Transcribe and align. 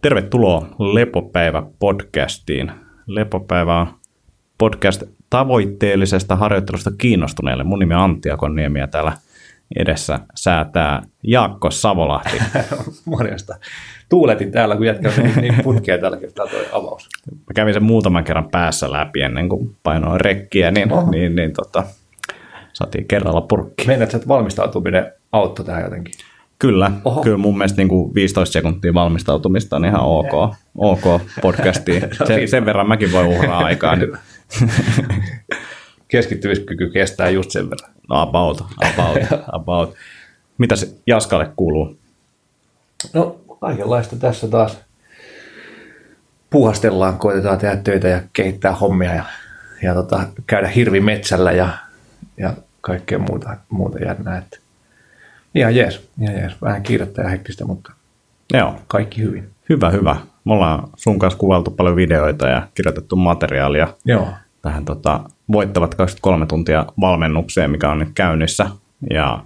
Tervetuloa 0.00 0.66
Lepopäivä-podcastiin. 0.78 2.72
Lepopäivä 3.06 3.80
on 3.80 3.86
podcast 4.58 5.02
tavoitteellisesta 5.30 6.36
harjoittelusta 6.36 6.90
kiinnostuneille. 6.98 7.64
Mun 7.64 7.78
nimi 7.78 7.94
on 7.94 8.00
Antti 8.00 8.30
Akonniemi 8.30 8.78
ja 8.78 8.88
täällä 8.88 9.12
edessä 9.76 10.18
säätää 10.34 11.02
Jaakko 11.22 11.70
Savolahti. 11.70 12.38
Morjesta. 13.04 13.54
Tuuletin 14.08 14.52
täällä, 14.52 14.76
kun 14.76 14.86
jätkä 14.86 15.12
niin, 15.16 15.34
niin 15.40 15.54
putkea 15.62 15.98
tällä 15.98 16.16
kertaa 16.16 16.46
toi 16.46 16.66
avaus. 16.72 17.08
Mä 17.30 17.54
kävin 17.54 17.74
sen 17.74 17.84
muutaman 17.84 18.24
kerran 18.24 18.50
päässä 18.50 18.92
läpi 18.92 19.22
ennen 19.22 19.48
kuin 19.48 19.76
painoin 19.82 20.20
rekkiä, 20.20 20.70
niin, 20.70 20.92
Oho. 20.92 21.10
niin, 21.10 21.36
niin 21.36 21.52
tota, 21.52 21.84
saatiin 22.72 23.08
kerralla 23.08 23.40
purkki. 23.40 23.86
Meinaat, 23.86 24.14
että 24.14 24.28
valmistautuminen 24.28 25.12
auttoi 25.32 25.66
tähän 25.66 25.84
jotenkin. 25.84 26.14
Kyllä, 26.58 26.90
Oho. 27.04 27.22
kyllä 27.22 27.36
mun 27.36 27.58
mielestä 27.58 27.76
niin 27.76 27.88
kuin 27.88 28.14
15 28.14 28.52
sekuntia 28.52 28.94
valmistautumista 28.94 29.76
on 29.76 29.84
ihan 29.84 30.00
ok, 30.00 30.54
ok 30.78 31.22
podcastiin. 31.42 32.02
Sen, 32.26 32.48
sen 32.48 32.64
verran 32.64 32.88
mäkin 32.88 33.12
voin 33.12 33.26
uhraa 33.26 33.64
aikaa. 33.64 33.96
Niin, 33.96 34.18
Keskittymiskyky 36.08 36.90
kestää 36.90 37.30
just 37.30 37.50
sen 37.50 37.70
verran. 37.70 37.90
no 38.08 38.20
about, 38.20 38.64
about, 38.76 39.18
about. 39.60 39.94
Mitäs 40.58 40.94
Jaskalle 41.06 41.50
kuuluu? 41.56 41.96
No, 43.12 43.40
kaikenlaista 43.60 44.16
tässä 44.16 44.48
taas 44.48 44.78
puhastellaan, 46.50 47.18
koitetaan 47.18 47.58
tehdä 47.58 47.76
töitä 47.76 48.08
ja 48.08 48.22
kehittää 48.32 48.72
hommia 48.72 49.14
ja, 49.14 49.24
ja 49.82 49.94
tota, 49.94 50.22
käydä 50.46 50.68
hirvi 50.68 51.00
metsällä 51.00 51.52
ja, 51.52 51.68
ja 52.36 52.52
kaikkea 52.80 53.18
muuta, 53.18 53.56
muuta 53.68 53.98
jännää. 53.98 54.38
Että 54.38 54.58
ihan 55.58 55.76
jees, 55.76 56.10
ihan 56.22 56.34
jees. 56.34 56.62
Vähän 56.62 56.82
kiirettä 56.82 57.22
ja 57.22 57.28
hektistä, 57.28 57.64
mutta 57.64 57.92
Joo, 58.54 58.74
kaikki 58.86 59.22
hyvin. 59.22 59.48
hyvä, 59.68 59.90
hyvä. 59.90 60.16
Me 60.44 60.52
ollaan 60.52 60.88
sun 60.96 61.18
kanssa 61.18 61.38
kuvailtu 61.38 61.70
paljon 61.70 61.96
videoita 61.96 62.48
ja 62.48 62.68
kirjoitettu 62.74 63.16
materiaalia 63.16 63.88
Joo, 64.04 64.28
tähän 64.62 64.84
tota, 64.84 65.20
voittavat 65.52 65.94
23 65.94 66.46
tuntia 66.46 66.86
valmennukseen, 67.00 67.70
mikä 67.70 67.90
on 67.90 67.98
nyt 67.98 68.08
käynnissä. 68.14 68.66
Ja 69.10 69.44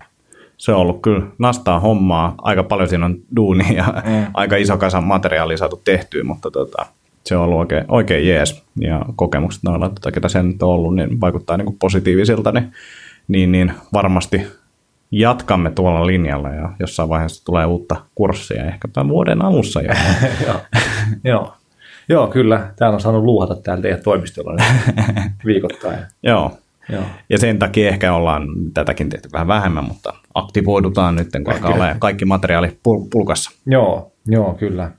se 0.56 0.72
on 0.72 0.78
ollut 0.78 1.02
kyllä 1.02 1.26
nastaa 1.38 1.80
hommaa. 1.80 2.34
Aika 2.42 2.62
paljon 2.62 2.88
siinä 2.88 3.06
on 3.06 3.16
duunia 3.36 3.72
ja 3.72 4.02
mm. 4.06 4.26
aika 4.34 4.56
iso 4.56 4.78
kasa 4.78 5.00
materiaalia 5.00 5.56
saatu 5.56 5.80
tehtyä, 5.84 6.24
mutta 6.24 6.50
tota, 6.50 6.86
se 7.24 7.36
on 7.36 7.42
ollut 7.42 7.58
oikein, 7.58 7.84
oikein 7.88 8.28
jees. 8.28 8.64
Ja 8.80 9.04
kokemukset 9.16 9.62
noilla, 9.62 9.88
tota, 9.88 10.12
ketä 10.12 10.28
sen 10.28 10.48
nyt 10.48 10.62
on 10.62 10.68
ollut, 10.68 10.94
niin 10.94 11.20
vaikuttaa 11.20 11.56
niin 11.56 11.66
kuin 11.66 11.78
positiivisilta, 11.78 12.52
niin, 12.52 12.72
niin, 13.28 13.52
niin 13.52 13.72
varmasti 13.92 14.46
jatkamme 15.12 15.70
tuolla 15.70 16.06
linjalla 16.06 16.48
ja 16.48 16.72
jossain 16.80 17.08
vaiheessa 17.08 17.44
tulee 17.44 17.66
uutta 17.66 17.96
kurssia, 18.14 18.64
ehkäpä 18.64 19.08
vuoden 19.08 19.42
alussa 19.42 19.80
jo. 19.82 19.94
Joo. 20.46 20.56
Joo. 21.24 21.54
Joo, 22.08 22.26
kyllä. 22.26 22.72
Täällä 22.76 22.94
on 22.94 23.00
saanut 23.00 23.24
luuhata 23.24 23.56
täällä 23.56 23.82
teidän 23.82 24.02
toimistolla 24.02 24.56
viikoittain. 25.46 25.98
Joo, 26.22 26.58
Joo. 26.88 27.02
Ja 27.28 27.38
sen 27.38 27.58
takia 27.58 27.88
ehkä 27.88 28.14
ollaan 28.14 28.48
tätäkin 28.74 29.08
tehty 29.10 29.28
vähän 29.32 29.48
vähemmän, 29.48 29.84
mutta 29.84 30.14
aktivoidutaan 30.34 31.16
nyt, 31.16 31.28
kun 31.44 31.52
alkaa 31.52 31.74
olla 31.74 31.94
kaikki 31.98 32.24
materiaali 32.24 32.68
pul- 32.68 33.08
pulkassa. 33.12 33.50
Joo, 33.66 34.12
joo, 34.26 34.54
kyllä. 34.54 34.90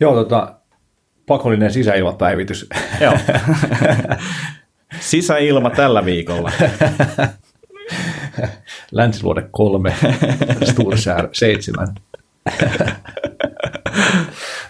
Joo, 0.00 0.14
tota, 0.14 0.54
pakollinen 1.26 1.72
sisäilmapäivitys. 1.72 2.68
Joo. 3.00 3.14
Sisäilma 5.00 5.70
tällä 5.70 6.04
viikolla. 6.04 6.52
Länsiluode 8.92 9.48
3, 9.50 9.94
Stursär 10.70 11.28
7. 11.32 11.88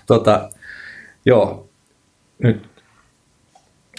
tota, 0.06 0.50
joo, 1.26 1.68
nyt 2.38 2.62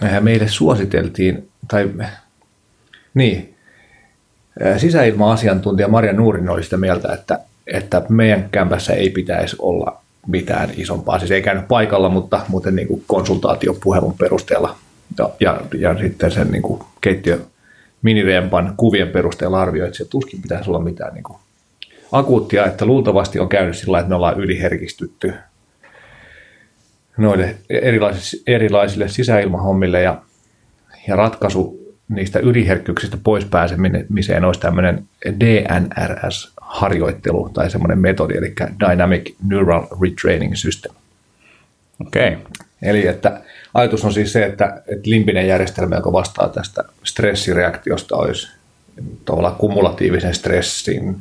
äh, 0.03 0.21
meille 0.21 0.47
suositeltiin, 0.47 1.49
tai 1.67 1.89
niin, 3.13 3.55
äh, 4.65 4.79
sisäilma-asiantuntija 4.79 5.87
Maria 5.87 6.13
Nuurin 6.13 6.49
oli 6.49 6.63
sitä 6.63 6.77
mieltä, 6.77 7.13
että, 7.13 7.39
että 7.67 8.01
meidän 8.09 8.49
kämpässä 8.51 8.93
ei 8.93 9.09
pitäisi 9.09 9.55
olla 9.59 10.01
mitään 10.27 10.69
isompaa. 10.77 11.19
Siis 11.19 11.31
ei 11.31 11.41
käynyt 11.41 11.67
paikalla, 11.67 12.09
mutta 12.09 12.41
muuten 12.47 12.75
niin 12.75 12.87
kuin 12.87 13.03
konsultaatiopuhelun 13.07 14.17
perusteella 14.17 14.75
ja, 15.17 15.29
ja, 15.39 15.61
ja 15.79 15.97
sitten 15.99 16.31
sen 16.31 16.51
niin 16.51 16.61
kuin 16.61 16.83
keittiö 17.01 17.39
minirempan 18.03 18.73
kuvien 18.77 19.07
perusteella 19.07 19.61
arvioi, 19.61 19.87
että 19.87 19.97
se 19.97 20.05
tuskin 20.05 20.41
pitäisi 20.41 20.69
olla 20.69 20.79
mitään 20.79 21.13
niin 21.13 21.23
kuin 21.23 21.37
akuuttia, 22.11 22.65
että 22.65 22.85
luultavasti 22.85 23.39
on 23.39 23.49
käynyt 23.49 23.77
sillä 23.77 23.99
että 23.99 24.09
me 24.09 24.15
ollaan 24.15 24.39
yliherkistytty 24.39 25.33
noille 27.17 27.55
erilaisille, 27.69 28.43
erilaisille 28.47 29.07
sisäilmahommille 29.07 30.01
ja, 30.01 30.21
ja 31.07 31.15
ratkaisu 31.15 31.83
niistä 32.09 32.39
yliherkkyyksistä 32.39 33.17
pois 33.23 33.45
pääsemiseen 33.45 34.45
olisi 34.45 34.59
tämmöinen 34.59 35.05
DNRS-harjoittelu 35.39 37.49
tai 37.49 37.69
semmoinen 37.69 37.99
metodi, 37.99 38.37
eli 38.37 38.53
Dynamic 38.79 39.35
Neural 39.47 39.87
Retraining 40.01 40.55
System. 40.55 40.91
Okei. 42.07 42.27
Okay. 42.27 42.39
Eli 42.81 43.07
että 43.07 43.41
ajatus 43.73 44.05
on 44.05 44.13
siis 44.13 44.33
se, 44.33 44.45
että, 44.45 44.81
että 44.87 45.09
limpinen 45.09 45.47
järjestelmä, 45.47 45.95
joka 45.95 46.11
vastaa 46.11 46.49
tästä 46.49 46.83
stressireaktiosta, 47.03 48.15
olisi 48.15 48.47
tavallaan 49.25 49.55
kumulatiivisen 49.55 50.33
stressin 50.33 51.15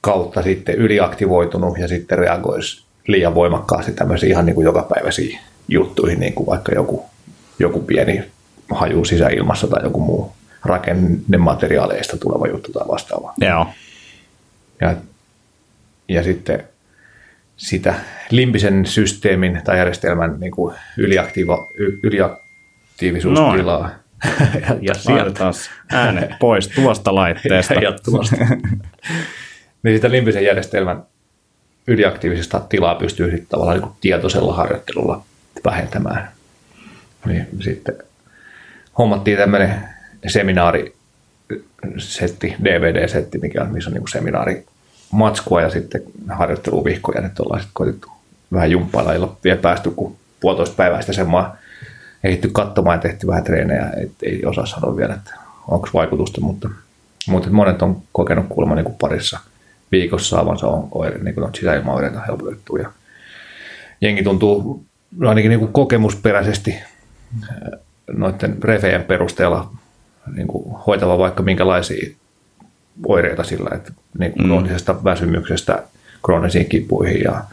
kautta 0.00 0.42
sitten 0.42 0.74
yliaktivoitunut 0.74 1.78
ja 1.78 1.88
sitten 1.88 2.18
reagoisi 2.18 2.84
liian 3.06 3.34
voimakkaasti 3.34 3.92
tämmöisiin 3.92 4.30
ihan 4.30 4.46
niin 4.46 4.54
kuin 4.54 4.64
jokapäiväisiin 4.64 5.38
juttuihin, 5.68 6.20
niin 6.20 6.32
kuin 6.32 6.46
vaikka 6.46 6.72
joku, 6.72 7.04
joku 7.58 7.80
pieni 7.80 8.24
haju 8.70 9.04
sisäilmassa 9.04 9.66
tai 9.66 9.82
joku 9.82 10.00
muu 10.00 10.32
rakennemateriaaleista 10.64 12.16
tuleva 12.16 12.46
juttu 12.46 12.72
tai 12.72 12.88
vastaava. 12.88 13.34
Joo. 13.40 13.66
Ja, 14.80 14.94
ja 16.08 16.22
sitten 16.22 16.64
sitä 17.62 17.94
limbisen 18.30 18.86
systeemin 18.86 19.60
tai 19.64 19.78
järjestelmän 19.78 20.36
niin 20.40 20.52
kuin 20.52 20.74
yliaktiiva, 20.98 21.68
yliaktiivisuustilaa. 22.02 23.90
ja, 24.68 24.76
ja 24.88 24.94
sieltä 24.94 25.44
äänet 25.92 26.30
pois 26.40 26.68
tuosta 26.68 27.14
laitteesta. 27.14 27.74
ja 27.74 27.92
tuosta. 28.04 28.36
niin 29.82 29.96
sitä 29.96 30.10
limbisen 30.10 30.44
järjestelmän 30.44 31.02
yliaktiivisesta 31.86 32.60
tilaa 32.60 32.94
pystyy 32.94 33.30
sitten 33.30 33.48
tavallaan 33.48 33.76
niin 33.76 33.88
kuin 33.88 33.96
tietoisella 34.00 34.54
harjoittelulla 34.54 35.24
vähentämään. 35.64 36.28
Niin 37.26 37.46
sitten 37.60 37.94
hommattiin 38.98 39.38
tämmöinen 39.38 39.74
seminaarisetti, 40.26 42.56
DVD-setti, 42.64 43.38
mikä 43.38 43.62
on, 43.62 43.72
missä 43.72 43.90
on 43.90 43.94
niin 43.94 44.08
seminaari 44.08 44.66
matskua 45.12 45.60
ja 45.60 45.70
sitten 45.70 46.02
harjoitteluvihkoja. 46.28 47.20
Nyt 47.20 47.40
ollaan 47.40 47.60
sitten 47.60 47.74
koitettu 47.74 48.08
vähän 48.52 48.70
jumppailla, 48.70 49.12
ei 49.14 49.20
vielä 49.44 49.60
päästy 49.60 49.90
kuin 49.90 50.16
puolitoista 50.40 50.76
päivää 50.76 51.00
sitä 51.00 51.12
semmoa 51.12 51.56
ehditty 52.24 52.48
katsomaan 52.48 52.96
ja 52.96 53.02
tehty 53.02 53.26
vähän 53.26 53.44
treenejä. 53.44 53.90
Et 54.02 54.12
ei 54.22 54.44
osaa 54.44 54.66
sanoa 54.66 54.96
vielä, 54.96 55.14
että 55.14 55.34
onko 55.68 55.88
vaikutusta, 55.94 56.40
mutta, 56.40 56.68
mutta 57.28 57.50
monet 57.50 57.82
on 57.82 58.02
kokenut 58.12 58.46
kuulemma 58.48 58.74
niin 58.74 58.84
kuin 58.84 58.96
parissa 59.00 59.38
viikossa 59.92 60.36
saavansa 60.36 60.66
on, 60.66 60.88
oire, 60.90 61.18
niin 61.18 61.34
kuin 61.34 61.54
sisäilmaoireita 61.54 62.20
helpotettu. 62.20 62.76
Ja 62.76 62.92
jengi 64.00 64.22
tuntuu 64.22 64.84
ainakin 65.28 65.48
niin 65.48 65.60
kuin 65.60 65.72
kokemusperäisesti 65.72 66.74
noiden 68.12 68.62
refejen 68.62 69.04
perusteella 69.04 69.70
niin 70.34 70.46
kuin 70.46 70.76
hoitava 70.86 71.18
vaikka 71.18 71.42
minkälaisia 71.42 72.14
oireita 73.06 73.44
sillä, 73.44 73.70
että 73.76 73.92
niin 74.18 74.32
kuin 74.32 74.46
kroonisesta 74.46 75.04
väsymyksestä 75.04 75.82
kroonisiin 76.24 76.68
kipuihin 76.68 77.20
ja, 77.24 77.44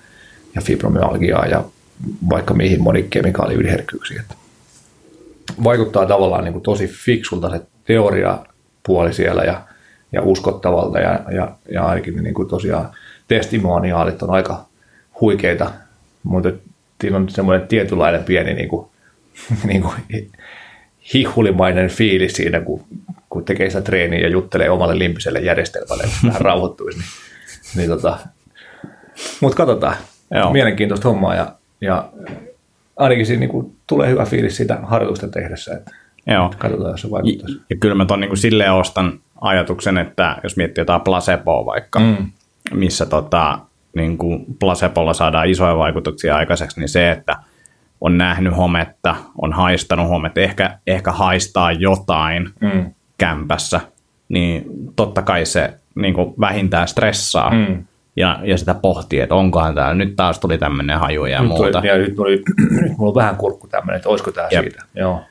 ja 0.56 0.62
fibromyalgiaa 0.62 1.46
ja 1.46 1.64
vaikka 2.30 2.54
mihin 2.54 2.82
monikemikaaliyliherkkyyksiin. 2.82 4.22
Vaikuttaa 5.64 6.06
tavallaan 6.06 6.44
niin 6.44 6.54
kuin 6.54 6.64
tosi 6.64 6.88
fiksulta 6.88 7.50
se 7.50 7.62
teoriapuoli 7.86 9.14
siellä 9.14 9.44
ja, 9.44 9.62
ja 10.12 10.22
uskottavalta 10.22 11.00
ja, 11.00 11.20
ja, 11.36 11.52
ja 11.72 11.86
ainakin 11.86 12.24
niin 12.24 12.34
kuin 12.34 12.48
tosiaan 12.48 12.90
testimoniaalit 13.28 14.24
on 14.24 14.30
aika 14.30 14.66
huikeita, 15.22 15.72
mutta 16.24 16.52
siinä 17.02 17.18
on 17.18 17.30
semmoinen 17.30 17.68
tietynlainen 17.68 18.24
pieni 18.24 18.54
niin 18.54 18.70
kuin, 18.70 18.88
niin 19.68 19.82
kuin 19.82 20.30
hihulimainen 21.14 21.90
fiilis 21.90 22.34
siinä, 22.34 22.62
kun, 22.62 22.84
kun 23.30 23.46
tekee 23.46 23.70
sitä 23.70 23.82
treeniä 23.82 24.20
ja 24.20 24.30
juttelee 24.30 24.70
omalle 24.70 25.00
limpiselle 25.00 25.40
järjestelmälle, 25.40 26.04
että 26.04 26.18
vähän 26.28 26.42
rauhoittuisi. 26.42 27.00
Niin, 27.00 27.08
niin 27.76 27.90
tota. 27.90 28.18
Mutta 29.42 29.58
katsotaan. 29.58 29.96
Joo. 30.32 30.52
Mielenkiintoista 30.52 31.10
hommaa 31.10 31.36
ja, 31.36 31.54
ja 31.82 32.10
ainakin 32.98 33.26
siinä 33.26 33.40
niin 33.40 33.50
kuin, 33.50 33.76
tulee 33.88 34.10
hyvä 34.10 34.26
fiilis 34.26 34.58
siitä 34.58 34.80
harjoitusten 34.84 35.32
tehdessä. 35.32 35.74
Että 35.74 35.92
Joo. 36.28 36.54
katsotaan, 36.58 36.92
jos 36.92 37.02
se 37.02 37.12
vaikuttaisi. 37.12 37.56
Ja, 37.56 37.64
ja 37.70 37.76
kyllä 37.80 37.96
mä 37.96 38.06
ton 38.06 38.20
niin 38.20 38.30
kuin 38.30 38.38
silleen 38.38 38.74
ostan 38.74 39.20
ajatuksen, 39.42 39.98
että 39.98 40.38
jos 40.44 40.58
miettii 40.58 40.82
jotain 40.82 41.02
placeboa 41.02 41.66
vaikka, 41.66 42.00
mm. 42.00 42.32
missä 42.74 43.06
tota, 43.06 43.60
niin 43.96 44.18
kuin 44.18 44.46
placebolla 44.60 45.14
saadaan 45.14 45.50
isoja 45.50 45.78
vaikutuksia 45.78 46.36
aikaiseksi, 46.36 46.80
niin 46.80 46.90
se, 46.90 47.12
että 47.12 47.38
on 48.02 48.18
nähnyt 48.18 48.58
hometta, 48.58 49.16
on 49.42 49.54
haistanut 49.54 50.10
hometta, 50.10 50.42
ehkä, 50.42 50.78
ehkä 50.88 51.12
haistaa 51.12 51.72
jotain 51.72 52.50
mm. 52.62 52.94
Kämpässä, 53.20 53.82
niin 54.30 54.66
totta 54.96 55.22
kai 55.22 55.46
se 55.46 55.74
niin 55.96 56.14
kuin 56.14 56.34
vähintään 56.40 56.88
stressaa. 56.88 57.52
Mm 57.52 57.86
ja, 58.20 58.40
ja 58.44 58.58
sitä 58.58 58.74
pohtii, 58.74 59.20
että 59.20 59.36
onkohan 59.36 59.76
tämä, 59.76 59.94
nyt 59.94 60.16
taas 60.16 60.40
tuli 60.40 60.58
tämmöinen 60.58 61.00
haju 61.00 61.26
ja 61.26 61.40
nyt 61.40 61.50
muuta. 61.50 61.80
Tuli, 61.80 61.88
ja 61.88 61.98
nyt, 61.98 62.16
tuli, 62.16 62.44
nyt 62.82 62.98
mulla 62.98 63.10
on 63.10 63.16
vähän 63.16 63.36
kurkku 63.36 63.68
tämmöinen, 63.68 63.96
että 63.96 64.10
olisiko 64.10 64.32
tämä 64.32 64.48
Jep. 64.52 64.62
siitä. 64.62 64.86
Joo. 64.96 65.22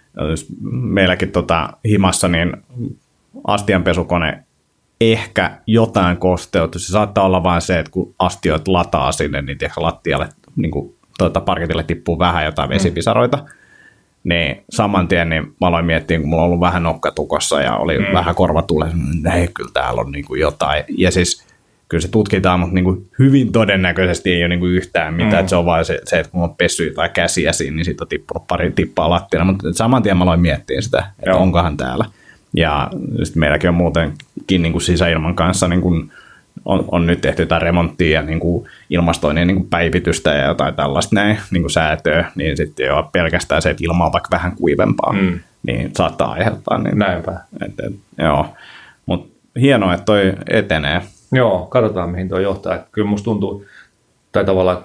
Meilläkin 0.71 1.31
tota, 1.31 1.73
himassa 1.89 2.29
niin 2.29 2.57
astianpesukone 3.45 4.43
ehkä 5.01 5.51
jotain 5.67 6.17
kosteutus. 6.17 6.87
Se 6.87 6.93
saattaa 6.93 7.25
olla 7.25 7.43
vain 7.43 7.63
se, 7.63 7.79
että 7.79 7.93
kun 7.93 8.15
astioit 8.19 8.69
lataa 8.69 9.13
sinne, 9.13 9.43
niin 9.43 9.59
tiedätkö, 9.59 9.83
lattialle 9.83 10.29
niin 10.57 10.71
kuin, 10.71 10.95
tuota, 11.19 11.41
parketille 11.41 11.83
tippuu 11.83 12.19
vähän 12.19 12.45
jotain 12.45 12.71
mm. 12.71 12.75
vesipisaroita. 12.75 13.37
Mm. 13.37 13.49
Niin 14.25 14.65
saman 14.71 15.09
tien 15.09 15.29
niin 15.29 15.43
mä 15.61 15.67
aloin 15.67 15.85
miettiä, 15.85 16.21
kun 16.21 16.29
mulla 16.29 16.43
on 16.43 16.47
ollut 16.47 16.61
vähän 16.61 16.83
nokkatukossa 16.83 17.61
ja 17.61 17.77
oli 17.77 17.99
mm. 17.99 18.05
vähän 18.13 18.35
korvatule, 18.35 18.87
että 19.17 19.33
ei 19.33 19.49
kyllä 19.49 19.71
täällä 19.75 20.01
on 20.01 20.13
niin 20.13 20.25
kuin 20.25 20.41
jotain. 20.41 20.85
Ja 20.89 21.11
siis 21.11 21.45
kyllä 21.89 22.03
se 22.03 22.09
tutkitaan, 22.09 22.61
mutta 22.61 22.75
niin 22.75 22.85
kuin 22.85 23.07
hyvin 23.19 23.53
todennäköisesti 23.53 24.33
ei 24.33 24.43
ole 24.43 24.49
niin 24.49 24.61
kuin 24.61 24.73
yhtään 24.73 25.15
mitään. 25.15 25.45
Mm. 25.45 25.49
se 25.49 25.57
on 25.57 25.67
vain 25.67 25.85
se, 25.85 26.01
se, 26.05 26.19
että 26.19 26.33
kun 26.33 26.43
on 26.43 26.55
pessy 26.55 26.93
tai 26.95 27.09
käsiä 27.09 27.53
siinä, 27.53 27.77
niin 27.77 27.85
siitä 27.85 28.05
on 28.05 28.09
tippunut 28.09 28.47
pari 28.47 28.71
tippaa 28.71 29.11
lattialla. 29.11 29.53
Mutta 29.53 29.73
saman 29.73 30.03
tien 30.03 30.17
mä 30.17 30.25
aloin 30.25 30.41
miettiä 30.41 30.81
sitä, 30.81 30.99
että 31.19 31.31
Joo. 31.31 31.41
onkohan 31.41 31.77
täällä. 31.77 32.05
Ja 32.57 32.91
sitten 33.23 33.41
meilläkin 33.41 33.69
on 33.69 33.75
muutenkin 33.75 34.63
niin 34.63 34.73
kuin 34.73 34.83
sisäilman 34.83 35.35
kanssa 35.35 35.69
niin 35.69 35.81
kuin 35.81 36.13
on, 36.65 36.85
on 36.93 37.07
nyt 37.07 37.21
tehty 37.21 37.43
jotain 37.43 37.63
remonttia 37.63 38.21
ja 38.21 38.23
niin 38.23 38.41
kuin 38.41 38.69
ilmastoinnin 38.91 39.47
niin 39.47 39.57
kuin 39.57 39.71
päivitystä 39.71 40.31
ja 40.31 40.49
jotain 40.49 40.75
tällaista 40.75 41.15
näin, 41.15 41.39
niin 41.51 41.63
kuin 41.63 41.71
säätöä, 41.71 42.33
niin 42.35 42.57
sitten 42.57 42.87
jo 42.87 43.09
pelkästään 43.13 43.63
se, 43.63 43.71
että 43.71 43.85
ilma 43.85 44.07
on 44.07 44.13
vaikka 44.13 44.29
vähän 44.33 44.57
kuivempaa, 44.57 45.13
mm. 45.13 45.41
niin 45.63 45.91
saattaa 45.97 46.33
aiheuttaa. 46.33 46.79
Niin, 46.79 46.99
Näinpä. 46.99 47.33
Et, 47.67 47.81
et, 47.87 47.95
joo, 48.19 48.55
mutta 49.07 49.39
hienoa, 49.61 49.95
että 49.95 50.05
toi 50.05 50.33
etenee. 50.51 51.03
Joo, 51.33 51.67
katsotaan 51.67 52.11
mihin 52.11 52.29
tuo 52.29 52.39
johtaa. 52.39 52.75
Että 52.75 52.89
kyllä 52.93 53.09
musta 53.09 53.25
tuntuu, 53.25 53.65
tai 54.33 54.45
tavallaan 54.45 54.83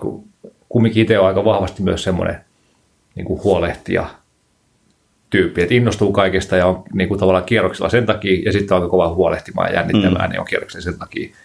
kumminkin 0.70 1.02
itse 1.02 1.20
on 1.20 1.28
aika 1.28 1.46
vahvasti 1.46 1.84
myös 1.84 2.04
semmoinen 2.04 2.38
niin 3.16 3.26
kuin 3.26 3.44
huolehtija 3.44 4.06
tyyppi, 5.30 5.62
että 5.62 5.76
innostuu 5.76 6.12
kaikesta 6.12 6.56
ja 6.58 6.68
on 6.68 6.84
niin 6.94 7.08
kuin 7.08 7.20
tavallaan 7.20 7.46
kierroksella 7.46 7.90
sen 7.90 8.06
takia, 8.06 8.42
ja 8.46 8.52
sitten 8.52 8.76
on 8.76 8.82
aika 8.82 8.92
kova 8.92 9.14
huolehtimaan 9.14 9.68
ja 9.70 9.74
jännittämään, 9.74 10.26
mm. 10.26 10.32
niin 10.32 10.40
on 10.40 10.46
kierroksella 10.46 10.84
sen 10.84 11.00
takia. 11.00 11.36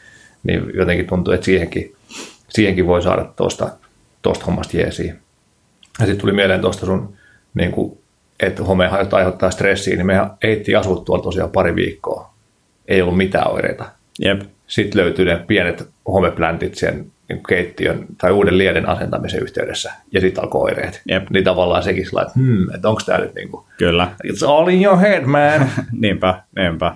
Niin 0.43 0.62
jotenkin 0.75 1.06
tuntuu, 1.06 1.35
että 1.35 1.44
siihenkin, 1.44 1.94
siihenkin 2.49 2.87
voi 2.87 3.02
saada 3.02 3.25
tuosta 3.37 3.70
tosta 4.23 4.44
hommasta 4.44 4.76
jeesiä. 4.76 5.14
Ja 6.00 6.06
sitten 6.06 6.19
tuli 6.20 6.32
mieleen 6.32 6.61
tuosta 6.61 6.87
sun, 6.87 7.14
niin 7.55 7.73
kuin, 7.73 7.99
että 8.40 8.64
home 8.64 8.88
aiheuttaa 9.12 9.50
stressiä, 9.50 9.96
niin 9.96 10.06
me 10.06 10.14
eittiin 10.43 10.79
asua 10.79 11.02
tuolla 11.05 11.23
tosiaan 11.23 11.50
pari 11.50 11.75
viikkoa. 11.75 12.35
Ei 12.88 13.02
ollut 13.02 13.17
mitään 13.17 13.50
oireita. 13.50 13.85
Yep. 14.25 14.40
Sitten 14.67 15.00
löytyy 15.02 15.25
ne 15.25 15.44
pienet 15.46 15.88
homepläntit 16.06 16.75
sen 16.75 17.06
niin 17.29 17.43
keittiön 17.49 18.06
tai 18.19 18.32
uuden 18.32 18.58
lieden 18.58 18.88
asentamisen 18.88 19.43
yhteydessä, 19.43 19.93
ja 20.12 20.20
sitten 20.20 20.44
alkoi 20.44 20.62
oireet. 20.62 21.02
Yep. 21.12 21.31
Niin 21.31 21.44
tavallaan 21.44 21.82
sekin 21.82 22.06
sillä 22.06 22.23
että 22.23 22.32
hmm, 22.37 22.75
että 22.75 22.88
onko 22.88 23.00
tämä 23.06 23.19
nyt 23.19 23.35
niin 23.35 23.49
kuin, 23.49 23.64
Kyllä. 23.79 24.11
It's 24.26 24.49
all 24.49 24.69
in 24.69 24.85
your 24.85 24.99
head, 24.99 25.25
man. 25.25 25.70
niinpä, 26.00 26.43
niinpä. 26.56 26.94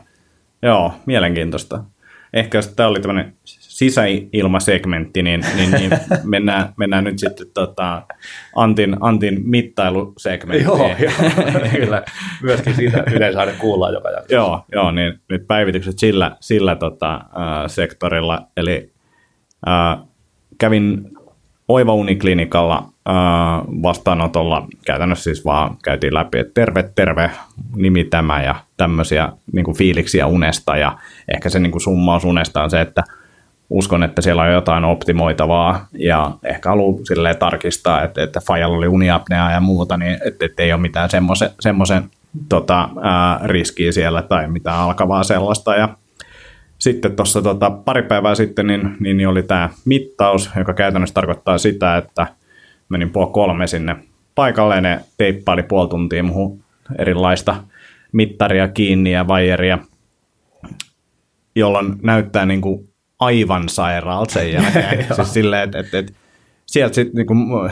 Joo, 0.62 0.94
mielenkiintoista. 1.06 1.84
Ehkä 2.32 2.58
jos 2.58 2.68
tämä 2.68 2.88
oli 2.88 3.00
tämmöinen 3.00 3.32
sisäilmasegmentti, 3.44 5.22
niin, 5.22 5.44
niin, 5.56 5.70
niin 5.70 5.90
mennään, 6.24 6.72
mennään 6.76 7.04
nyt 7.04 7.18
sitten 7.18 7.46
tota 7.54 8.02
Antin, 8.56 8.96
Antin 9.00 9.40
mittailusegmenttiin. 9.44 10.64
Joo, 10.64 10.94
joo, 10.98 11.12
kyllä. 11.76 12.02
Myöskin 12.42 12.74
siitä 12.74 13.04
yleensä 13.12 13.40
aina 13.40 13.52
kuullaan 13.52 13.94
joka 13.94 14.10
jaksossa. 14.10 14.34
joo, 14.34 14.64
joo, 14.72 14.90
niin 14.90 15.20
nyt 15.28 15.46
päivitykset 15.46 15.98
sillä, 15.98 16.36
sillä 16.40 16.76
tota, 16.76 17.14
äh, 17.14 17.22
sektorilla. 17.66 18.46
Eli 18.56 18.92
äh, 19.68 19.98
kävin 20.58 21.10
Oiva 21.68 21.94
Uniklinikalla 21.94 22.76
äh, 23.08 23.14
vastaanotolla, 23.82 24.66
käytännössä 24.86 25.24
siis 25.24 25.44
vaan 25.44 25.76
käytiin 25.84 26.14
läpi, 26.14 26.38
että 26.38 26.54
terve, 26.54 26.90
terve, 26.94 27.30
nimi 27.76 28.04
tämä 28.04 28.42
ja 28.42 28.54
tämmöisiä 28.76 29.32
niin 29.52 29.64
kuin 29.64 29.76
fiiliksiä 29.76 30.26
unesta. 30.26 30.76
Ja 30.76 30.98
ehkä 31.34 31.48
se 31.48 31.58
niin 31.58 31.72
kuin 31.72 31.82
summaus 31.82 32.24
unesta 32.24 32.62
on 32.62 32.70
se, 32.70 32.80
että 32.80 33.04
uskon, 33.70 34.02
että 34.02 34.22
siellä 34.22 34.42
on 34.42 34.52
jotain 34.52 34.84
optimoitavaa. 34.84 35.86
Ja 35.98 36.30
ehkä 36.44 36.68
haluan 36.68 37.06
silleen 37.06 37.36
tarkistaa, 37.36 38.02
että, 38.02 38.22
että 38.22 38.40
Fajalla 38.46 38.76
oli 38.76 38.88
uniapnea 38.88 39.50
ja 39.50 39.60
muuta, 39.60 39.96
niin 39.96 40.18
että, 40.26 40.46
että 40.46 40.62
ei 40.62 40.72
ole 40.72 40.80
mitään 40.80 41.08
semmoisen, 41.60 42.10
tota, 42.48 42.88
riskiä 43.44 43.92
siellä 43.92 44.22
tai 44.22 44.48
mitään 44.48 44.78
alkavaa 44.78 45.24
sellaista. 45.24 45.74
Ja 45.74 45.88
sitten 46.82 47.16
tuossa 47.16 47.42
tota, 47.42 47.70
pari 47.70 48.02
päivää 48.02 48.34
sitten 48.34 48.66
niin, 48.66 48.96
niin, 49.00 49.16
niin 49.16 49.28
oli 49.28 49.42
tämä 49.42 49.70
mittaus, 49.84 50.50
joka 50.56 50.74
käytännössä 50.74 51.14
tarkoittaa 51.14 51.58
sitä, 51.58 51.96
että 51.96 52.26
menin 52.88 53.10
puoli 53.10 53.30
kolme 53.32 53.66
sinne 53.66 53.96
paikalle 54.34 54.74
ja 54.74 54.80
ne 54.80 55.00
teippaili 55.18 55.62
puoli 55.62 55.88
tuntia 55.88 56.22
muuhun 56.22 56.64
erilaista 56.98 57.56
mittaria 58.12 58.68
kiinni 58.68 59.12
ja 59.12 59.28
vaijeria, 59.28 59.78
jolloin 61.54 61.94
näyttää 62.02 62.46
niin 62.46 62.60
kuin 62.60 62.88
aivan 63.18 63.68
sairaalta 63.68 64.32
sen 64.32 64.52
jälkeen. 64.52 65.06
siis 65.14 65.32
silleen, 65.32 65.62
että, 65.62 65.78
että, 65.78 65.98
että 65.98 66.12
sieltä 66.66 66.94
sitten 66.94 67.14
niin 67.14 67.26
kuin, 67.26 67.70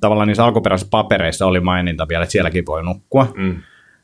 tavallaan 0.00 0.28
niissä 0.28 0.44
alkuperäisissä 0.44 0.90
papereissa 0.90 1.46
oli 1.46 1.60
maininta 1.60 2.08
vielä, 2.08 2.22
että 2.22 2.32
sielläkin 2.32 2.66
voi 2.66 2.82
nukkua. 2.82 3.32
Mm. 3.36 3.62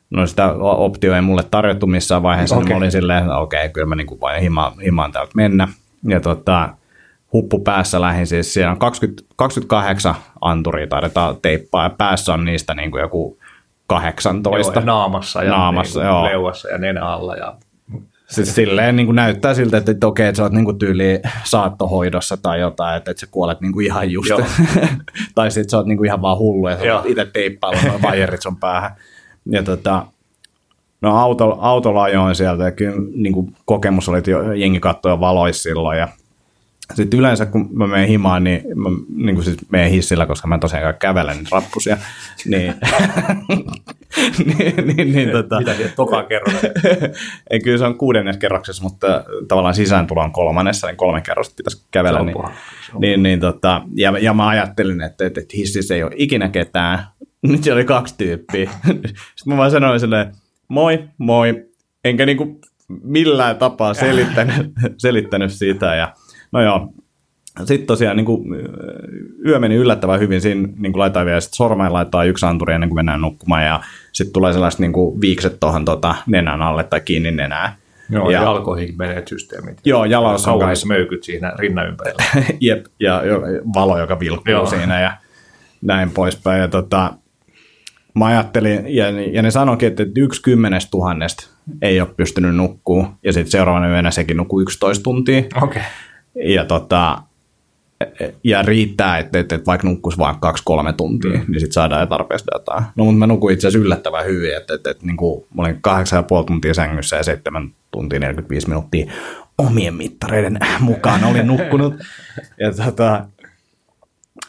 No 0.09 0.27
sitä 0.27 0.53
optio 0.61 1.15
ei 1.15 1.21
mulle 1.21 1.43
tarjottu 1.51 1.87
missään 1.87 2.23
vaiheessa, 2.23 2.55
okay. 2.55 2.65
niin 2.65 2.73
mä 2.73 2.77
olin 2.77 2.91
silleen, 2.91 3.23
että 3.23 3.37
okei, 3.37 3.59
okay, 3.59 3.69
kyllä 3.69 3.87
mä 3.87 3.95
niin 3.95 4.07
kuin 4.07 4.19
voin 4.19 4.41
himaan, 4.41 4.79
himaan 4.79 5.11
täältä 5.11 5.31
mennä. 5.35 5.67
Ja 6.07 6.19
tota, 6.19 6.69
huppu 7.33 7.59
päässä 7.59 8.01
lähin, 8.01 8.27
siis 8.27 8.53
siellä 8.53 8.71
on 8.71 8.79
20, 8.79 9.23
28 9.35 10.15
anturia 10.41 10.87
taidetaan 10.87 11.37
teippaa, 11.41 11.83
ja 11.83 11.89
päässä 11.89 12.33
on 12.33 12.45
niistä 12.45 12.73
niin 12.73 12.91
kuin 12.91 13.01
joku 13.01 13.39
18. 13.87 14.73
Joo, 14.73 14.81
ja 14.81 14.85
naamassa 14.85 15.43
ja 15.43 15.51
naamassa, 15.51 15.99
niin 15.99 16.07
joo. 16.07 16.23
leuassa 16.23 16.69
ja 16.69 16.77
nenä 16.77 17.01
alla. 17.01 17.35
Ja... 17.35 17.53
Siis 18.27 18.55
silleen 18.55 18.95
niin 18.95 19.05
kuin 19.05 19.15
näyttää 19.15 19.53
siltä, 19.53 19.77
että, 19.77 19.91
että 19.91 20.07
okei, 20.07 20.27
että 20.27 20.37
sä 20.37 20.43
oot 20.43 20.51
niin 20.51 20.65
kuin 20.65 20.79
tyyli 20.79 21.21
saattohoidossa 21.43 22.37
tai 22.37 22.59
jotain, 22.59 22.97
että, 22.97 23.11
että 23.11 23.21
sä 23.21 23.27
kuolet 23.31 23.61
niin 23.61 23.73
kuin 23.73 23.85
ihan 23.85 24.11
just. 24.11 24.31
tai 25.35 25.51
sitten 25.51 25.69
sä 25.69 25.77
oot 25.77 25.85
niin 25.85 25.97
kuin 25.97 26.07
ihan 26.07 26.21
vaan 26.21 26.37
hullu 26.37 26.67
ja 26.67 26.77
sä 26.77 26.95
oot 26.95 27.05
itse 27.05 27.25
teippailla 27.25 27.81
noin 27.87 28.01
vaijerit 28.01 28.41
sun 28.41 28.57
päähän. 28.57 28.91
Ja 29.45 29.63
tota, 29.63 30.07
no 31.01 31.17
auto, 31.17 31.57
autolla 31.59 32.03
ajoin 32.03 32.35
sieltä 32.35 32.63
ja 32.63 32.71
kyllä 32.71 32.95
niin 33.15 33.33
kuin 33.33 33.55
kokemus 33.65 34.09
oli, 34.09 34.17
että 34.17 34.31
jengi 34.55 34.79
katsoi 34.79 35.11
jo 35.11 35.19
valoissa 35.19 35.63
silloin 35.63 35.99
ja 35.99 36.07
sitten 36.93 37.19
yleensä 37.19 37.45
kun 37.45 37.69
mä 37.71 37.87
menen 37.87 38.07
himaan, 38.07 38.43
niin 38.43 38.61
mä 38.75 38.89
niin 39.15 39.35
kuin 39.35 39.45
siis 39.45 39.57
menen 39.69 39.91
hissillä, 39.91 40.25
koska 40.25 40.47
mä 40.47 40.57
tosiaan 40.57 40.95
kävelen 40.99 41.37
niin 41.37 41.47
rappusia. 41.51 41.97
Niin, 42.45 42.73
niin, 44.45 44.87
niin, 44.87 45.13
niin 45.13 45.29
tota, 45.31 45.59
Mitä 45.59 45.75
sieltä 45.75 45.95
tokaan 45.95 46.25
kerron? 46.25 46.55
Ei, 47.49 47.59
kyllä 47.59 47.77
se 47.77 47.85
on 47.85 47.97
kuudennes 47.97 48.37
kerroksessa, 48.37 48.83
mutta 48.83 49.23
tavallaan 49.47 49.75
sisääntulo 49.75 50.21
on 50.21 50.31
kolmannessa, 50.31 50.87
niin 50.87 50.97
kolme 50.97 51.21
kerrosta 51.21 51.55
pitäisi 51.57 51.85
kävellä. 51.91 52.23
Niin, 52.23 52.35
niin, 52.99 53.23
niin, 53.23 53.39
tota, 53.39 53.81
ja, 53.95 54.19
ja 54.19 54.33
mä 54.33 54.47
ajattelin, 54.47 55.01
että, 55.01 55.25
että, 55.25 55.41
että 55.41 55.57
hississä 55.57 55.95
ei 55.95 56.03
ole 56.03 56.11
ikinä 56.15 56.49
ketään. 56.49 56.99
Nyt 57.51 57.63
siellä 57.63 57.77
oli 57.79 57.85
kaksi 57.85 58.15
tyyppiä. 58.17 58.71
Sitten 59.35 59.45
mä 59.45 59.57
vaan 59.57 59.71
sanoin 59.71 59.99
silleen, 59.99 60.31
moi, 60.67 61.03
moi. 61.17 61.65
Enkä 62.03 62.25
niinku 62.25 62.61
millään 63.03 63.57
tapaa 63.57 63.93
selittänyt, 63.93 64.71
selittänyt 64.97 65.51
sitä 65.51 65.95
ja 65.95 66.13
No 66.55 66.61
joo, 66.61 66.93
sitten 67.65 67.87
tosiaan 67.87 68.17
niin 68.17 68.25
kuin, 68.25 68.43
yö 69.45 69.59
meni 69.59 69.75
yllättävän 69.75 70.19
hyvin. 70.19 70.41
Siinä 70.41 70.69
niin 70.77 70.91
kuin 70.91 70.99
laitetaan 70.99 71.25
vielä 71.25 71.39
sormeen 71.39 71.93
laittaa 71.93 72.23
yksi 72.23 72.45
anturi 72.45 72.73
ennen 72.73 72.89
kuin 72.89 72.97
mennään 72.97 73.21
nukkumaan 73.21 73.65
ja 73.65 73.81
sitten 74.11 74.33
tulee 74.33 74.53
sellaiset 74.53 74.79
niin 74.79 74.93
kuin, 74.93 75.21
viikset 75.21 75.59
tuohon 75.59 75.85
tota, 75.85 76.15
nenän 76.27 76.61
alle 76.61 76.83
tai 76.83 77.01
kiinni 77.01 77.31
nenää. 77.31 77.75
Joo, 78.09 78.29
ja 78.29 78.41
jalkoihin 78.41 78.97
menee 78.97 79.23
systeemit. 79.25 79.77
Joo, 79.85 80.05
jaloissa 80.05 80.51
on 80.51 80.59
kanssa. 80.59 80.87
möykyt 80.87 81.23
siinä 81.23 81.53
rinnan 81.57 81.87
ympärillä. 81.87 82.23
Jep, 82.61 82.85
ja 82.99 83.21
valo, 83.75 83.99
joka 83.99 84.19
vilkkuu 84.19 84.51
joo. 84.51 84.65
siinä 84.65 85.01
ja 85.01 85.11
näin 85.81 86.11
poispäin. 86.11 86.61
Ja 86.61 86.67
tota, 86.67 87.13
mä 88.15 88.25
ajattelin, 88.25 88.95
ja, 88.95 89.09
ja 89.09 89.41
ne 89.41 89.51
sanoikin, 89.51 89.87
että 89.87 90.03
yksi 90.15 90.41
kymmenestä 90.41 90.91
tuhannesta 90.91 91.47
ei 91.81 92.01
ole 92.01 92.09
pystynyt 92.17 92.55
nukkuu, 92.55 93.07
ja 93.23 93.33
sitten 93.33 93.51
seuraavana 93.51 93.89
yönä 93.89 94.11
sekin 94.11 94.37
nukkuu 94.37 94.61
11 94.61 95.03
tuntia. 95.03 95.43
Okay. 95.61 95.81
Ja 96.45 96.65
tota, 96.65 97.21
ja 98.43 98.61
riittää, 98.61 99.17
että, 99.17 99.39
että, 99.39 99.55
että 99.55 99.65
vaikka 99.65 99.87
nukkuisi 99.87 100.17
vain 100.17 100.39
kaksi-kolme 100.39 100.93
tuntia, 100.93 101.31
mm. 101.31 101.45
niin 101.47 101.59
sitten 101.59 101.73
saadaan 101.73 102.01
jo 102.01 102.07
tarpeeksi 102.07 102.45
dataa. 102.53 102.91
No 102.95 103.03
mutta 103.03 103.19
mä 103.19 103.27
nukuin 103.27 103.53
itse 103.53 103.67
asiassa 103.67 103.85
yllättävän 103.85 104.25
hyvin, 104.25 104.57
että, 104.57 104.73
että, 104.73 104.91
että 104.91 105.05
niin 105.05 105.17
kuin, 105.17 105.45
mä 105.55 105.61
olin 105.61 105.81
kahdeksan 105.81 106.17
ja 106.17 106.23
puoli 106.23 106.45
tuntia 106.45 106.73
sängyssä 106.73 107.15
ja 107.15 107.23
seitsemän 107.23 107.71
tuntia 107.91 108.19
45 108.19 108.67
minuuttia 108.67 109.11
omien 109.57 109.93
mittareiden 109.93 110.59
mukaan 110.79 111.23
olin 111.23 111.47
nukkunut. 111.47 111.93
Ja 112.59 112.71
tota, 112.71 113.25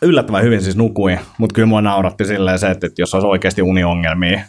yllättävän 0.02 0.42
hyvin 0.42 0.62
siis 0.62 0.76
nukuin, 0.76 1.18
mutta 1.38 1.54
kyllä 1.54 1.66
mua 1.66 1.82
nauratti 1.82 2.24
silleen 2.24 2.58
se, 2.58 2.70
että, 2.70 2.86
että 2.86 3.02
jos 3.02 3.14
olisi 3.14 3.26
oikeasti 3.26 3.62
uniongelmia, 3.62 4.40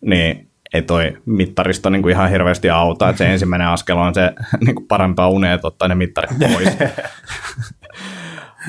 niin 0.00 0.48
ei 0.74 0.82
toi 0.82 1.16
mittaristo 1.26 1.90
niin 1.90 2.02
kuin 2.02 2.12
ihan 2.12 2.30
hirveästi 2.30 2.70
auta. 2.70 3.08
Että 3.08 3.18
se 3.18 3.32
ensimmäinen 3.32 3.68
askel 3.68 3.96
on 3.96 4.14
se 4.14 4.32
niin 4.66 4.74
kuin 4.74 4.86
parempaa 4.86 5.28
unea, 5.28 5.54
että 5.54 5.66
ottaa 5.66 5.88
ne 5.88 5.94
mittarit 5.94 6.30
pois. 6.38 6.68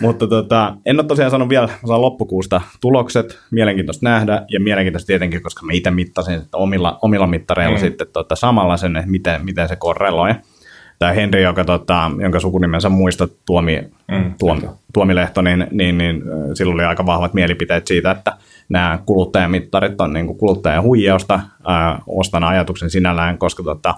Mutta 0.01 0.27
tota, 0.27 0.77
en 0.85 0.99
ole 0.99 1.07
tosiaan 1.07 1.31
sanonut 1.31 1.49
vielä, 1.49 1.69
saan 1.87 2.01
loppukuusta 2.01 2.61
tulokset, 2.81 3.39
mielenkiintoista 3.51 4.09
nähdä 4.09 4.45
ja 4.49 4.59
mielenkiintoista 4.59 5.07
tietenkin, 5.07 5.43
koska 5.43 5.65
mä 5.65 5.73
itse 5.73 5.91
mittasin 5.91 6.33
että 6.33 6.57
omilla, 6.57 6.99
omilla 7.01 7.27
mittareilla 7.27 7.77
mm. 7.77 7.81
sitten 7.81 8.07
tota, 8.13 8.35
samalla 8.35 8.77
sen, 8.77 8.97
että 8.97 9.11
miten, 9.11 9.45
miten 9.45 9.67
se 9.67 9.75
korreloi. 9.75 10.35
Tämä 10.99 11.11
Henri, 11.11 11.43
joka, 11.43 11.65
tota, 11.65 12.11
jonka 12.21 12.39
sukunimensä 12.39 12.89
muista 12.89 13.27
Tuomi, 13.45 13.83
mm, 14.11 14.33
Tuomi, 14.39 14.61
Tuomi 14.93 15.15
Lehto, 15.15 15.41
niin, 15.41 15.67
niin, 15.71 15.97
niin 15.97 16.23
sillä 16.53 16.73
oli 16.73 16.83
aika 16.83 17.05
vahvat 17.05 17.33
mielipiteet 17.33 17.87
siitä, 17.87 18.11
että 18.11 18.37
nämä 18.69 18.99
kuluttajamittarit 19.05 20.01
on 20.01 20.13
niin 20.13 20.37
kuluttajan 20.37 20.83
huijausta. 20.83 21.39
Ää, 21.67 22.01
ostan 22.07 22.43
ajatuksen 22.43 22.89
sinällään, 22.89 23.37
koska 23.37 23.63
tota, 23.63 23.95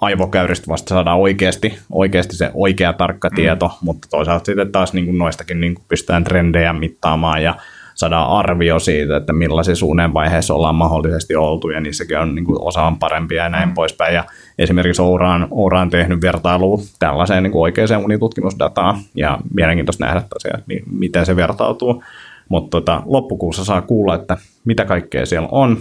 aivokäyristä 0.00 0.66
vasta 0.68 0.88
saadaan 0.88 1.18
oikeasti, 1.18 1.78
oikeasti 1.92 2.36
se 2.36 2.50
oikea 2.54 2.92
tarkka 2.92 3.28
mm. 3.28 3.34
tieto, 3.34 3.70
mutta 3.80 4.08
toisaalta 4.10 4.44
sitten 4.44 4.72
taas 4.72 4.92
niin 4.92 5.04
kuin 5.04 5.18
noistakin 5.18 5.60
niin 5.60 5.74
kuin 5.74 5.84
pystytään 5.88 6.24
trendejä 6.24 6.72
mittaamaan 6.72 7.42
ja 7.42 7.54
saadaan 7.94 8.30
arvio 8.30 8.78
siitä, 8.78 9.16
että 9.16 9.32
millaisissa 9.32 9.86
unen 9.86 10.14
vaiheessa 10.14 10.54
ollaan 10.54 10.74
mahdollisesti 10.74 11.36
oltu, 11.36 11.70
ja 11.70 11.80
niissäkin 11.80 12.18
on 12.18 12.34
niin 12.34 12.44
kuin, 12.44 12.58
osa 12.60 12.82
on 12.82 12.98
parempia 12.98 13.42
ja 13.42 13.48
näin 13.48 13.68
mm. 13.68 13.74
poispäin. 13.74 14.14
Ja 14.14 14.24
esimerkiksi 14.58 15.02
Oura 15.02 15.34
on, 15.34 15.48
Oura 15.50 15.80
on 15.80 15.90
tehnyt 15.90 16.22
vertailua 16.22 16.78
tällaiseen 16.98 17.42
niin 17.42 17.52
kuin 17.52 17.62
oikeaan 17.62 18.04
unitutkimusdataan, 18.04 18.98
ja 19.14 19.38
mielenkiintoista 19.54 20.04
nähdä 20.04 20.22
tosiaan, 20.34 20.62
niin 20.66 20.82
miten 20.90 21.26
se 21.26 21.36
vertautuu. 21.36 22.04
Mutta 22.48 22.70
tota, 22.70 23.02
loppukuussa 23.06 23.64
saa 23.64 23.82
kuulla, 23.82 24.14
että 24.14 24.36
mitä 24.64 24.84
kaikkea 24.84 25.26
siellä 25.26 25.48
on. 25.52 25.78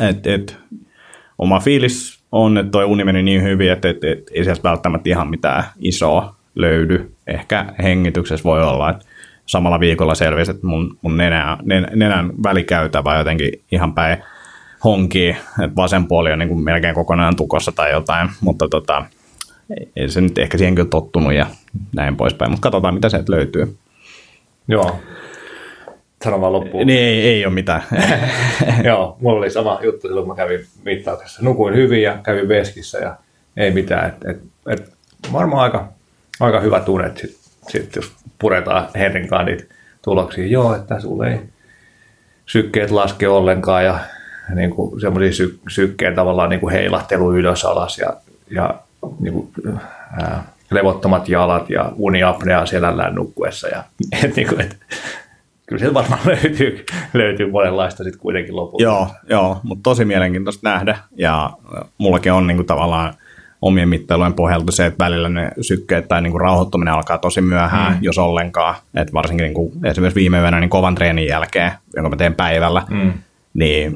Et, 0.00 0.26
et, 0.26 0.58
oma 1.38 1.60
fiilis 1.60 2.20
on, 2.32 2.58
että 2.58 2.70
toi 2.70 2.84
uni 2.84 3.04
meni 3.04 3.22
niin 3.22 3.42
hyvin, 3.42 3.72
että 3.72 3.88
et, 3.88 4.04
et, 4.04 4.30
ei 4.34 4.44
sieltä 4.44 4.62
välttämättä 4.62 5.08
ihan 5.08 5.30
mitään 5.30 5.64
isoa 5.78 6.34
löydy. 6.54 7.12
Ehkä 7.26 7.66
hengityksessä 7.82 8.44
voi 8.44 8.62
olla, 8.62 8.90
että 8.90 9.04
samalla 9.46 9.80
viikolla 9.80 10.14
selvisi, 10.14 10.50
että 10.50 10.66
mun, 10.66 10.98
mun 11.02 11.16
nenä, 11.16 11.58
nen, 11.62 11.88
nenän 11.94 12.32
välikäytävä 12.42 13.18
jotenkin 13.18 13.52
ihan 13.72 13.94
päin 13.94 14.18
honkii, 14.84 15.36
että 15.64 15.76
vasen 15.76 16.06
puoli 16.06 16.32
on 16.32 16.38
niin 16.38 16.48
kuin 16.48 16.64
melkein 16.64 16.94
kokonaan 16.94 17.36
tukossa 17.36 17.72
tai 17.72 17.90
jotain, 17.90 18.30
mutta 18.40 18.68
tota, 18.68 19.04
ei 19.96 20.08
se 20.08 20.20
nyt 20.20 20.38
ehkä 20.38 20.58
siihen 20.58 20.74
kyllä 20.74 20.88
tottunut 20.88 21.32
ja 21.32 21.46
näin 21.94 22.16
poispäin, 22.16 22.50
mutta 22.50 22.62
katsotaan 22.62 22.94
mitä 22.94 23.08
sieltä 23.08 23.32
löytyy. 23.32 23.76
Joo, 24.68 25.00
Sano 26.24 26.40
vaan 26.40 26.52
loppuun. 26.52 26.86
Niin 26.86 27.00
ei, 27.00 27.28
ei 27.28 27.46
ole 27.46 27.54
mitään. 27.54 27.82
Joo, 28.84 29.16
mulla 29.20 29.38
oli 29.38 29.50
sama 29.50 29.80
juttu 29.82 30.08
silloin, 30.08 30.26
kun 30.26 30.36
mä 30.36 30.42
kävin 30.42 30.66
mittauksessa. 30.84 31.42
Nukuin 31.42 31.74
hyvin 31.74 32.02
ja 32.02 32.18
kävin 32.22 32.48
veskissä 32.48 32.98
ja 32.98 33.16
ei 33.56 33.70
mitään. 33.70 34.08
Et, 34.08 34.24
et, 34.24 34.42
et 34.68 34.92
varmaan 35.32 35.62
aika, 35.62 35.92
aika 36.40 36.60
hyvä 36.60 36.80
tunne, 36.80 37.06
että 37.06 37.20
sit, 37.20 37.38
sit 37.68 37.96
jos 37.96 38.12
puretaan 38.38 38.88
Henrin 38.94 39.28
kanssa 39.28 39.44
niitä 39.44 39.64
tuloksia. 40.02 40.46
Joo, 40.46 40.76
että 40.76 41.00
sulle 41.00 41.30
ei 41.32 41.40
sykkeet 42.46 42.90
laske 42.90 43.28
ollenkaan 43.28 43.84
ja 43.84 43.98
niin 44.54 44.70
kuin 44.70 45.00
semmoisia 45.00 45.32
sy- 45.32 45.58
sykkeen 45.68 46.14
tavallaan 46.14 46.50
niin 46.50 46.60
kuin 46.60 46.72
heilahtelu 46.72 47.32
ylös 47.32 47.64
alas 47.64 47.98
ja, 47.98 48.16
ja 48.50 48.74
niin 49.20 49.34
kuin, 49.34 49.48
ää, 50.20 50.44
levottomat 50.70 51.28
jalat 51.28 51.70
ja 51.70 51.92
uniapnea 51.96 52.66
selällään 52.66 53.14
nukkuessa. 53.14 53.68
Ja, 53.68 53.84
et, 54.24 54.36
niin 54.36 54.48
kuin, 54.48 54.60
et, 54.60 54.76
kyllä 55.66 55.80
sieltä 55.80 55.94
varmaan 55.94 56.20
löytyy, 56.24 56.84
löytyy 57.14 57.50
monenlaista 57.50 58.04
sitten 58.04 58.20
kuitenkin 58.20 58.56
lopulta. 58.56 58.84
Joo, 58.84 59.08
joo 59.28 59.60
mutta 59.62 59.82
tosi 59.82 60.04
mielenkiintoista 60.04 60.70
nähdä 60.70 60.98
ja 61.16 61.50
mullakin 61.98 62.32
on 62.32 62.46
niinku 62.46 62.64
tavallaan 62.64 63.14
omien 63.62 63.88
mittailujen 63.88 64.34
pohjalta 64.34 64.72
se, 64.72 64.86
että 64.86 65.04
välillä 65.04 65.28
ne 65.28 65.50
sykkeet 65.60 66.08
tai 66.08 66.22
niinku 66.22 66.38
rauhoittuminen 66.38 66.94
alkaa 66.94 67.18
tosi 67.18 67.40
myöhään, 67.40 67.92
mm. 67.92 67.98
jos 68.02 68.18
ollenkaan. 68.18 68.74
Et 68.94 69.12
varsinkin 69.12 69.44
niinku, 69.44 69.72
esimerkiksi 69.84 70.20
viime 70.20 70.40
yönä 70.40 70.60
niin 70.60 70.70
kovan 70.70 70.94
treenin 70.94 71.26
jälkeen, 71.26 71.72
jonka 71.96 72.10
mä 72.10 72.16
teen 72.16 72.34
päivällä, 72.34 72.82
mm. 72.90 73.12
Niin 73.54 73.92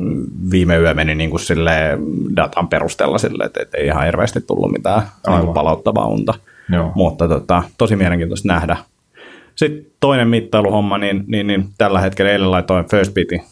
viime 0.51 0.77
yö 0.77 0.95
meni 0.95 1.15
niinku 1.15 1.39
sille 1.39 1.99
datan 2.37 2.69
perusteella 2.69 3.19
sille, 3.19 3.45
että 3.45 3.79
ei 3.79 3.87
ihan 3.87 4.05
hirveästi 4.05 4.41
tullut 4.41 4.73
mitään 4.73 5.03
niinku 5.29 5.53
palauttavaa 5.53 6.07
unta. 6.07 6.35
Joo. 6.73 6.93
Mutta 6.95 7.29
tota, 7.29 7.63
tosi 7.79 7.97
mielenkiintoista 7.97 8.49
nähdä. 8.49 8.77
Sitten 9.55 9.87
toinen 10.01 10.29
mittailuhomma, 10.29 10.99
niin, 10.99 11.25
niin, 11.27 11.47
niin 11.47 11.69
tällä 11.79 12.01
hetkellä 12.01 12.31
eilen 12.31 12.51
laitoin 12.51 12.85
First 12.85 13.15
Bitin 13.15 13.43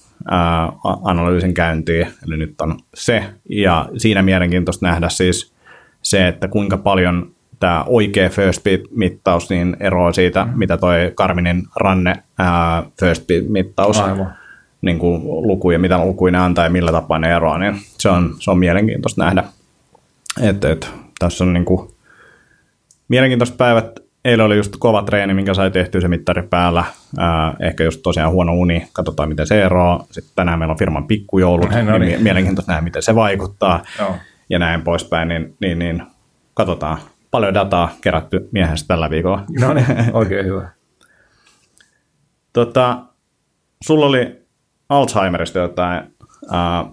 analyysin 1.04 1.54
käyntiin, 1.54 2.06
eli 2.26 2.36
nyt 2.36 2.60
on 2.60 2.78
se, 2.94 3.24
ja 3.50 3.88
siinä 3.96 4.22
mielenkiintoista 4.22 4.86
nähdä 4.86 5.08
siis 5.08 5.54
se, 6.02 6.28
että 6.28 6.48
kuinka 6.48 6.76
paljon 6.76 7.30
tämä 7.60 7.84
oikea 7.86 8.28
First 8.28 8.62
Beat-mittaus 8.64 9.50
niin 9.50 9.76
eroaa 9.80 10.12
siitä, 10.12 10.44
mm. 10.44 10.52
mitä 10.58 10.76
toi 10.76 11.12
Karminin 11.14 11.62
ranne 11.76 12.22
ää, 12.38 12.82
First 13.00 13.24
Beat-mittaus 13.26 14.02
niin 14.84 14.98
kuin 14.98 15.22
lukuja, 15.24 15.78
mitä 15.78 15.98
lukuja 15.98 16.32
ne 16.32 16.38
antaa 16.38 16.64
ja 16.64 16.70
millä 16.70 16.92
tapaa 16.92 17.18
ne 17.18 17.36
eroaa, 17.36 17.58
niin 17.58 17.74
se 17.98 18.08
on, 18.08 18.34
se 18.40 18.50
on 18.50 18.58
mielenkiintoista 18.58 19.24
nähdä. 19.24 19.44
Et, 20.42 20.64
et, 20.64 20.90
tässä 21.18 21.44
on 21.44 21.52
niin 21.52 21.64
kuin, 21.64 21.90
mielenkiintoiset 23.08 23.56
päivät 23.56 24.04
eilen 24.24 24.46
oli 24.46 24.56
just 24.56 24.76
kova 24.78 25.02
treeni, 25.02 25.34
minkä 25.34 25.54
sai 25.54 25.70
tehtyä 25.70 26.00
se 26.00 26.08
mittari 26.08 26.42
päällä. 26.42 26.84
Ää, 27.18 27.54
ehkä 27.60 27.84
just 27.84 28.00
tosiaan 28.02 28.32
huono 28.32 28.54
uni, 28.54 28.88
katsotaan 28.92 29.28
miten 29.28 29.46
se 29.46 29.62
eroaa. 29.62 30.06
Sitten 30.10 30.32
tänään 30.34 30.58
meillä 30.58 30.72
on 30.72 30.78
firman 30.78 31.06
pikkujoulut, 31.06 31.70
no, 31.70 31.82
no 31.82 31.98
niin. 31.98 32.22
mielenkiintoista 32.22 32.72
nähdä, 32.72 32.84
miten 32.84 33.02
se 33.02 33.14
vaikuttaa 33.14 33.82
Joo. 33.98 34.16
ja 34.50 34.58
näin 34.58 34.82
poispäin. 34.82 35.28
Niin, 35.28 35.56
niin, 35.60 35.78
niin 35.78 36.02
katsotaan. 36.54 36.98
Paljon 37.30 37.54
dataa 37.54 37.92
kerätty 38.00 38.48
miehestä 38.52 38.88
tällä 38.88 39.10
viikolla. 39.10 39.44
No 39.60 39.74
niin, 39.74 39.86
oikein 40.12 40.46
hyvä. 40.46 40.68
Tota, 42.52 42.98
sulla 43.84 44.06
oli 44.06 44.43
Alzheimerista 44.88 45.58
jotain, 45.58 46.02
ää, 46.50 46.84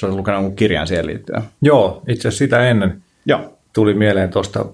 sä 0.00 0.06
olet 0.06 0.16
lukenut 0.16 0.54
kirjan 0.54 0.86
siihen 0.86 1.06
liittyen. 1.06 1.42
Joo, 1.62 2.02
itse 2.08 2.28
asiassa 2.28 2.44
sitä 2.44 2.68
ennen 2.68 3.02
Joo. 3.26 3.58
tuli 3.72 3.94
mieleen 3.94 4.30
tuosta 4.30 4.64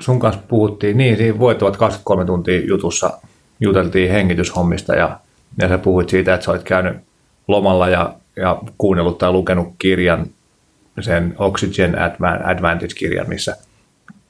sun 0.00 0.20
kanssa 0.20 0.42
puhuttiin, 0.48 0.98
niin 0.98 1.16
siinä 1.16 1.38
voittavat 1.38 1.76
23 1.76 2.24
tuntia 2.24 2.66
jutussa 2.66 3.18
juteltiin 3.60 4.10
hengityshommista 4.10 4.94
ja, 4.94 5.20
ja 5.58 5.68
sä 5.68 5.78
puhuit 5.78 6.08
siitä, 6.08 6.34
että 6.34 6.44
sä 6.44 6.50
olet 6.50 6.62
käynyt 6.62 6.96
lomalla 7.48 7.88
ja, 7.88 8.14
ja 8.36 8.58
kuunnellut 8.78 9.18
tai 9.18 9.32
lukenut 9.32 9.74
kirjan, 9.78 10.26
sen 11.00 11.34
Oxygen 11.38 11.96
Advantage-kirjan, 12.44 13.28
missä 13.28 13.56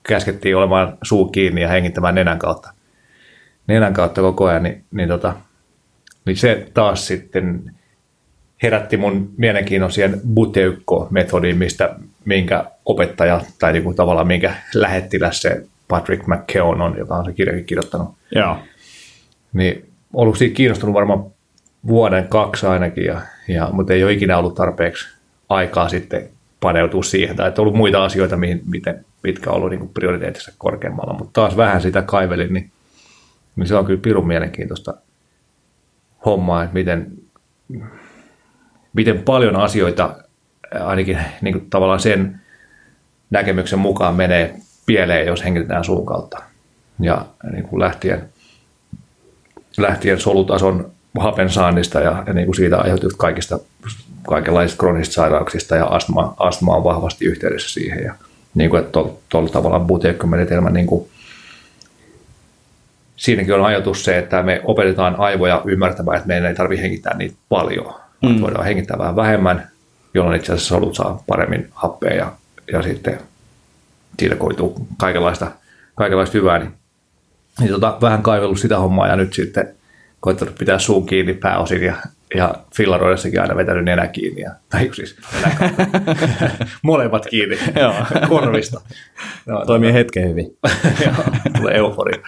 käskettiin 0.02 0.56
olemaan 0.56 0.98
suu 1.02 1.28
kiinni 1.28 1.62
ja 1.62 1.68
hengittämään 1.68 2.14
nenän 2.14 2.38
kautta, 2.38 2.72
nenän 3.66 3.92
kautta 3.92 4.20
koko 4.20 4.46
ajan, 4.46 4.62
niin, 4.62 4.84
niin, 4.90 5.08
tota, 5.08 5.34
niin 6.24 6.36
se 6.36 6.66
taas 6.74 7.06
sitten 7.06 7.74
herätti 8.62 8.96
mun 8.96 9.30
mielenkiinnon 9.36 9.92
siihen 9.92 10.20
buteukko-metodiin, 10.34 11.56
mistä 11.56 11.94
minkä 12.24 12.64
opettaja 12.84 13.40
tai 13.58 13.72
niin 13.72 13.84
kuin 13.84 13.96
tavallaan 13.96 14.26
minkä 14.26 14.54
lähettiläs 14.74 15.42
se 15.42 15.66
Patrick 15.88 16.26
McKeown 16.26 16.80
on, 16.80 16.98
joka 16.98 17.16
on 17.16 17.24
se 17.24 17.32
kirjakin 17.32 17.64
kirjoittanut. 17.64 18.08
Joo. 18.34 18.56
Niin 19.52 19.90
ollut 20.14 20.38
siitä 20.38 20.54
kiinnostunut 20.54 20.94
varmaan 20.94 21.24
vuoden 21.86 22.28
kaksi 22.28 22.66
ainakin, 22.66 23.04
ja, 23.04 23.20
ja, 23.48 23.68
mutta 23.72 23.92
ei 23.92 24.04
ole 24.04 24.12
ikinä 24.12 24.38
ollut 24.38 24.54
tarpeeksi 24.54 25.08
aikaa 25.48 25.88
sitten 25.88 26.28
paneutua 26.60 27.02
siihen, 27.02 27.36
tai 27.36 27.48
että 27.48 27.62
ollut 27.62 27.74
muita 27.74 28.04
asioita, 28.04 28.36
mihin, 28.36 28.62
miten, 28.66 29.04
mitkä 29.22 29.50
on 29.50 29.56
ollut 29.56 29.70
niin 29.70 29.88
prioriteetissa 29.88 30.52
korkeammalla, 30.58 31.12
mutta 31.18 31.40
taas 31.40 31.56
vähän 31.56 31.82
sitä 31.82 32.02
kaivelin, 32.02 32.54
niin, 32.54 32.70
niin 33.56 33.66
se 33.66 33.74
on 33.74 33.84
kyllä 33.84 34.00
pirun 34.02 34.26
mielenkiintoista 34.26 34.94
hommaa, 36.24 36.62
että 36.62 36.74
miten, 36.74 37.12
miten 38.92 39.22
paljon 39.22 39.56
asioita 39.56 40.16
ainakin 40.80 41.18
niin 41.40 41.54
kuin 41.54 41.70
tavallaan 41.70 42.00
sen 42.00 42.40
näkemyksen 43.30 43.78
mukaan 43.78 44.14
menee 44.14 44.54
pieleen, 44.86 45.26
jos 45.26 45.44
hengitetään 45.44 45.84
suun 45.84 46.06
kautta. 46.06 46.42
Ja 47.00 47.26
niin 47.52 47.64
kuin 47.64 47.80
lähtien, 47.80 48.28
lähtien 49.78 50.20
solutason 50.20 50.90
hapen 51.18 51.50
saannista 51.50 52.00
ja, 52.00 52.24
ja 52.26 52.32
niin 52.32 52.46
kuin 52.46 52.56
siitä 52.56 52.78
aiheutuvista 52.78 53.18
kaikista 53.18 53.58
kaikenlaisista 54.26 54.80
kronisista 54.80 55.14
sairauksista 55.14 55.76
ja 55.76 55.86
astma, 55.86 56.34
astma 56.38 56.76
on 56.76 56.84
vahvasti 56.84 57.24
yhteydessä 57.24 57.70
siihen. 57.70 58.04
Ja 58.04 58.14
niin 58.54 58.70
kuin, 58.70 58.80
että 58.80 58.92
tuolla 59.28 59.48
tavalla 59.48 59.80
buteekkomenetelmä 59.80 60.70
niin 60.70 60.86
kuin 60.86 61.08
siinäkin 63.20 63.54
on 63.54 63.64
ajatus 63.64 64.04
se, 64.04 64.18
että 64.18 64.42
me 64.42 64.60
opetetaan 64.64 65.16
aivoja 65.18 65.62
ymmärtämään, 65.64 66.16
että 66.16 66.28
meidän 66.28 66.48
ei 66.48 66.54
tarvitse 66.54 66.82
hengittää 66.82 67.16
niitä 67.16 67.36
paljon. 67.48 67.94
Mm. 68.22 68.40
Voidaan 68.40 68.64
hengittää 68.64 68.98
vähän 68.98 69.16
vähemmän, 69.16 69.68
jolloin 70.14 70.36
itse 70.36 70.52
asiassa 70.52 70.68
solut 70.68 70.94
saa 70.94 71.22
paremmin 71.26 71.68
happea 71.72 72.14
ja, 72.14 72.32
ja 72.72 72.82
sitten 72.82 73.20
siitä 74.18 74.36
koituu 74.36 74.86
kaikenlaista, 74.98 75.50
kaikenlaista 75.94 76.38
hyvää. 76.38 76.58
Niin, 76.58 76.72
niin 77.60 77.70
tota, 77.70 77.98
vähän 78.00 78.22
kaivellut 78.22 78.58
sitä 78.58 78.78
hommaa 78.78 79.08
ja 79.08 79.16
nyt 79.16 79.32
sitten 79.32 79.74
koittanut 80.20 80.54
pitää 80.58 80.78
suun 80.78 81.06
kiinni 81.06 81.34
pääosin 81.34 81.82
ja, 81.82 81.96
ja 82.34 82.54
fillaroidessakin 82.76 83.40
aina 83.40 83.56
vetänyt 83.56 83.84
nenä 83.84 84.06
kiinni. 84.06 84.40
Ja, 84.40 84.50
tai 84.68 84.90
siis 84.92 85.16
molemmat 86.82 87.26
kiinni 87.26 87.58
korvista. 88.28 88.80
No, 89.46 89.64
Toimii 89.66 89.92
hetken 89.92 90.28
hyvin. 90.28 90.46
Joo, 91.04 91.14
tulee 91.56 91.76
euforia. 91.76 92.18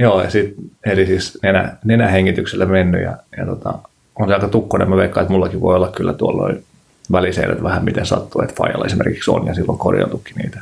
Joo, 0.00 0.22
ja 0.22 0.30
sit, 0.30 0.54
eli 0.86 1.06
siis 1.06 1.38
nenä, 1.42 1.76
nenähengityksellä 1.84 2.66
mennyt 2.66 3.02
ja, 3.02 3.16
ja 3.36 3.46
tota, 3.46 3.78
on 4.16 4.28
se 4.28 4.34
aika 4.34 4.48
tukkonen. 4.48 4.90
Mä 4.90 4.96
veikkaan, 4.96 5.22
että 5.22 5.32
mullakin 5.32 5.60
voi 5.60 5.76
olla 5.76 5.88
kyllä 5.88 6.12
tuolloin 6.12 6.64
väliseilet 7.12 7.62
vähän 7.62 7.84
miten 7.84 8.06
sattuu, 8.06 8.42
että 8.42 8.54
Fajalla 8.54 8.86
esimerkiksi 8.86 9.30
on 9.30 9.46
ja 9.46 9.54
silloin 9.54 9.78
korjautukin 9.78 10.36
niitä. 10.36 10.60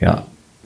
Ja 0.00 0.18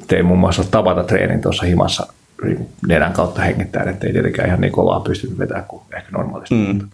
tein 0.06 0.26
muun 0.26 0.38
muassa 0.38 0.64
tabata 0.70 1.04
treenin 1.04 1.40
tuossa 1.40 1.66
himassa 1.66 2.06
niin 2.44 2.68
nenän 2.88 3.12
kautta 3.12 3.42
hengittää, 3.42 3.82
että 3.82 4.06
ei 4.06 4.12
tietenkään 4.12 4.48
ihan 4.48 4.60
niin 4.60 4.72
kovaa 4.72 5.00
pystynyt 5.00 5.38
vetämään 5.38 5.64
kuin 5.68 5.82
ehkä 5.96 6.10
normaalisti. 6.12 6.54
Mm. 6.54 6.66
Mutta, 6.66 6.86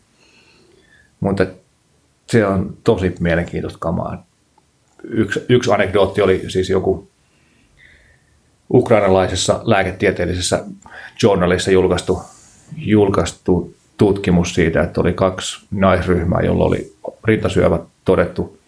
mutta 1.20 1.46
se 2.26 2.46
on 2.46 2.76
tosi 2.84 3.14
mielenkiintoista 3.20 3.78
kamaa. 3.78 4.26
Yksi, 5.02 5.40
yksi 5.48 5.72
anekdootti 5.72 6.22
oli 6.22 6.44
siis 6.48 6.70
joku 6.70 7.08
ukrainalaisessa 8.72 9.60
lääketieteellisessä 9.64 10.64
journalissa 11.22 11.70
julkaistu, 11.70 12.22
julkaistu 12.76 13.74
tutkimus 13.96 14.54
siitä, 14.54 14.82
että 14.82 15.00
oli 15.00 15.12
kaksi 15.12 15.66
naisryhmää, 15.70 16.40
jolla 16.40 16.64
oli 16.64 16.94
rintasyövä 17.24 17.78
todettu. 18.04 18.58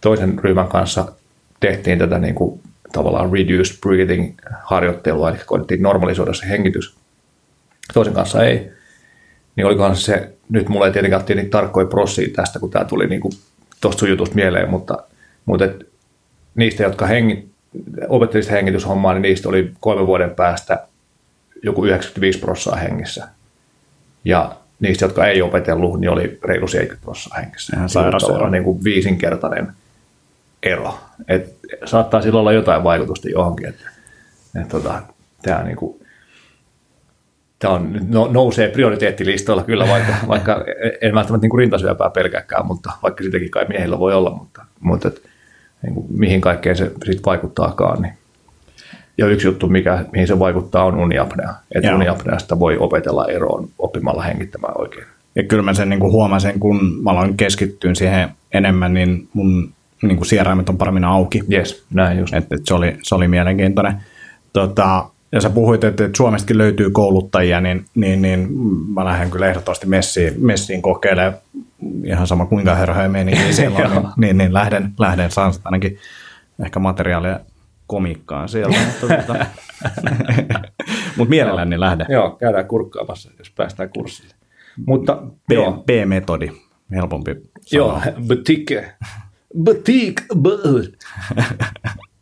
Toisen 0.00 0.38
ryhmän 0.38 0.68
kanssa 0.68 1.12
tehtiin 1.60 1.98
tätä 1.98 2.18
niin 2.18 2.34
kuin, 2.34 2.60
tavallaan 2.92 3.32
reduced 3.32 3.80
breathing 3.80 4.34
harjoittelua, 4.62 5.30
eli 5.30 5.38
koitettiin 5.46 5.82
normalisoida 5.82 6.32
se 6.34 6.48
hengitys. 6.48 6.96
Toisen 7.94 8.14
kanssa 8.14 8.44
ei. 8.44 8.70
Niin 9.56 9.66
olikohan 9.66 9.96
se, 9.96 10.32
nyt 10.48 10.68
mulla 10.68 10.86
ei 10.86 10.92
tietenkään 10.92 11.22
ole 11.28 11.34
niin 11.34 11.50
tarkkoja 11.50 11.86
prossia 11.86 12.28
tästä, 12.36 12.58
kun 12.58 12.70
tämä 12.70 12.84
tuli 12.84 13.06
niin 13.06 13.20
tuosta 13.80 14.08
jutusta 14.08 14.34
mieleen, 14.34 14.70
mutta, 14.70 14.98
mutta 15.44 15.64
et, 15.64 15.88
niistä, 16.54 16.82
jotka 16.82 17.06
hengit, 17.06 17.51
opettelivat 18.08 18.50
hengityshommaa, 18.50 19.12
niin 19.12 19.22
niistä 19.22 19.48
oli 19.48 19.72
kolmen 19.80 20.06
vuoden 20.06 20.30
päästä 20.30 20.86
joku 21.62 21.84
95 21.84 22.38
prossaa 22.38 22.76
hengissä. 22.76 23.28
Ja 24.24 24.56
niistä, 24.80 25.04
jotka 25.04 25.26
ei 25.26 25.42
opetellut, 25.42 26.00
niin 26.00 26.10
oli 26.10 26.38
reilu 26.44 26.68
70 26.68 27.04
prosenttia 27.04 27.40
hengissä. 27.40 27.76
Ihan 27.76 27.88
sairas 27.88 28.22
ero. 28.22 28.50
Niin 28.50 28.64
kuin 28.64 28.84
viisinkertainen 28.84 29.72
ero. 30.62 30.98
Et 31.28 31.56
saattaa 31.84 32.22
silloin 32.22 32.40
olla 32.40 32.52
jotain 32.52 32.84
vaikutusta 32.84 33.28
johonkin. 33.28 33.68
Että, 33.68 33.90
et 34.62 34.68
tota, 34.68 35.02
tämä 35.42 35.62
niin 35.62 35.76
kuin, 35.76 36.06
tämä 37.58 37.74
on, 37.74 38.00
no, 38.08 38.28
nousee 38.32 38.68
prioriteettilistoilla 38.68 39.62
kyllä, 39.62 39.88
vaikka, 39.88 40.14
vaikka 40.28 40.64
en 41.00 41.14
välttämättä 41.14 41.46
niin 41.46 41.58
rintasyöpää 41.58 42.10
pelkääkään, 42.10 42.66
mutta 42.66 42.92
vaikka 43.02 43.24
sitäkin 43.24 43.50
kai 43.50 43.64
miehillä 43.68 43.98
voi 43.98 44.14
olla, 44.14 44.30
mutta, 44.30 44.64
mutta 44.80 45.08
et, 45.08 45.22
niin 45.82 45.94
kuin, 45.94 46.06
mihin 46.10 46.40
kaikkeen 46.40 46.76
se 46.76 46.84
sitten 46.84 47.24
vaikuttaakaan, 47.26 48.02
niin 48.02 48.12
ja 49.18 49.26
yksi 49.26 49.46
juttu, 49.46 49.68
mikä, 49.68 50.04
mihin 50.12 50.26
se 50.26 50.38
vaikuttaa, 50.38 50.84
on 50.84 50.98
uniapnea. 50.98 51.54
Että 51.74 51.94
uniapneasta 51.94 52.58
voi 52.58 52.76
opetella 52.78 53.26
eroon 53.26 53.68
oppimalla 53.78 54.22
hengittämään 54.22 54.80
oikein. 54.80 55.06
Ja 55.34 55.42
kyllä 55.42 55.62
mä 55.62 55.74
sen 55.74 55.88
niin 55.88 56.00
kuin 56.00 56.12
huomasin, 56.12 56.60
kun 56.60 56.80
mä 57.02 57.10
aloin 57.10 57.36
keskittyä 57.36 57.94
siihen 57.94 58.28
enemmän, 58.52 58.94
niin 58.94 59.28
mun 59.32 59.72
niin 60.02 60.16
kuin 60.16 60.26
sieraimet 60.26 60.68
on 60.68 60.78
paremmin 60.78 61.04
auki. 61.04 61.42
Yes, 61.52 61.84
näin 61.90 62.18
just. 62.18 62.34
Et, 62.34 62.52
et 62.52 62.60
se, 62.64 62.74
oli, 62.74 62.96
se 63.02 63.14
oli 63.14 63.28
mielenkiintoinen. 63.28 63.94
Tota, 64.52 65.04
ja 65.32 65.40
sä 65.40 65.50
puhuit, 65.50 65.84
että, 65.84 66.04
että 66.04 66.16
Suomestakin 66.16 66.58
löytyy 66.58 66.90
kouluttajia, 66.90 67.60
niin, 67.60 67.84
niin, 67.94 68.22
niin 68.22 68.48
mä 68.94 69.04
lähden 69.04 69.30
kyllä 69.30 69.48
ehdottomasti 69.48 69.86
messiin, 69.86 70.34
messiin 70.38 70.82
kokeilemaan 70.82 71.34
ihan 72.04 72.26
sama 72.26 72.46
kuinka 72.46 72.74
herhoja 72.74 73.08
meni, 73.08 73.32
niin, 73.34 73.54
silloin, 73.54 73.90
niin, 73.92 74.08
niin, 74.16 74.38
niin 74.38 74.54
lähden, 74.54 74.92
lähden 74.98 75.30
saan 75.30 75.52
ainakin 75.64 75.98
ehkä 76.64 76.78
materiaalia 76.78 77.40
komikkaan 77.86 78.48
siellä. 78.48 78.76
Mutta 79.00 79.34
Mut 81.16 81.28
mielelläni 81.28 81.80
lähde. 81.80 82.06
Joo, 82.08 82.30
käydään 82.30 82.66
kurkkaamassa, 82.66 83.30
jos 83.38 83.50
päästään 83.50 83.90
kurssille. 83.94 84.34
Mutta, 84.86 85.22
B, 85.48 85.52
B-metodi, 85.86 86.50
helpompi 86.94 87.36
Joo, 87.72 88.00
boutique. 88.28 88.94
Boutique. 89.64 90.24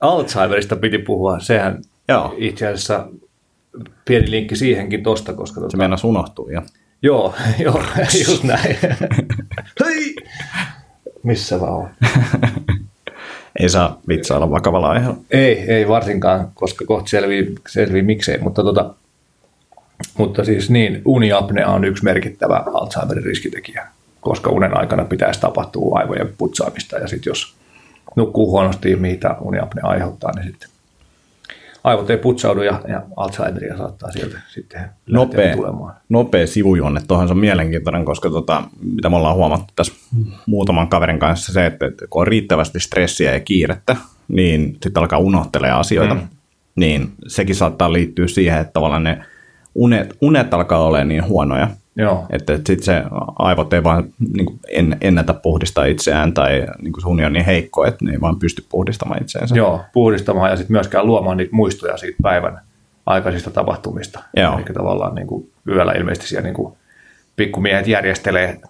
Alzheimerista 0.01 0.77
piti 0.77 0.99
puhua. 0.99 1.39
Sehän 1.41 1.83
Joo. 2.11 2.35
itse 2.37 2.67
asiassa 2.67 3.07
pieni 4.05 4.31
linkki 4.31 4.57
siihenkin 4.57 5.03
tosta, 5.03 5.33
koska... 5.33 5.55
Se 5.55 5.61
tuota, 5.61 5.77
meinasi 5.77 6.07
unohtua, 6.07 6.51
ja. 6.53 6.63
Joo, 7.03 7.35
joo, 7.65 7.83
just 8.29 8.45
näin. 8.45 8.77
Hei! 9.85 10.17
Missä 11.23 11.61
vaan 11.61 11.73
on? 11.73 11.89
ei 13.61 13.69
saa 13.69 14.01
vitsailla 14.09 14.51
vakavalla 14.51 14.91
aiheella. 14.91 15.17
Ei, 15.31 15.59
ei 15.59 15.89
varsinkaan, 15.89 16.51
koska 16.55 16.85
kohta 16.85 17.09
selvii, 17.09 17.55
selvii 17.69 18.03
miksei, 18.03 18.39
mutta, 18.39 18.63
tota, 18.63 18.95
mutta 20.19 20.45
siis 20.45 20.71
niin, 20.71 21.03
uniapnea 21.05 21.69
on 21.69 21.85
yksi 21.85 22.05
merkittävä 22.05 22.63
Alzheimerin 22.75 23.25
riskitekijä, 23.25 23.87
koska 24.21 24.51
unen 24.51 24.77
aikana 24.77 25.05
pitäisi 25.05 25.41
tapahtua 25.41 25.99
aivojen 25.99 26.35
putsaamista 26.39 26.99
ja 26.99 27.09
sitten 27.09 27.31
jos 27.31 27.55
nukkuu 28.17 28.51
huonosti, 28.51 28.97
mitä 28.97 29.37
uniapnea 29.41 29.85
aiheuttaa, 29.87 30.33
niin 30.35 30.47
sitten 30.47 30.69
aivot 31.85 32.11
ei 32.11 32.17
putsaudu 32.17 32.63
ja, 32.63 32.81
ja 32.89 33.03
Alzheimeria 33.17 33.77
saattaa 33.77 34.11
sieltä 34.11 34.39
sitten 34.49 34.91
nopea, 35.11 35.57
tulemaan. 35.57 35.95
Nopea 36.09 36.47
sivujuonne, 36.47 37.01
tuohon 37.09 37.29
se 37.29 37.33
on 37.33 37.39
mielenkiintoinen, 37.39 38.05
koska 38.05 38.31
tota, 38.31 38.63
mitä 38.83 39.09
me 39.09 39.17
ollaan 39.17 39.37
huomattu 39.37 39.73
tässä 39.77 39.93
muutaman 40.47 40.89
kaverin 40.89 41.19
kanssa 41.19 41.53
se, 41.53 41.67
että, 41.67 41.87
että 41.87 42.07
kun 42.11 42.21
on 42.21 42.27
riittävästi 42.27 42.81
stressiä 42.81 43.33
ja 43.33 43.41
kiirettä, 43.41 43.97
niin 44.29 44.79
sitten 44.83 45.01
alkaa 45.01 45.19
unohtelee 45.19 45.71
asioita. 45.71 46.15
Mm. 46.15 46.29
Niin 46.77 47.13
sekin 47.27 47.55
saattaa 47.55 47.93
liittyä 47.93 48.29
siihen, 48.29 48.61
että 48.61 48.73
tavallaan 48.73 49.05
ne 49.05 49.25
unet, 49.75 50.17
unet 50.21 50.55
alkaa 50.55 50.85
olla 50.85 51.05
niin 51.05 51.25
huonoja, 51.25 51.69
Joo. 51.97 52.27
Että, 52.31 52.55
että 52.55 52.67
sitten 52.67 52.85
se 52.85 53.03
aivot 53.39 53.73
ei 53.73 53.85
vaan 53.85 54.05
niin 54.35 54.47
kuin 54.47 54.61
en, 54.69 54.97
ennätä 55.01 55.35
puhdistaa 55.35 55.85
itseään 55.85 56.35
tai 56.35 56.67
niin 56.83 56.93
kuin 56.93 57.03
sun 57.03 57.25
on 57.25 57.33
niin 57.33 57.45
heikko, 57.45 57.85
että 57.85 58.05
ne 58.05 58.13
ei 58.13 58.21
vaan 58.21 58.39
pysty 58.39 58.65
puhdistamaan 58.69 59.23
itseänsä. 59.23 59.57
Joo, 59.57 59.81
puhdistamaan 59.93 60.51
ja 60.51 60.57
sitten 60.57 60.75
myöskään 60.75 61.07
luomaan 61.07 61.37
niitä 61.37 61.57
muistoja 61.57 61.97
siitä 61.97 62.19
päivän 62.23 62.61
aikaisista 63.07 63.51
tapahtumista. 63.51 64.23
Joo. 64.37 64.59
Eli 64.59 64.65
tavallaan 64.65 65.15
niin 65.15 65.27
kuin 65.27 65.51
yöllä 65.69 65.93
ilmeisesti 65.93 66.29
siellä 66.29 66.45
niin 66.45 66.55
kuin 66.55 66.75
pikkumiehet 67.37 67.87
järjestelee, 67.87 68.61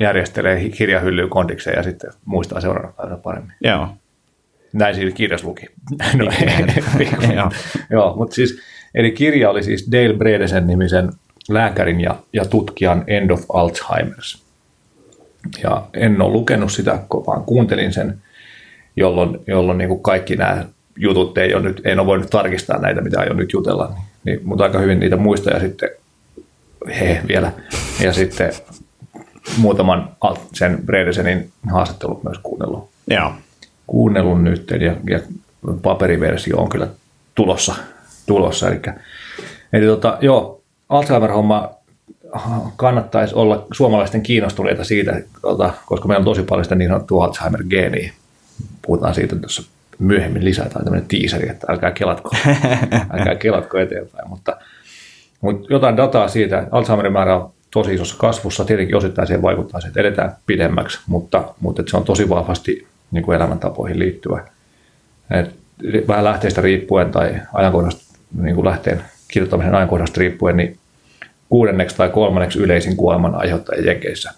järjestelee 0.00 0.68
kirjahyllyyn 0.68 1.30
kondikseen 1.30 1.76
ja 1.76 1.82
sitten 1.82 2.10
muistaa 2.24 2.60
seuraavana 2.60 2.94
päivänä 2.96 3.16
paremmin. 3.16 3.52
Joo. 3.60 3.88
Näin 4.72 4.94
siinä 4.94 5.10
kirjas 5.10 5.44
luki. 5.44 5.66
no, 6.18 6.24
Joo. 7.34 7.50
Joo, 7.90 8.16
mutta 8.16 8.34
siis, 8.34 8.60
eli 8.94 9.10
kirja 9.12 9.50
oli 9.50 9.62
siis 9.62 9.88
Dale 9.92 10.14
Bredesen 10.14 10.66
nimisen 10.66 11.12
lääkärin 11.48 12.00
ja, 12.00 12.16
ja 12.32 12.44
tutkijan 12.44 13.04
End 13.06 13.30
of 13.30 13.40
Alzheimer's. 13.40 14.38
Ja 15.62 15.86
en 15.94 16.22
ole 16.22 16.32
lukenut 16.32 16.72
sitä, 16.72 16.98
vaan 17.26 17.44
kuuntelin 17.44 17.92
sen, 17.92 18.18
jolloin, 18.96 19.38
jolloin 19.46 19.78
niin 19.78 19.88
kuin 19.88 20.02
kaikki 20.02 20.36
nämä 20.36 20.64
jutut 20.96 21.38
ei 21.38 21.54
ole 21.54 21.62
nyt, 21.62 21.80
en 21.84 22.00
ole 22.00 22.06
voinut 22.06 22.30
tarkistaa 22.30 22.78
näitä, 22.78 23.00
mitä 23.00 23.20
aion 23.20 23.36
nyt 23.36 23.52
jutella, 23.52 23.86
niin, 23.86 24.04
niin, 24.24 24.40
mutta 24.44 24.64
aika 24.64 24.78
hyvin 24.78 25.00
niitä 25.00 25.16
muista 25.16 25.50
ja 25.50 25.60
sitten 25.60 25.90
he 26.88 27.20
vielä. 27.28 27.52
Ja 28.00 28.12
sitten 28.12 28.52
muutaman 29.56 30.16
sen 30.54 30.78
Bredesenin 30.86 31.52
haastattelut 31.72 32.24
myös 32.24 32.38
kuunnellut. 32.42 32.90
Joo. 33.10 33.32
Kuunnellut 33.86 34.42
nyt 34.42 34.70
ja, 34.70 34.96
ja 35.10 35.20
paperiversio 35.82 36.56
on 36.58 36.68
kyllä 36.68 36.88
tulossa. 37.34 37.74
tulossa. 38.26 38.68
Eli, 38.68 38.80
eli 39.72 39.86
tota, 39.86 40.18
joo, 40.20 40.62
Alzheimer-homma 40.94 41.70
kannattaisi 42.76 43.34
olla 43.34 43.66
suomalaisten 43.72 44.22
kiinnostuneita 44.22 44.84
siitä, 44.84 45.22
tuota, 45.40 45.72
koska 45.86 46.08
meillä 46.08 46.20
on 46.20 46.24
tosi 46.24 46.42
paljon 46.42 46.64
sitä 46.64 46.74
niin 46.74 46.90
sanottua 46.90 47.24
Alzheimer-geeniä. 47.24 48.12
Puhutaan 48.86 49.14
siitä 49.14 49.36
tuossa 49.36 49.62
myöhemmin 49.98 50.44
lisää, 50.44 50.68
tai 50.68 50.84
tämmöinen 50.84 51.08
tiiseri, 51.08 51.48
että 51.50 51.66
älkää 51.70 51.90
kelatko, 51.90 52.30
älkää 53.18 53.34
kelatko 53.34 53.78
eteenpäin. 53.78 54.28
Mutta, 54.28 54.56
mutta 55.40 55.66
jotain 55.70 55.96
dataa 55.96 56.28
siitä, 56.28 56.58
että 56.58 56.76
Alzheimerin 56.76 57.12
määrä 57.12 57.36
on 57.36 57.52
tosi 57.70 57.94
isossa 57.94 58.16
kasvussa, 58.18 58.64
tietenkin 58.64 58.96
osittain 58.96 59.26
siihen 59.26 59.42
vaikuttaa 59.42 59.80
se, 59.80 59.88
että 59.88 60.00
edetään 60.00 60.36
pidemmäksi, 60.46 60.98
mutta, 61.06 61.54
mutta 61.60 61.82
että 61.82 61.90
se 61.90 61.96
on 61.96 62.04
tosi 62.04 62.28
vahvasti 62.28 62.86
niin 63.10 63.24
kuin 63.24 63.36
elämäntapoihin 63.36 63.98
liittyvä. 63.98 64.44
Et 65.30 65.54
vähän 66.08 66.24
lähteestä 66.24 66.60
riippuen 66.60 67.10
tai 67.10 67.40
ajankohdasta 67.52 68.18
niin 68.40 68.54
kuin 68.54 68.64
lähteen 68.64 69.02
kirjoittamisen 69.28 69.74
ajankohdasta 69.74 70.20
riippuen, 70.20 70.56
niin 70.56 70.78
kuudenneksi 71.48 71.96
tai 71.96 72.08
kolmanneksi 72.08 72.58
yleisin 72.58 72.96
kuoleman 72.96 73.34
aiheuttaja 73.34 73.82
Jenkeissä. 73.82 74.30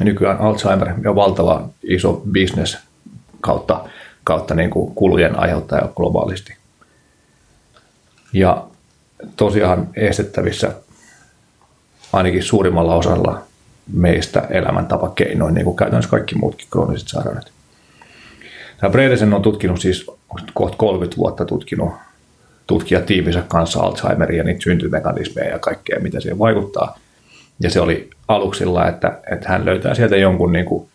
Nykyään 0.00 0.38
Alzheimer 0.38 0.88
on 1.06 1.14
valtava 1.16 1.68
iso 1.82 2.22
business 2.32 2.78
kautta, 3.40 3.84
kautta 4.24 4.54
niin 4.54 4.70
kuin 4.70 4.94
kulujen 4.94 5.38
aiheuttaja 5.38 5.88
globaalisti. 5.96 6.56
Ja 8.32 8.64
tosiaan 9.36 9.88
estettävissä 9.96 10.72
ainakin 12.12 12.42
suurimmalla 12.42 12.94
osalla 12.94 13.42
meistä 13.92 14.46
elämäntapakeinoin, 14.50 15.54
niin 15.54 15.64
kuin 15.64 15.76
käytännössä 15.76 16.10
kaikki 16.10 16.34
muutkin 16.34 16.66
krooniset 16.70 17.08
sairaudet. 17.08 17.52
Tämä 18.80 18.90
Bredesen 18.90 19.34
on 19.34 19.42
tutkinut 19.42 19.80
siis 19.80 20.10
kohta 20.54 20.76
30 20.76 21.16
vuotta 21.16 21.44
tutkinut 21.44 21.92
tutkijatiiminsä 22.66 23.42
kanssa 23.48 23.80
Alzheimeria 23.80 24.44
niitä 24.44 24.62
syntymekanismeja 24.62 25.50
ja 25.50 25.58
kaikkea, 25.58 26.00
mitä 26.00 26.20
siihen 26.20 26.38
vaikuttaa. 26.38 26.98
Ja 27.60 27.70
se 27.70 27.80
oli 27.80 28.10
aluksilla, 28.28 28.88
että, 28.88 29.18
että 29.32 29.48
hän 29.48 29.64
löytää 29.64 29.94
sieltä 29.94 30.16
jonkun 30.16 30.52
niin 30.52 30.64
kuin 30.64 30.88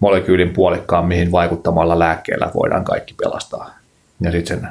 molekyylin 0.00 0.50
puolikkaan, 0.50 1.06
mihin 1.06 1.32
vaikuttamalla 1.32 1.98
lääkkeellä 1.98 2.50
voidaan 2.54 2.84
kaikki 2.84 3.14
pelastaa. 3.14 3.74
Ja 4.20 4.32
sitten 4.32 4.60
sen 4.60 4.68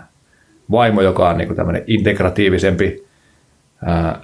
vaimo, 0.71 1.01
joka 1.01 1.29
on 1.29 1.37
niin 1.37 1.55
tämmöinen 1.55 1.83
integratiivisempi 1.87 3.07
ää, 3.85 4.21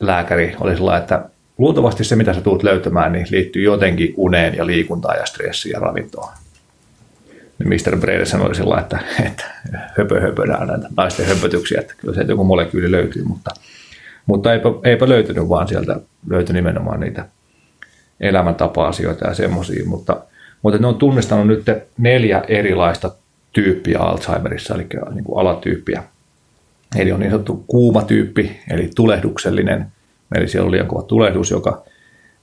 lääkäri, 0.00 0.56
oli 0.60 0.76
sellainen, 0.76 1.02
että 1.02 1.28
luultavasti 1.58 2.04
se, 2.04 2.16
mitä 2.16 2.34
sä 2.34 2.40
tulet 2.40 2.62
löytämään, 2.62 3.12
niin 3.12 3.26
liittyy 3.30 3.62
jotenkin 3.62 4.14
uneen 4.16 4.56
ja 4.56 4.66
liikuntaan 4.66 5.18
ja 5.18 5.26
stressiin 5.26 5.72
ja 5.72 5.80
ravintoon. 5.80 6.32
Niin 7.58 7.68
Mr. 7.68 7.96
Bredesen 7.96 8.40
oli 8.40 8.54
sillä 8.54 8.80
että, 8.80 8.98
että 9.26 9.44
höpö 9.98 10.20
höpö 10.20 10.46
näitä 10.46 10.88
naisten 10.96 11.26
höpötyksiä, 11.26 11.80
että 11.80 11.94
kyllä 11.96 12.14
se 12.14 12.24
joku 12.28 12.44
molekyyli 12.44 12.90
löytyy, 12.90 13.24
mutta, 13.24 13.50
mutta 14.26 14.52
eipä, 14.52 14.68
eipä 14.84 15.08
löytynyt, 15.08 15.48
vaan 15.48 15.68
sieltä 15.68 16.00
löytyi 16.30 16.52
nimenomaan 16.52 17.00
niitä 17.00 17.26
elämäntapa-asioita 18.20 19.26
ja 19.26 19.34
semmoisia, 19.34 19.86
mutta, 19.86 20.16
mutta 20.62 20.78
ne 20.78 20.86
on 20.86 20.94
tunnistanut 20.94 21.46
nyt 21.46 21.62
neljä 21.98 22.44
erilaista 22.48 23.10
tyyppiä 23.52 23.98
Alzheimerissa, 23.98 24.74
eli 24.74 24.86
niin 25.14 25.24
kuin 25.24 25.40
alatyyppiä. 25.40 26.02
Eli 26.96 27.12
on 27.12 27.20
niin 27.20 27.30
sanottu 27.30 27.64
kuuma 27.66 28.02
tyyppi, 28.02 28.60
eli 28.70 28.90
tulehduksellinen, 28.94 29.86
eli 30.34 30.48
siellä 30.48 30.66
on 30.66 30.72
liian 30.72 30.86
kova 30.86 31.02
tulehdus, 31.02 31.50
joka 31.50 31.84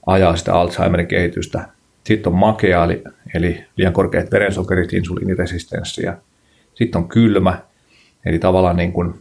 ajaa 0.06 0.36
sitä 0.36 0.54
Alzheimerin 0.54 1.06
kehitystä. 1.06 1.68
Sitten 2.04 2.32
on 2.32 2.38
makea, 2.38 2.84
eli, 2.84 3.04
eli 3.34 3.64
liian 3.76 3.92
korkeat 3.92 4.32
verensokerit, 4.32 4.92
insuliiniresistenssi. 4.92 6.02
Sitten 6.74 6.98
on 6.98 7.08
kylmä, 7.08 7.58
eli 8.26 8.38
tavallaan 8.38 8.76
niin 8.76 8.92
kuin 8.92 9.14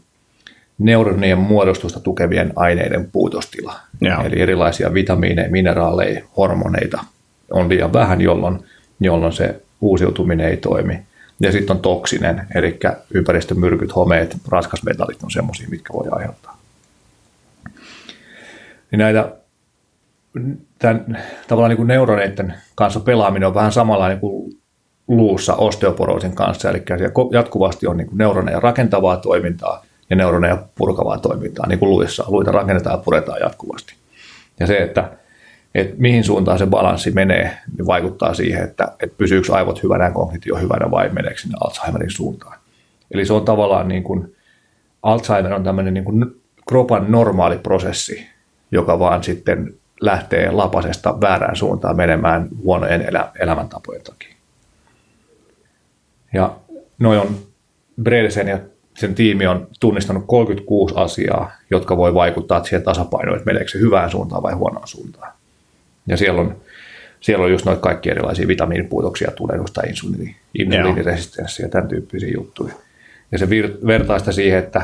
neuronien 0.77 1.37
muodostusta 1.37 1.99
tukevien 1.99 2.53
aineiden 2.55 3.11
puutostila. 3.11 3.79
Joo. 4.01 4.23
Eli 4.23 4.41
erilaisia 4.41 4.93
vitamiineja, 4.93 5.51
mineraaleja, 5.51 6.21
hormoneita 6.37 7.03
on 7.51 7.69
liian 7.69 7.93
vähän, 7.93 8.21
jolloin, 8.21 8.59
jolloin 8.99 9.33
se 9.33 9.61
uusiutuminen 9.81 10.47
ei 10.47 10.57
toimi. 10.57 10.99
Ja 11.39 11.51
sitten 11.51 11.75
on 11.75 11.81
toksinen, 11.81 12.41
eli 12.55 12.79
ympäristömyrkyt, 13.13 13.95
homeet, 13.95 14.37
raskasmetallit 14.47 15.23
on 15.23 15.31
semmoisia, 15.31 15.69
mitkä 15.69 15.93
voi 15.93 16.07
aiheuttaa. 16.11 16.57
Niin 18.91 18.99
näitä 18.99 19.31
tämän, 20.79 21.17
tavallaan 21.47 21.69
niin 21.69 21.77
kuin 21.77 21.87
neuroneiden 21.87 22.53
kanssa 22.75 22.99
pelaaminen 22.99 23.47
on 23.47 23.55
vähän 23.55 23.71
samalla 23.71 24.07
niin 24.07 24.19
kuin 24.19 24.53
luussa 25.07 25.55
osteoporoosin 25.55 26.35
kanssa, 26.35 26.69
eli 26.69 26.83
jatkuvasti 27.31 27.87
on 27.87 27.97
niin 27.97 28.07
kuin 28.07 28.17
neuroneja 28.17 28.59
rakentavaa 28.59 29.17
toimintaa 29.17 29.85
ja 30.09 30.15
neuroneja 30.15 30.63
purkavaa 30.75 31.17
toimintaa, 31.17 31.67
niin 31.67 31.79
kuin 31.79 31.89
luissa. 31.89 32.25
Luita 32.27 32.51
rakennetaan 32.51 32.93
ja 32.93 33.03
puretaan 33.03 33.39
jatkuvasti. 33.41 33.93
Ja 34.59 34.67
se, 34.67 34.77
että, 34.77 35.11
että 35.75 35.95
mihin 35.97 36.23
suuntaan 36.23 36.57
se 36.57 36.65
balanssi 36.65 37.11
menee, 37.11 37.57
niin 37.77 37.87
vaikuttaa 37.87 38.33
siihen, 38.33 38.63
että, 38.63 38.91
että 38.99 39.15
pysyykö 39.17 39.55
aivot 39.55 39.83
hyvänä 39.83 40.05
ja 40.05 40.11
kognitio 40.11 40.55
hyvänä 40.55 40.91
vai 40.91 41.09
meneekö 41.09 41.39
sinne 41.39 41.57
Alzheimerin 41.63 42.11
suuntaan. 42.11 42.57
Eli 43.11 43.25
se 43.25 43.33
on 43.33 43.45
tavallaan 43.45 43.87
niin 43.87 44.03
kuin, 44.03 44.35
Alzheimer 45.03 45.53
on 45.53 45.63
tämmöinen 45.63 45.93
niin 45.93 46.03
kuin 46.03 46.25
kropan 46.67 47.11
normaali 47.11 47.57
prosessi, 47.57 48.27
joka 48.71 48.99
vaan 48.99 49.23
sitten 49.23 49.73
lähtee 50.01 50.51
lapasesta 50.51 51.21
väärään 51.21 51.55
suuntaan 51.55 51.97
menemään 51.97 52.47
huonojen 52.63 53.01
elä, 53.01 53.31
elämäntapojen 53.39 54.03
takia. 54.03 54.35
Ja 56.33 56.55
noin 56.99 57.19
on 57.19 57.35
Bredesen 58.03 58.47
ja 58.47 58.59
sen 58.97 59.15
tiimi 59.15 59.47
on 59.47 59.67
tunnistanut 59.79 60.23
36 60.27 60.93
asiaa, 60.97 61.51
jotka 61.69 61.97
voi 61.97 62.13
vaikuttaa 62.13 62.63
siihen 62.63 62.83
tasapainoon, 62.83 63.37
että 63.37 63.45
meneekö 63.45 63.71
se 63.71 63.79
hyvään 63.79 64.11
suuntaan 64.11 64.43
vai 64.43 64.53
huonoon 64.53 64.87
suuntaan. 64.87 65.33
Ja 66.07 66.17
siellä 66.17 66.41
on, 66.41 66.55
siellä 67.19 67.45
on 67.45 67.51
just 67.51 67.65
noita 67.65 67.81
kaikki 67.81 68.09
erilaisia 68.09 68.47
vitamiinipuutoksia, 68.47 69.31
tulehdusta, 69.31 69.81
insuliini, 69.87 70.35
insuliiniresistenssiä 70.59 71.67
tämän 71.67 71.87
tyyppisiä 71.87 72.29
juttuja. 72.33 72.73
Ja 73.31 73.37
se 73.37 73.45
vir- 73.45 73.87
vertaa 73.87 74.19
sitä 74.19 74.31
siihen, 74.31 74.59
että, 74.59 74.81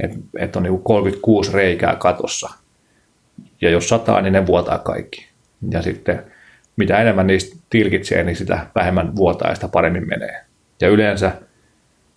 että, 0.00 0.16
että 0.38 0.58
on 0.58 0.62
niin 0.62 0.82
36 0.82 1.52
reikää 1.52 1.96
katossa– 1.96 2.50
ja 3.60 3.70
jos 3.70 3.88
sataa, 3.88 4.20
niin 4.20 4.32
ne 4.32 4.46
vuotaa 4.46 4.78
kaikki. 4.78 5.28
Ja 5.70 5.82
sitten 5.82 6.22
mitä 6.76 6.98
enemmän 6.98 7.26
niistä 7.26 7.56
tilkitsee, 7.70 8.24
niin 8.24 8.36
sitä 8.36 8.66
vähemmän 8.74 9.16
vuotaa 9.16 9.48
ja 9.48 9.54
sitä 9.54 9.68
paremmin 9.68 10.08
menee. 10.08 10.44
Ja 10.80 10.88
yleensä 10.88 11.32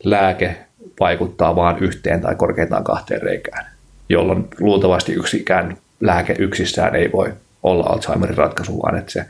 lääke 0.03 0.57
vaikuttaa 0.99 1.55
vain 1.55 1.77
yhteen 1.77 2.21
tai 2.21 2.35
korkeintaan 2.35 2.83
kahteen 2.83 3.21
reikään, 3.21 3.65
jolloin 4.09 4.47
luultavasti 4.59 5.13
yksikään 5.13 5.77
lääke 6.01 6.35
yksissään 6.39 6.95
ei 6.95 7.11
voi 7.11 7.33
olla 7.63 7.85
Alzheimerin 7.85 8.37
ratkaisu, 8.37 8.81
vaan 8.81 8.97
että 8.97 9.11
se 9.11 9.25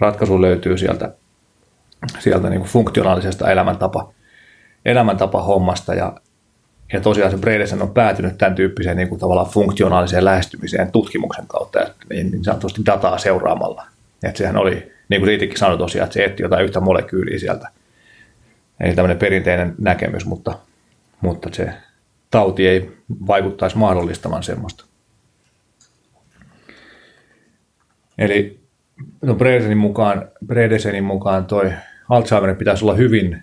ratkaisu 0.00 0.42
löytyy 0.42 0.78
sieltä, 0.78 1.12
sieltä 2.18 2.50
niin 2.50 2.60
kuin 2.60 2.70
funktionaalisesta 2.70 3.50
elämäntapa, 3.50 4.12
elämäntapa 4.84 5.42
hommasta 5.42 5.94
ja 5.94 6.12
ja 6.92 7.00
tosiaan 7.00 7.30
se 7.30 7.36
Bredesen 7.36 7.82
on 7.82 7.90
päätynyt 7.90 8.38
tämän 8.38 8.54
tyyppiseen 8.54 8.96
niin 8.96 9.08
kuin 9.08 9.20
tavallaan 9.20 9.50
funktionaaliseen 9.50 10.24
lähestymiseen 10.24 10.92
tutkimuksen 10.92 11.46
kautta, 11.46 11.82
että 11.82 12.06
niin, 12.10 12.30
niin 12.30 12.44
sanotusti 12.44 12.82
dataa 12.86 13.18
seuraamalla. 13.18 13.86
Että 14.22 14.38
sehän 14.38 14.56
oli, 14.56 14.92
niin 15.08 15.20
kuin 15.20 15.26
Riitikin 15.26 15.58
sanoi 15.58 15.78
tosiaan, 15.78 16.04
että 16.04 16.14
se 16.14 16.24
etti 16.24 16.42
jotain 16.42 16.64
yhtä 16.64 16.80
molekyyliä 16.80 17.38
sieltä. 17.38 17.68
Eli 18.80 18.94
tämmöinen 18.94 19.18
perinteinen 19.18 19.74
näkemys, 19.78 20.26
mutta, 20.26 20.58
mutta 21.20 21.48
se 21.52 21.70
tauti 22.30 22.68
ei 22.68 22.92
vaikuttaisi 23.26 23.78
mahdollistamaan 23.78 24.42
semmoista. 24.42 24.84
Eli 28.18 28.60
no 29.22 29.34
Bredesenin 29.34 29.78
mukaan, 29.78 30.28
Bredesenin 30.46 31.04
mukaan 31.04 31.46
toi 31.46 31.72
Alzheimerin 32.08 32.56
pitäisi 32.56 32.84
olla 32.84 32.94
hyvin 32.94 33.42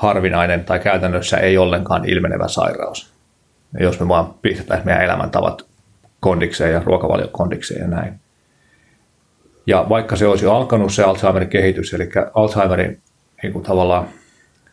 harvinainen 0.00 0.64
tai 0.64 0.78
käytännössä 0.78 1.36
ei 1.36 1.58
ollenkaan 1.58 2.04
ilmenevä 2.04 2.48
sairaus. 2.48 3.12
Ja 3.78 3.84
jos 3.84 4.00
me 4.00 4.08
vaan 4.08 4.34
pistetään 4.42 4.82
meidän 4.84 5.04
elämäntavat 5.04 5.66
kondikseen 6.20 6.72
ja 6.72 6.82
ruokavaliokondikseen 6.84 7.80
ja 7.80 7.88
näin. 7.88 8.14
Ja 9.66 9.86
vaikka 9.88 10.16
se 10.16 10.26
olisi 10.26 10.46
alkanut 10.46 10.92
se 10.92 11.02
Alzheimerin 11.02 11.48
kehitys, 11.48 11.94
eli 11.94 12.10
Alzheimerin 12.34 13.00
niin 13.42 13.52
kuin 13.52 13.64
tavallaan 13.64 14.08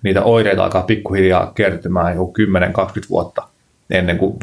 niitä 0.03 0.23
oireita 0.23 0.63
alkaa 0.63 0.81
pikkuhiljaa 0.81 1.51
kertymään 1.55 2.15
joku 2.15 2.33
10-20 3.05 3.09
vuotta 3.09 3.47
ennen 3.89 4.17
kuin 4.17 4.39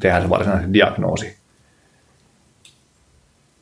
tehdään 0.00 0.22
se 0.22 0.28
varsinainen 0.28 0.72
diagnoosi. 0.72 1.36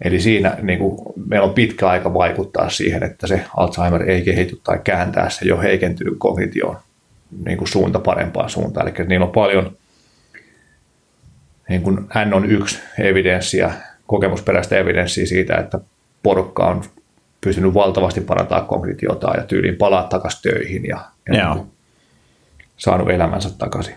Eli 0.04 0.20
siinä 0.20 0.56
niin 0.62 0.78
kuin, 0.78 0.98
meillä 1.26 1.46
on 1.46 1.54
pitkä 1.54 1.88
aika 1.88 2.14
vaikuttaa 2.14 2.70
siihen, 2.70 3.02
että 3.02 3.26
se 3.26 3.44
Alzheimer 3.56 4.10
ei 4.10 4.22
kehity 4.22 4.60
tai 4.64 4.80
kääntää 4.84 5.30
se 5.30 5.44
jo 5.44 5.60
heikentynyt 5.60 6.14
kognitioon 6.18 6.76
niin 7.44 7.58
kuin 7.58 7.68
suunta 7.68 7.98
parempaan 7.98 8.50
suuntaan. 8.50 8.88
Eli 8.88 9.06
niillä 9.06 9.26
on 9.26 9.32
paljon 9.32 9.76
niin 11.68 11.82
kuin 11.82 11.98
N 12.28 12.34
on 12.34 12.50
yksi 12.50 12.78
evidenssiä, 12.98 13.72
kokemusperäistä 14.06 14.78
evidenssiä 14.78 15.26
siitä, 15.26 15.56
että 15.56 15.78
porukka 16.22 16.66
on 16.66 16.84
pystynyt 17.40 17.74
valtavasti 17.74 18.20
parantaa 18.20 18.60
kognitiota 18.60 19.32
ja 19.36 19.42
tyyliin 19.42 19.76
palaa 19.76 20.02
takaisin 20.02 20.42
töihin 20.42 20.84
ja, 20.84 21.00
ja 21.32 21.54
niin 21.54 21.66
saanut 22.76 23.10
elämänsä 23.10 23.50
takaisin. 23.58 23.94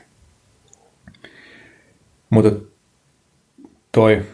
Mutta 2.30 2.52
toi 3.92 4.26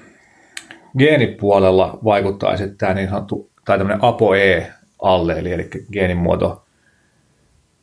geenipuolella 0.98 2.00
vaikuttaisi, 2.04 2.64
että 2.64 2.76
tämä 2.78 2.94
niin 2.94 3.10
sanottu, 3.10 3.50
tai 3.66 3.78
tämmöinen 3.78 4.04
ApoE-alleeli, 4.04 5.54
eli 5.54 5.70
geenimuoto, 5.92 6.64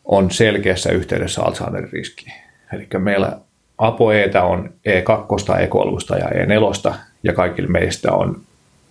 on 0.05 0.31
selkeässä 0.31 0.93
yhteydessä 0.93 1.43
Alzheimerin 1.43 1.93
riskiin. 1.93 2.33
Eli 2.73 2.87
meillä 2.99 3.39
ApoEtä 3.79 4.43
on 4.43 4.71
E2, 4.89 5.03
E3 5.51 6.19
ja 6.19 6.27
E4, 6.27 6.95
ja 7.23 7.33
kaikille 7.33 7.69
meistä 7.69 8.13
on, 8.13 8.41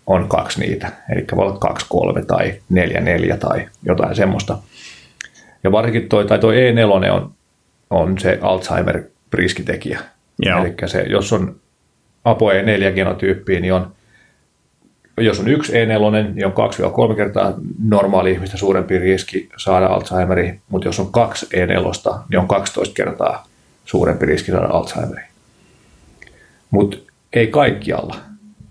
on 0.07 0.27
kaksi 0.27 0.59
niitä. 0.59 0.91
Eli 1.09 1.25
voi 1.35 1.45
olla 1.45 1.57
2, 1.57 1.85
3 1.89 2.25
tai 2.25 2.53
4, 2.69 3.01
4 3.01 3.37
tai 3.37 3.69
jotain 3.83 4.15
semmoista. 4.15 4.57
Ja 5.63 5.71
varsinkin 5.71 6.09
toi, 6.09 6.25
tai 6.25 6.39
toi 6.39 6.55
E4 6.55 7.11
on, 7.11 7.31
on 7.89 8.19
se 8.19 8.39
Alzheimer-riskitekijä. 8.41 9.99
Eli 10.61 10.73
se, 10.85 11.01
jos 11.01 11.33
on 11.33 11.55
ApoE4 12.29 12.95
genotyyppiä, 12.95 13.59
niin 13.59 13.73
on, 13.73 13.91
jos 15.25 15.39
on 15.39 15.47
yksi 15.47 15.73
E4, 15.73 16.33
niin 16.33 16.45
on 16.45 16.53
2-3 17.11 17.15
kertaa 17.15 17.53
normaali 17.83 18.31
ihmistä 18.31 18.57
suurempi 18.57 18.99
riski 18.99 19.49
saada 19.57 19.85
Alzheimeri, 19.85 20.59
mutta 20.69 20.87
jos 20.87 20.99
on 20.99 21.11
kaksi 21.11 21.45
E4, 21.45 22.19
niin 22.29 22.39
on 22.39 22.47
12 22.47 22.93
kertaa 22.93 23.47
suurempi 23.85 24.25
riski 24.25 24.51
saada 24.51 24.67
Alzheimeri. 24.67 25.23
Mutta 26.71 26.97
ei 27.33 27.47
kaikkialla. 27.47 28.15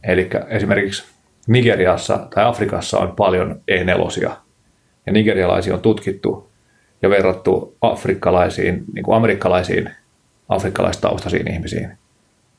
Eli 0.04 0.30
esimerkiksi 0.48 1.04
Nigeriassa 1.46 2.18
tai 2.34 2.44
Afrikassa 2.44 2.98
on 2.98 3.12
paljon 3.16 3.60
E4, 3.70 4.30
ja 5.06 5.12
nigerialaisia 5.12 5.74
on 5.74 5.80
tutkittu 5.80 6.50
ja 7.02 7.10
verrattu 7.10 7.76
afrikkalaisiin, 7.80 8.84
niin 8.94 9.02
kuin 9.02 9.16
amerikkalaisiin 9.16 9.90
afrikkalaistaustaisiin 10.48 11.52
ihmisiin. 11.52 11.90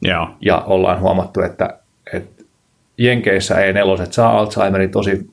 Joo. 0.02 0.28
Ja 0.42 0.58
ollaan 0.58 1.00
huomattu, 1.00 1.42
että 1.42 1.81
Jenkeissä 2.98 3.60
ei 3.60 3.74
neloset 3.74 4.14
saa 4.14 4.40
Alzheimerin 4.40 4.92
tosi 4.92 5.30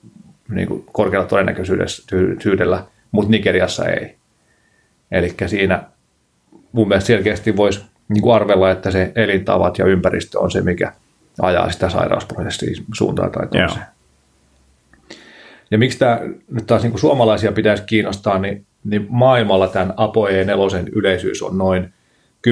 niin 0.51 0.69
kuin 0.69 0.85
korkealla 0.93 1.29
todennäköisyydellä, 1.29 2.85
mutta 3.13 3.31
Nigeriassa 3.31 3.85
ei. 3.85 4.17
Eli 5.11 5.35
siinä 5.47 5.83
mun 6.73 6.89
mielestä 6.89 7.07
selkeästi 7.07 7.57
voisi 7.57 7.81
niin 8.09 8.23
kuin 8.23 8.35
arvella, 8.35 8.71
että 8.71 8.91
se 8.91 9.13
elintavat 9.15 9.79
ja 9.79 9.87
ympäristö 9.87 10.39
on 10.41 10.51
se, 10.51 10.61
mikä 10.61 10.93
ajaa 11.43 11.71
sitä 11.71 11.89
sairausprosessia 11.89 12.83
suuntaan 12.95 13.31
tai 13.31 13.47
toiseen. 13.47 13.81
Joo. 13.81 13.89
Ja 15.71 15.79
miksi 15.79 15.99
tämä 15.99 16.21
nyt 16.51 16.67
taas 16.67 16.83
niin 16.83 16.91
kuin 16.91 17.01
suomalaisia 17.01 17.53
pitäisi 17.53 17.83
kiinnostaa, 17.87 18.39
niin, 18.39 18.67
niin 18.85 19.07
maailmalla 19.09 19.69
tämän 19.69 19.95
ApoE 19.97 20.45
4 20.45 20.55
yleisyys 20.93 21.43
on 21.43 21.59
noin 21.59 21.93
10-15 22.49 22.51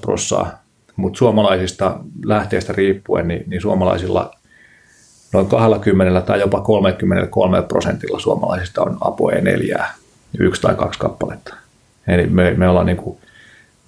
prosenttia, 0.00 0.46
mutta 0.98 1.18
suomalaisista 1.18 1.98
lähteestä 2.24 2.72
riippuen, 2.72 3.28
niin, 3.28 3.44
niin 3.46 3.60
suomalaisilla 3.60 4.34
noin 5.32 5.46
20 5.46 6.20
tai 6.20 6.40
jopa 6.40 6.60
33 6.60 7.62
prosentilla 7.62 8.18
suomalaisista 8.18 8.82
on 8.82 8.98
ApoE 9.00 9.40
4, 9.40 9.86
yksi 10.38 10.62
tai 10.62 10.74
kaksi 10.74 11.00
kappaletta. 11.00 11.54
Eli 12.08 12.26
me, 12.26 12.54
me 12.56 12.68
ollaan 12.68 12.86
niin 12.86 12.96
kuin 12.96 13.18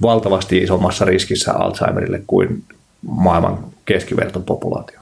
valtavasti 0.03 0.59
isommassa 0.59 1.05
riskissä 1.05 1.53
Alzheimerille 1.53 2.23
kuin 2.27 2.65
maailman 3.03 3.59
keskivertopopulaatio. 3.85 5.01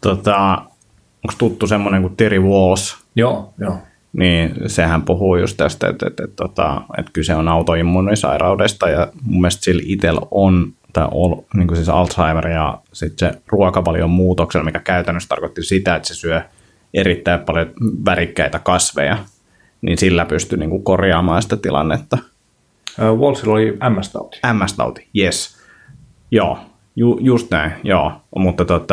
Tota, 0.00 0.62
onko 1.24 1.34
tuttu 1.38 1.66
semmoinen 1.66 2.02
kuin 2.02 2.16
Terry 2.16 2.40
Walls? 2.40 2.96
Joo, 3.14 3.52
joo. 3.58 3.78
Niin 4.12 4.54
sehän 4.66 5.02
puhuu 5.02 5.36
just 5.36 5.56
tästä, 5.56 5.88
että, 5.88 6.06
että, 6.06 6.24
että, 6.24 6.44
että, 6.44 6.80
että 6.98 7.12
kyse 7.12 7.34
on 7.34 7.48
autoimmunisairaudesta 7.48 8.88
ja 8.88 9.08
mun 9.22 9.40
mielestä 9.40 9.64
sillä 9.64 9.82
itsellä 9.86 10.20
on 10.30 10.72
tai 10.92 11.08
ol, 11.10 11.34
niin 11.54 11.76
siis 11.76 11.88
Alzheimer 11.88 12.48
ja 12.48 12.78
sitten 12.92 13.32
se 13.32 13.40
ruokavalion 13.46 14.10
muutoksella, 14.10 14.64
mikä 14.64 14.80
käytännössä 14.80 15.28
tarkoitti 15.28 15.62
sitä, 15.62 15.96
että 15.96 16.08
se 16.08 16.14
syö 16.14 16.42
erittäin 16.94 17.40
paljon 17.40 17.72
värikkäitä 18.04 18.58
kasveja, 18.58 19.18
niin 19.82 19.98
sillä 19.98 20.24
pystyy 20.24 20.58
niin 20.58 20.70
kuin 20.70 20.84
korjaamaan 20.84 21.42
sitä 21.42 21.56
tilannetta. 21.56 22.18
Walsilla 23.00 23.54
oli 23.54 23.70
MS-tauti. 23.70 24.40
MS-tauti, 24.52 25.06
yes. 25.18 25.58
Joo, 26.30 26.58
Ju, 26.98 27.18
just 27.20 27.50
näin, 27.50 27.72
joo. 27.84 28.12
Mutta 28.36 28.64
tuossa 28.64 28.84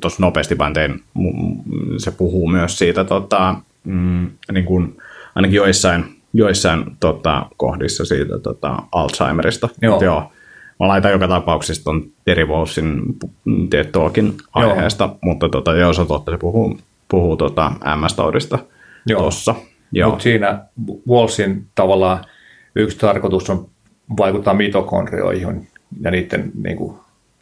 tota, 0.00 0.16
nopeasti 0.18 0.58
vain 0.58 0.74
tein, 0.74 1.02
se 1.98 2.10
puhuu 2.10 2.48
myös 2.48 2.78
siitä, 2.78 3.04
tota, 3.04 3.54
mm, 3.84 4.30
niin 4.52 4.64
kuin, 4.64 4.96
ainakin 5.34 5.56
joissain, 5.56 6.04
joissain 6.32 6.84
tota, 7.00 7.46
kohdissa 7.56 8.04
siitä 8.04 8.38
tota, 8.38 8.82
Alzheimerista. 8.92 9.68
Joo. 9.82 9.94
Mut 9.94 10.02
joo. 10.02 10.32
Mä 10.80 10.88
laitan 10.88 11.12
joka 11.12 11.28
tapauksessa 11.28 11.84
tuon 11.84 12.02
Terry 12.24 12.46
Walsin 12.46 13.02
Talkin 13.92 14.36
aiheesta, 14.54 15.04
joo. 15.04 15.18
mutta 15.22 15.48
tota, 15.48 15.72
joo, 15.74 15.92
se 15.92 16.04
totta, 16.04 16.32
se 16.32 16.38
puhuu, 16.38 16.78
puhuu 17.08 17.36
tota 17.36 17.72
MS-taudista 17.96 18.58
tuossa. 19.08 19.54
Mutta 20.04 20.22
siinä 20.22 20.64
Walsin 21.08 21.66
tavallaan 21.74 22.24
yksi 22.74 22.98
tarkoitus 22.98 23.50
on 23.50 23.68
vaikuttaa 24.18 24.54
mitokondrioihin 24.54 25.68
ja 26.00 26.10
niiden 26.10 26.52
niin 26.62 26.76
kuin, 26.76 26.96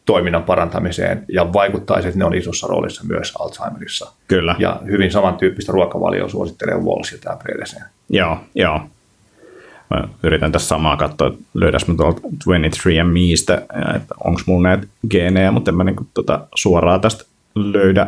toiminnan 0.08 0.42
parantamiseen 0.42 1.24
ja 1.32 1.52
vaikuttaisi, 1.52 2.08
että 2.08 2.18
ne 2.18 2.24
on 2.24 2.34
isossa 2.34 2.66
roolissa 2.66 3.04
myös 3.04 3.32
Alzheimerissa. 3.38 4.12
Kyllä. 4.28 4.56
Ja 4.58 4.80
hyvin 4.86 5.10
samantyyppistä 5.10 5.72
ruokavalioa 5.72 6.28
suosittelee 6.28 6.74
Walsh 6.74 7.12
ja 7.12 7.18
tämä 7.18 7.36
Bredesen. 7.36 7.82
Joo, 8.10 8.38
joo. 8.54 8.80
Mä 9.90 10.08
yritän 10.22 10.52
tässä 10.52 10.68
samaa 10.68 10.96
katsoa, 10.96 11.28
että 11.28 11.40
löydäs 11.54 11.86
mä 11.88 11.94
tuolta 11.94 12.20
23andMeistä, 12.20 13.60
että 13.96 14.14
onko 14.24 14.40
mulla 14.46 14.68
näitä 14.68 14.86
geenejä, 15.10 15.50
mutta 15.50 15.70
en 15.70 15.74
mä 15.74 15.84
niinku 15.84 16.06
tota 16.14 16.46
suoraan 16.54 17.00
tästä 17.00 17.24
löydä 17.54 18.06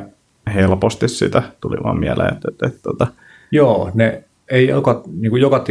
helposti 0.54 1.08
sitä. 1.08 1.42
Tuli 1.60 1.76
vaan 1.84 1.98
mieleen, 1.98 2.32
että, 2.32 2.48
että, 2.50 2.66
että 2.66 2.80
tota. 2.82 3.06
Joo, 3.50 3.90
ne 3.94 4.24
ei 4.50 4.68
joka, 4.68 5.02
niin 5.20 5.30
kuin 5.30 5.42
joka, 5.42 5.64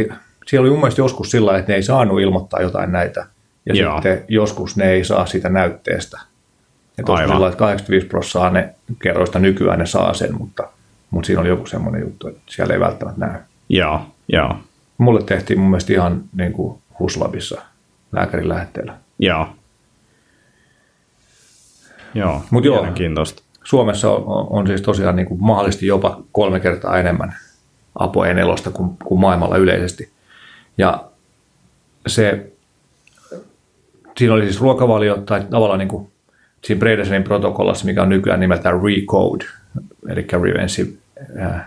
siellä 0.46 0.62
oli 0.64 0.70
mun 0.70 0.80
mielestä 0.80 1.00
joskus 1.00 1.30
sillä 1.30 1.58
että 1.58 1.72
ne 1.72 1.76
ei 1.76 1.82
saanut 1.82 2.20
ilmoittaa 2.20 2.62
jotain 2.62 2.92
näitä 2.92 3.26
ja 3.76 3.82
Joo. 3.82 3.94
sitten 3.94 4.24
joskus 4.28 4.76
ne 4.76 4.90
ei 4.90 5.04
saa 5.04 5.26
sitä 5.26 5.48
näytteestä. 5.48 6.20
Ja 6.98 7.04
tosiaan 7.04 7.44
että 7.46 7.58
85 7.58 8.06
prosenttia 8.06 8.50
ne 8.50 8.74
kerroista 9.02 9.38
nykyään 9.38 9.78
ne 9.78 9.86
saa 9.86 10.14
sen, 10.14 10.34
mutta, 10.38 10.68
mutta 11.10 11.26
siinä 11.26 11.40
oli 11.40 11.48
joku 11.48 11.66
semmoinen 11.66 12.00
juttu, 12.00 12.28
että 12.28 12.40
siellä 12.46 12.74
ei 12.74 12.80
välttämättä 12.80 13.26
näy. 13.26 13.40
Joo, 13.68 14.00
joo. 14.28 14.56
Mulle 14.98 15.22
tehtiin 15.22 15.58
mun 15.60 15.70
mielestä 15.70 15.92
ihan 15.92 16.22
niin 16.36 16.52
kuin 16.52 16.78
Huslabissa 16.98 17.62
lääkärin 18.12 18.48
lähetteellä. 18.48 18.94
Joo. 19.18 19.48
Joo, 22.14 22.42
Mut 22.50 22.64
joo, 22.64 22.86
Suomessa 23.64 24.10
on, 24.10 24.46
on 24.50 24.66
siis 24.66 24.82
tosiaan 24.82 25.16
niin 25.16 25.26
kuin 25.26 25.42
mahdollisesti 25.42 25.86
jopa 25.86 26.20
kolme 26.32 26.60
kertaa 26.60 26.98
enemmän 26.98 27.36
apoe 27.94 28.34
nelosta 28.34 28.70
kuin, 28.70 28.96
kuin 29.04 29.20
maailmalla 29.20 29.56
yleisesti. 29.56 30.10
Ja 30.78 31.04
se 32.06 32.49
siinä 34.20 34.34
oli 34.34 34.42
siis 34.42 34.60
ruokavalio 34.60 35.16
tai 35.16 35.46
tavallaan 35.50 35.78
niin 35.78 35.88
kuin 35.88 36.12
siinä 36.64 36.78
Bredesenin 36.78 37.22
protokollassa, 37.22 37.86
mikä 37.86 38.02
on 38.02 38.08
nykyään 38.08 38.40
nimeltään 38.40 38.80
RECODE, 38.82 39.44
eli 40.08 40.26
Reversive, 40.42 40.90
uh, 41.20 41.60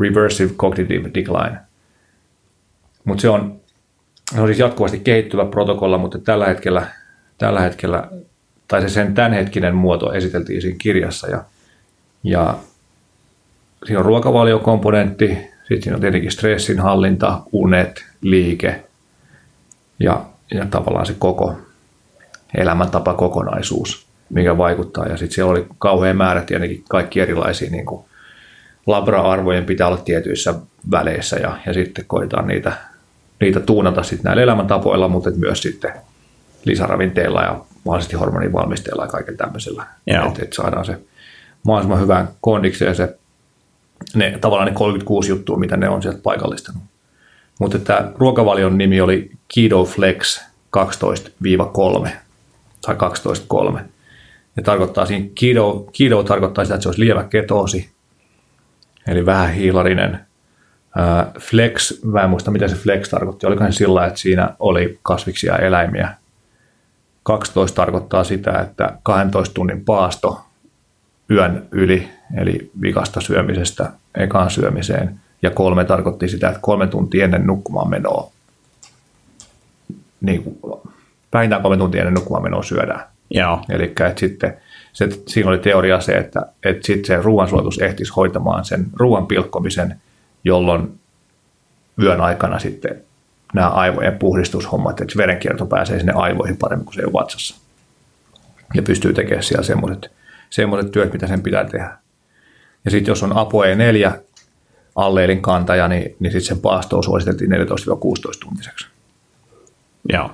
reversive 0.00 0.52
Cognitive 0.54 1.10
Decline. 1.14 1.58
Mutta 3.04 3.22
se 3.22 3.28
on, 3.28 3.60
se 4.34 4.40
on 4.40 4.46
siis 4.46 4.58
jatkuvasti 4.58 4.98
kehittyvä 4.98 5.44
protokolla, 5.44 5.98
mutta 5.98 6.18
tällä 6.18 6.46
hetkellä, 6.46 6.86
tällä 7.38 7.60
hetkellä 7.60 8.10
tai 8.68 8.82
se 8.82 8.88
sen 8.88 9.14
tämänhetkinen 9.14 9.74
muoto 9.74 10.12
esiteltiin 10.12 10.62
siinä 10.62 10.76
kirjassa 10.80 11.28
ja, 11.28 11.44
ja 12.24 12.58
siinä 13.86 13.98
on 13.98 14.06
ruokavaliokomponentti, 14.06 15.26
sitten 15.58 15.82
siinä 15.82 15.94
on 15.94 16.00
tietenkin 16.00 16.30
stressinhallinta, 16.30 17.40
unet, 17.52 18.04
liike 18.20 18.84
ja 19.98 20.24
ja 20.50 20.66
tavallaan 20.66 21.06
se 21.06 21.14
koko 21.18 21.56
elämäntapa 22.56 23.14
kokonaisuus, 23.14 24.06
mikä 24.30 24.58
vaikuttaa. 24.58 25.06
Ja 25.06 25.16
sitten 25.16 25.34
siellä 25.34 25.52
oli 25.52 25.66
kauhean 25.78 26.16
määrä 26.16 26.42
tietenkin 26.42 26.84
kaikki 26.88 27.20
erilaisia 27.20 27.70
niin 27.70 27.86
kuin 27.86 28.04
labra-arvojen 28.86 29.64
pitää 29.64 29.86
olla 29.86 29.96
tietyissä 29.96 30.54
väleissä 30.90 31.36
ja, 31.36 31.58
ja 31.66 31.74
sitten 31.74 32.04
koitaan 32.06 32.46
niitä, 32.46 32.72
niitä 33.40 33.60
tuunata 33.60 34.02
sitten 34.02 34.24
näillä 34.24 34.42
elämäntapoilla, 34.42 35.08
mutta 35.08 35.30
myös 35.30 35.62
sitten 35.62 35.92
lisäravinteilla 36.64 37.42
ja 37.42 37.60
mahdollisesti 37.84 38.16
hormonivalmisteilla 38.16 39.02
ja 39.02 39.08
kaiken 39.08 39.36
tämmöisellä. 39.36 39.86
Että 40.28 40.42
et 40.42 40.52
saadaan 40.52 40.84
se 40.84 40.98
mahdollisimman 41.62 42.00
hyvään 42.00 42.28
kondikseen 42.40 42.94
se 42.94 43.18
ne, 44.14 44.38
tavallaan 44.40 44.68
ne 44.68 44.74
36 44.74 45.28
juttua, 45.28 45.56
mitä 45.56 45.76
ne 45.76 45.88
on 45.88 46.02
sieltä 46.02 46.18
paikallistanut. 46.22 46.82
Mutta 47.58 47.78
tämä 47.78 48.12
ruokavalion 48.16 48.78
nimi 48.78 49.00
oli 49.00 49.30
Keto 49.54 49.84
Flex 49.84 50.44
12-3 52.06 52.08
tai 52.86 52.96
12-3. 53.74 53.80
Ja 54.56 54.62
tarkoittaa 54.62 55.06
siinä, 55.06 55.28
keto, 55.40 55.86
keto 55.98 56.22
tarkoittaa 56.22 56.64
sitä, 56.64 56.74
että 56.74 56.82
se 56.82 56.88
olisi 56.88 57.00
lievä 57.00 57.24
ketoosi, 57.24 57.90
eli 59.06 59.26
vähän 59.26 59.52
hiilarinen. 59.52 60.20
flex, 61.40 62.02
mä 62.04 62.22
en 62.22 62.30
muista 62.30 62.50
mitä 62.50 62.68
se 62.68 62.76
flex 62.76 63.08
tarkoitti, 63.08 63.46
olikohan 63.46 63.72
se 63.72 63.76
sillä, 63.76 64.06
että 64.06 64.20
siinä 64.20 64.54
oli 64.58 64.98
kasviksia 65.02 65.52
ja 65.52 65.66
eläimiä. 65.66 66.14
12 67.22 67.76
tarkoittaa 67.76 68.24
sitä, 68.24 68.52
että 68.52 68.98
12 69.02 69.54
tunnin 69.54 69.84
paasto 69.84 70.44
yön 71.30 71.68
yli, 71.70 72.08
eli 72.36 72.70
vikasta 72.80 73.20
syömisestä 73.20 73.90
ekaan 74.14 74.50
syömiseen– 74.50 75.20
ja 75.44 75.50
kolme 75.50 75.84
tarkoitti 75.84 76.28
sitä, 76.28 76.48
että 76.48 76.60
kolme 76.62 76.86
tuntia 76.86 77.24
ennen 77.24 77.46
nukkumaan 77.46 77.90
menoa, 77.90 78.30
niin 80.20 80.42
kuin, 80.42 80.80
vähintään 81.32 81.62
kolme 81.62 81.76
tuntia 81.76 82.00
ennen 82.00 82.14
nukkumaan 82.14 82.42
menoa 82.42 82.62
syödään. 82.62 83.00
Joo. 83.30 83.60
Eli 83.68 83.94
sitten 84.16 84.56
se, 84.92 85.08
siinä 85.26 85.50
oli 85.50 85.58
teoria 85.58 86.00
se, 86.00 86.12
että, 86.12 86.46
että 86.64 86.86
sitten 86.86 87.06
se 87.06 87.22
ruoansulatus 87.22 87.78
ehtisi 87.78 88.12
hoitamaan 88.16 88.64
sen 88.64 88.86
ruoan 88.96 89.26
pilkkomisen, 89.26 90.00
jolloin 90.44 91.00
yön 92.02 92.20
aikana 92.20 92.58
sitten 92.58 93.02
nämä 93.54 93.68
aivojen 93.68 94.18
puhdistushommat, 94.18 95.00
että 95.00 95.14
verenkierto 95.16 95.66
pääsee 95.66 95.98
sinne 95.98 96.12
aivoihin 96.12 96.56
paremmin 96.56 96.84
kuin 96.84 96.94
se 96.94 97.06
on 97.06 97.12
vatsassa. 97.12 97.56
Ja 98.74 98.82
pystyy 98.82 99.12
tekemään 99.12 99.42
siellä 99.42 99.64
semmoiset, 99.64 100.10
semmoiset 100.50 100.92
työt, 100.92 101.12
mitä 101.12 101.26
sen 101.26 101.42
pitää 101.42 101.64
tehdä. 101.64 101.98
Ja 102.84 102.90
sitten 102.90 103.12
jos 103.12 103.22
on 103.22 103.32
ApoE4 103.32 104.18
alleelin 104.94 105.42
kantaja, 105.42 105.88
niin, 105.88 106.16
niin 106.20 106.32
sitten 106.32 106.46
sen 106.46 106.60
paastoa 106.60 107.02
suositeltiin 107.02 107.50
14-16 107.50 107.54
tuntiseksi. 108.40 108.86
Joo. 110.12 110.30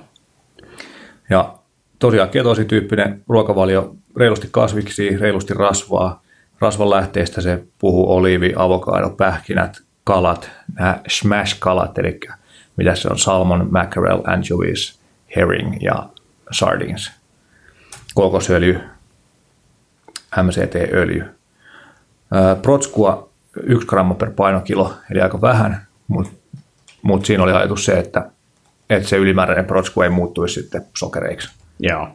Ja 1.29 1.53
tosiaan 1.99 2.29
ketosityyppinen 2.29 3.23
ruokavalio, 3.27 3.95
reilusti 4.17 4.47
kasviksi, 4.51 5.17
reilusti 5.17 5.53
rasvaa. 5.53 6.21
Rasvan 6.59 6.89
lähteestä 6.89 7.41
se 7.41 7.63
puhuu 7.79 8.11
oliivi, 8.11 8.53
avokado, 8.55 9.09
pähkinät, 9.09 9.77
kalat, 10.03 10.51
nämä 10.75 10.99
smash-kalat, 11.07 11.97
eli 11.97 12.19
mitä 12.75 12.95
se 12.95 13.07
on, 13.07 13.19
salmon, 13.19 13.67
mackerel, 13.71 14.21
anchovies, 14.27 14.99
herring 15.35 15.83
ja 15.83 16.09
sardines. 16.51 17.11
Kokosöljy, 18.13 18.79
MCT-öljy. 20.43 21.25
Protskua 22.61 23.30
1 23.63 23.87
gramma 23.87 24.13
per 24.13 24.31
painokilo, 24.31 24.93
eli 25.11 25.21
aika 25.21 25.41
vähän, 25.41 25.85
mutta 26.07 26.31
mut 27.01 27.25
siinä 27.25 27.43
oli 27.43 27.51
ajatus 27.51 27.85
se, 27.85 27.99
että, 27.99 28.31
että 28.89 29.09
se 29.09 29.17
ylimääräinen 29.17 29.65
protsku 29.65 30.01
ei 30.01 30.09
muuttuisi 30.09 30.61
sitten 30.61 30.85
sokereiksi. 30.97 31.49
Joo. 31.79 32.07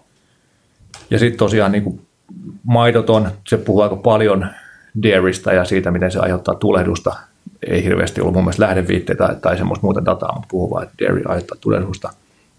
Ja 1.11 1.19
sitten 1.19 1.39
tosiaan 1.39 1.73
niin 1.73 1.85
kuin 1.85 2.07
maidoton, 2.65 3.31
se 3.49 3.57
puhuu 3.57 3.81
aika 3.81 3.97
paljon 3.97 4.47
dairystä 5.03 5.53
ja 5.53 5.65
siitä, 5.65 5.91
miten 5.91 6.13
se 6.13 6.19
aiheuttaa 6.19 6.55
tulehdusta. 6.55 7.17
Ei 7.69 7.85
hirveästi 7.85 8.21
ollut 8.21 8.35
mun 8.35 8.45
mielestä 8.45 8.63
lähdeviitteitä 8.63 9.37
tai 9.43 9.57
semmoista 9.57 9.87
muuta 9.87 10.05
dataa, 10.05 10.33
mutta 10.35 10.49
puhuu 10.51 10.71
vain, 10.71 10.89
että 10.89 11.05
dairy 11.05 11.23
aiheuttaa 11.27 11.59
tulehdusta. 11.61 12.13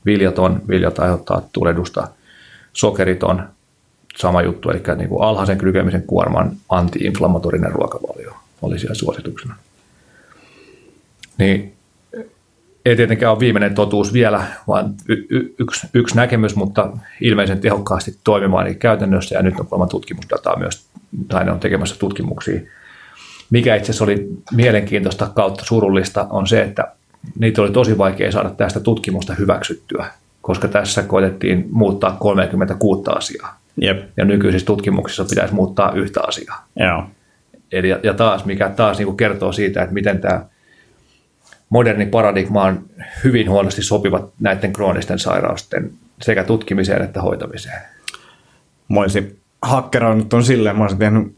Viljaton, 0.06 0.62
viljat 0.68 1.00
aiheuttaa 1.00 1.42
tulehdusta. 1.54 2.08
Sokeriton, 2.74 3.50
sama 4.16 4.42
juttu, 4.42 4.70
eli 4.70 4.82
niin 4.98 5.10
kuin 5.10 5.24
alhaisen 5.24 5.58
glykemisen 5.58 6.04
kuorman 6.04 6.52
antiinflammatorinen 6.70 7.72
ruokavalio 7.72 8.34
oli 8.62 8.80
siellä 8.80 8.96
suosituksena. 8.96 9.56
Niin 11.38 11.78
ei 12.86 12.96
tietenkään 12.96 13.32
ole 13.32 13.40
viimeinen 13.40 13.76
totuus 13.76 14.14
vielä, 14.14 14.44
vaan 14.68 14.94
y- 15.08 15.26
y- 15.30 15.56
yksi, 15.60 15.88
yksi 15.94 16.16
näkemys, 16.16 16.56
mutta 16.56 16.90
ilmeisen 17.22 17.60
tehokkaasti 17.60 18.18
toimimaan 18.24 18.66
niin 18.66 18.80
käytännössä, 18.80 19.36
ja 19.36 19.42
nyt 19.42 19.60
on 19.60 19.68
kolman 19.68 19.90
tutkimusdataa 19.90 20.60
myös, 20.60 20.88
tai 21.28 21.46
ne 21.46 21.52
on 21.52 21.60
tekemässä 21.60 21.96
tutkimuksia. 22.00 22.62
Mikä 23.50 23.76
itse 23.76 23.92
asiassa 23.92 24.04
oli 24.04 24.28
mielenkiintoista 24.52 25.28
kautta 25.36 25.66
surullista, 25.66 26.28
on 26.30 26.48
se, 26.48 26.62
että 26.62 26.92
niitä 27.40 27.62
oli 27.62 27.72
tosi 27.72 27.98
vaikea 27.98 28.32
saada 28.32 28.50
tästä 28.50 28.80
tutkimusta 28.80 29.34
hyväksyttyä, 29.34 30.08
koska 30.42 30.68
tässä 30.68 31.04
koetettiin 31.04 31.68
muuttaa 31.72 32.18
36 32.20 33.02
asiaa. 33.16 33.60
Jep. 33.82 34.10
Ja 34.18 34.26
nykyisissä 34.26 34.66
tutkimuksissa 34.66 35.26
pitäisi 35.26 35.54
muuttaa 35.54 35.92
yhtä 35.92 36.22
asiaa. 36.28 36.66
Joo. 36.76 37.04
Eli, 37.72 37.90
ja 38.04 38.14
taas, 38.14 38.46
mikä 38.46 38.70
taas 38.70 38.98
niin 38.98 39.06
kuin 39.06 39.18
kertoo 39.18 39.52
siitä, 39.52 39.82
että 39.82 39.94
miten 39.94 40.22
tämä 40.22 40.46
moderni 41.70 42.06
paradigma 42.06 42.64
on 42.64 42.86
hyvin 43.24 43.50
huonosti 43.50 43.84
sopivat 43.84 44.34
näiden 44.40 44.74
kroonisten 44.74 45.20
sairausten 45.20 45.92
sekä 46.22 46.44
tutkimiseen 46.44 47.02
että 47.02 47.22
hoitamiseen. 47.22 47.82
Mä 48.90 49.00
olisin 49.00 49.40
hakkeroinut 49.62 50.34
on 50.34 50.44
silleen, 50.44 50.76
mä 50.76 50.84
olisin 50.84 51.00
tehnyt 51.00 51.36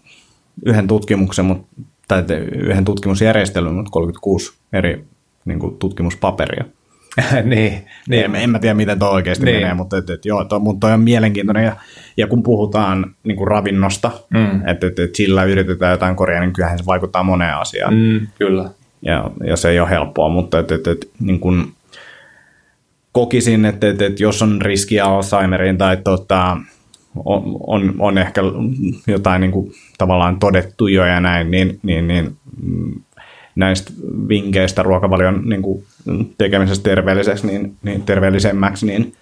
yhden 0.65 0.87
tutkimuksen, 0.87 1.45
mutta, 1.45 1.67
tai 2.07 2.23
yhden 2.55 2.85
tutkimusjärjestelyn, 2.85 3.73
mutta 3.73 3.91
36 3.91 4.53
eri 4.73 5.05
niin 5.45 5.59
kuin, 5.59 5.77
tutkimuspaperia. 5.77 6.65
niin, 7.43 7.85
niin. 8.09 8.25
En, 8.25 8.35
en 8.35 8.49
mä 8.49 8.59
tiedä, 8.59 8.73
miten 8.73 8.99
tuo 8.99 9.09
oikeasti 9.09 9.45
niin. 9.45 9.57
menee, 9.57 9.73
mutta, 9.73 9.97
et, 9.97 10.09
et, 10.09 10.25
joo, 10.25 10.45
toi, 10.45 10.59
mutta 10.59 10.87
toi 10.87 10.93
on 10.93 11.01
mielenkiintoinen. 11.01 11.65
Ja, 11.65 11.75
ja 12.17 12.27
kun 12.27 12.43
puhutaan 12.43 13.15
niin 13.23 13.37
kuin 13.37 13.47
ravinnosta, 13.47 14.11
mm. 14.29 14.67
että 14.67 14.87
et, 14.87 14.99
et 14.99 15.15
sillä 15.15 15.43
yritetään 15.43 15.91
jotain 15.91 16.15
korjaa, 16.15 16.41
niin 16.41 16.53
kyllähän 16.53 16.77
se 16.77 16.85
vaikuttaa 16.85 17.23
moneen 17.23 17.55
asiaan. 17.55 17.93
Mm, 17.93 18.27
kyllä. 18.37 18.69
Ja, 19.01 19.31
ja 19.43 19.57
se 19.57 19.69
ei 19.69 19.79
ole 19.79 19.89
helppoa, 19.89 20.29
mutta 20.29 20.59
et, 20.59 20.71
et, 20.71 20.87
et, 20.87 21.09
niin 21.19 21.39
kuin 21.39 21.73
kokisin, 23.11 23.65
että 23.65 23.89
et, 23.89 24.01
et, 24.01 24.19
jos 24.19 24.41
on 24.41 24.61
riskiä 24.61 25.05
Alzheimeriin 25.05 25.77
tai 25.77 25.97
tota, 25.97 26.57
on, 27.25 27.43
on, 27.67 27.95
on 27.99 28.17
ehkä 28.17 28.41
jotain 29.07 29.41
niin 29.41 29.51
kuin, 29.51 29.71
tavallaan 29.97 30.39
todettu 30.39 30.87
jo 30.87 31.05
ja 31.05 31.19
näin, 31.19 31.51
niin, 31.51 31.79
niin, 31.83 32.07
niin 32.07 32.37
näistä 33.55 33.91
vinkkeistä 34.27 34.83
ruokavalion 34.83 35.41
niin 35.45 35.61
kuin, 35.61 35.83
tekemisestä 36.37 36.83
terveelliseksi, 36.83 37.47
niin, 37.47 37.75
niin 37.83 38.03
terveellisemmäksi, 38.03 38.85
niin 38.85 39.13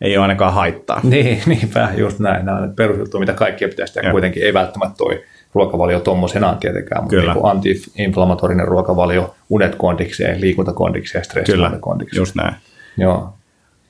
ei 0.00 0.16
ole 0.16 0.22
ainakaan 0.22 0.54
haittaa. 0.54 1.00
Niin, 1.10 1.42
niinpä, 1.46 1.88
just 1.96 2.18
näin. 2.18 2.46
Nämä 2.46 2.58
on 2.58 2.74
perusjuttu, 2.76 3.18
mitä 3.18 3.32
kaikkia 3.32 3.68
pitäisi 3.68 3.94
tehdä. 3.94 4.08
Ja. 4.08 4.12
Kuitenkin 4.12 4.42
ei 4.42 4.54
välttämättä 4.54 4.96
toi 4.96 5.22
ruokavalio 5.54 6.00
tuommoisenaan 6.00 6.58
tietenkään, 6.58 7.02
mutta 7.02 7.16
Kyllä. 7.16 7.34
niin 7.34 7.46
anti-inflammatorinen 7.46 8.68
ruokavalio, 8.68 9.34
unet 9.50 9.74
kondikseen, 9.74 10.40
liikunta 10.40 10.72
kondikseen, 10.72 11.24
stressi 11.24 11.52
kondikseen. 11.80 12.20
just 12.20 12.34
näin. 12.34 12.54
Joo. 12.96 13.34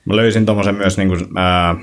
Mä 0.04 0.16
löysin 0.16 0.46
tuommoisen 0.46 0.74
myös 0.74 0.98
niin 0.98 1.08
kuin, 1.08 1.38
ää, 1.38 1.74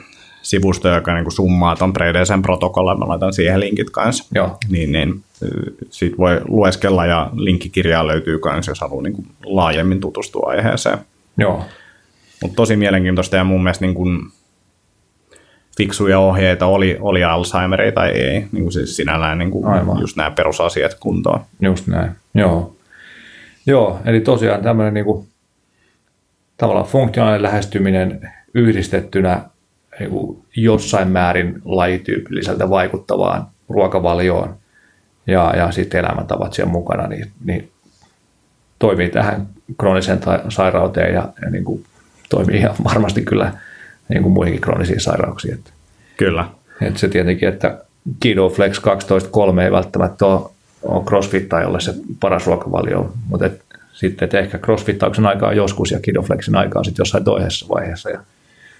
sivusto, 0.41 0.89
joka 0.89 1.13
niin 1.13 1.23
kuin 1.23 1.33
summaa 1.33 1.75
tuon 1.75 1.93
Predesen 1.93 2.41
protokollan, 2.41 2.99
mä 2.99 3.07
laitan 3.07 3.33
siihen 3.33 3.59
linkit 3.59 3.89
kanssa. 3.89 4.25
Joo. 4.35 4.57
Niin, 4.69 4.91
niin 4.91 5.23
siitä 5.89 6.17
voi 6.17 6.41
lueskella 6.47 7.05
ja 7.05 7.29
linkkikirjaa 7.33 8.07
löytyy 8.07 8.39
myös, 8.45 8.67
jos 8.67 8.81
haluaa 8.81 9.03
niin 9.03 9.13
kuin 9.13 9.27
laajemmin 9.45 9.99
tutustua 9.99 10.49
aiheeseen. 10.49 10.97
Joo. 11.37 11.65
Mutta 12.41 12.55
tosi 12.55 12.75
mielenkiintoista 12.75 13.35
ja 13.35 13.43
mun 13.43 13.63
mielestä 13.63 13.85
niin 13.85 13.95
kuin 13.95 14.19
fiksuja 15.77 16.19
ohjeita 16.19 16.65
oli, 16.65 16.97
oli 17.01 17.23
Alzheimeria 17.23 17.91
tai 17.91 18.09
ei, 18.09 18.47
niin 18.51 18.63
kuin 18.63 18.71
siis 18.71 18.95
sinällään 18.95 19.37
niin 19.37 19.51
kuin 19.51 19.65
just 19.99 20.17
nämä 20.17 20.31
perusasiat 20.31 20.93
kuntoon. 20.99 21.39
Just 21.61 21.87
näin, 21.87 22.11
joo. 22.33 22.75
Joo, 23.65 23.99
eli 24.05 24.21
tosiaan 24.21 24.61
tämmöinen 24.61 24.93
niin 24.93 25.05
kuin, 25.05 25.27
tavallaan 26.57 26.85
funktionaalinen 26.85 27.43
lähestyminen 27.43 28.31
yhdistettynä 28.53 29.41
jossain 30.55 31.07
määrin 31.07 31.61
lajityypilliseltä 31.65 32.69
vaikuttavaan 32.69 33.47
ruokavalioon 33.69 34.55
ja, 35.27 35.53
ja 35.57 35.71
sitten 35.71 35.99
elämäntavat 35.99 36.53
siellä 36.53 36.71
mukana, 36.71 37.07
niin, 37.07 37.31
niin 37.45 37.71
toimii 38.79 39.09
tähän 39.09 39.47
krooniseen 39.77 40.19
sairauteen 40.49 41.13
ja, 41.13 41.29
ja 41.41 41.49
niin 41.49 41.63
kuin 41.63 41.85
toimii 42.29 42.57
ihan 42.57 42.75
varmasti 42.83 43.21
kyllä 43.21 43.53
niin 44.09 44.23
kuin 44.23 44.33
muihinkin 44.33 44.61
kroonisiin 44.61 45.01
sairauksiin. 45.01 45.53
Että, 45.53 45.71
kyllä. 46.17 46.45
Että 46.81 46.99
se 46.99 47.07
tietenkin, 47.07 47.49
että 47.49 47.77
Kido 48.19 48.49
Flex 48.49 48.81
12.3 49.53 49.59
ei 49.61 49.71
välttämättä 49.71 50.25
ole, 50.25 50.49
ole 50.81 51.03
crossfittajalle 51.03 51.79
se 51.79 51.93
paras 52.19 52.47
ruokavalio, 52.47 53.13
mutta 53.27 53.45
et, 53.45 53.61
sitten 53.93 54.25
että 54.25 54.39
ehkä 54.39 54.57
crossfittauksen 54.57 55.25
aikaa 55.25 55.53
joskus 55.53 55.91
ja 55.91 55.99
Kidoflexin 55.99 56.55
aikaa 56.55 56.83
sitten 56.83 57.01
jossain 57.01 57.23
toisessa 57.23 57.65
vaiheessa. 57.69 58.09
Ja 58.09 58.19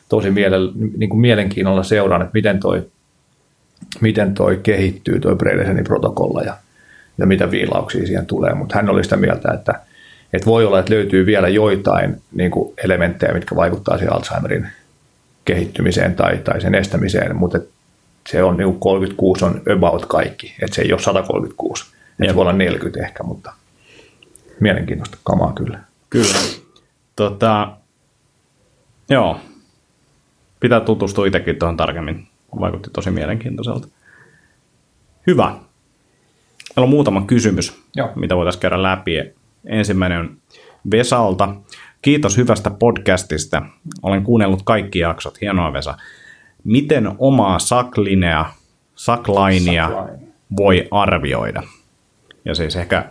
tosi 0.10 0.32
miele, 0.32 0.58
niin 0.98 1.10
kuin 1.10 1.20
mielenkiinnolla 1.20 1.84
seuraan, 1.84 2.22
että 2.22 2.34
miten 2.34 2.60
toi, 2.60 2.88
miten 4.02 4.34
toi 4.34 4.60
kehittyy, 4.64 5.20
toi 5.20 5.36
Bredesenin 5.36 5.84
protokolla 5.84 6.42
ja, 6.42 6.58
ja 7.18 7.26
mitä 7.26 7.52
viilauksia 7.52 8.06
siihen 8.06 8.26
tulee. 8.26 8.54
Mutta 8.54 8.76
hän 8.76 8.90
oli 8.90 9.04
sitä 9.04 9.18
mieltä, 9.18 9.52
että, 9.54 9.74
että 10.34 10.46
voi 10.46 10.66
olla, 10.66 10.80
että 10.80 10.94
löytyy 10.94 11.26
vielä 11.26 11.48
joitain 11.48 12.22
niin 12.32 12.52
kuin 12.52 12.74
elementtejä, 12.84 13.34
mitkä 13.34 13.56
vaikuttaa 13.56 13.98
siihen 13.98 14.14
Alzheimerin 14.14 14.68
kehittymiseen 15.46 16.16
tai, 16.16 16.38
tai 16.38 16.62
sen 16.62 16.76
estämiseen, 16.76 17.36
mutta 17.36 17.60
se 18.30 18.44
on 18.44 18.58
niin 18.58 18.80
36 18.80 19.46
on 19.46 19.62
about 19.78 20.06
kaikki, 20.06 20.56
että 20.62 20.76
se 20.76 20.82
ei 20.82 20.94
ole 20.94 21.02
136, 21.02 21.86
että 22.10 22.32
se 22.32 22.36
voi 22.36 22.42
olla 22.42 22.54
40 22.54 23.06
ehkä, 23.06 23.24
mutta 23.24 23.54
mielenkiintoista 24.60 25.18
kamaa 25.24 25.54
kyllä. 25.54 25.80
Kyllä. 26.10 26.38
Tota, 27.16 27.72
joo, 29.10 29.40
pitää 30.60 30.80
tutustua 30.80 31.26
itsekin 31.26 31.60
tuohon 31.60 31.78
tarkemmin. 31.78 32.28
Vaikutti 32.60 32.90
tosi 32.94 33.12
mielenkiintoiselta. 33.12 33.88
Hyvä. 35.28 35.46
Meillä 35.46 36.84
on 36.86 36.90
muutama 36.90 37.22
kysymys, 37.22 37.84
Joo. 37.96 38.10
mitä 38.16 38.36
voitaisiin 38.36 38.62
käydä 38.62 38.84
läpi. 38.84 39.34
Ensimmäinen 39.66 40.20
on 40.20 40.38
Vesalta. 40.92 41.56
Kiitos 42.02 42.38
hyvästä 42.38 42.70
podcastista. 42.70 43.62
Olen 44.04 44.24
kuunnellut 44.24 44.62
kaikki 44.64 45.00
jaksot. 45.00 45.42
Hienoa 45.42 45.74
Vesa. 45.74 45.98
Miten 46.64 47.12
omaa 47.18 47.60
saklinea, 47.60 48.46
saklainia 48.96 49.90
voi 50.58 50.88
arvioida? 50.92 51.64
Ja 52.46 52.56
siis 52.56 52.76
ehkä 52.76 53.06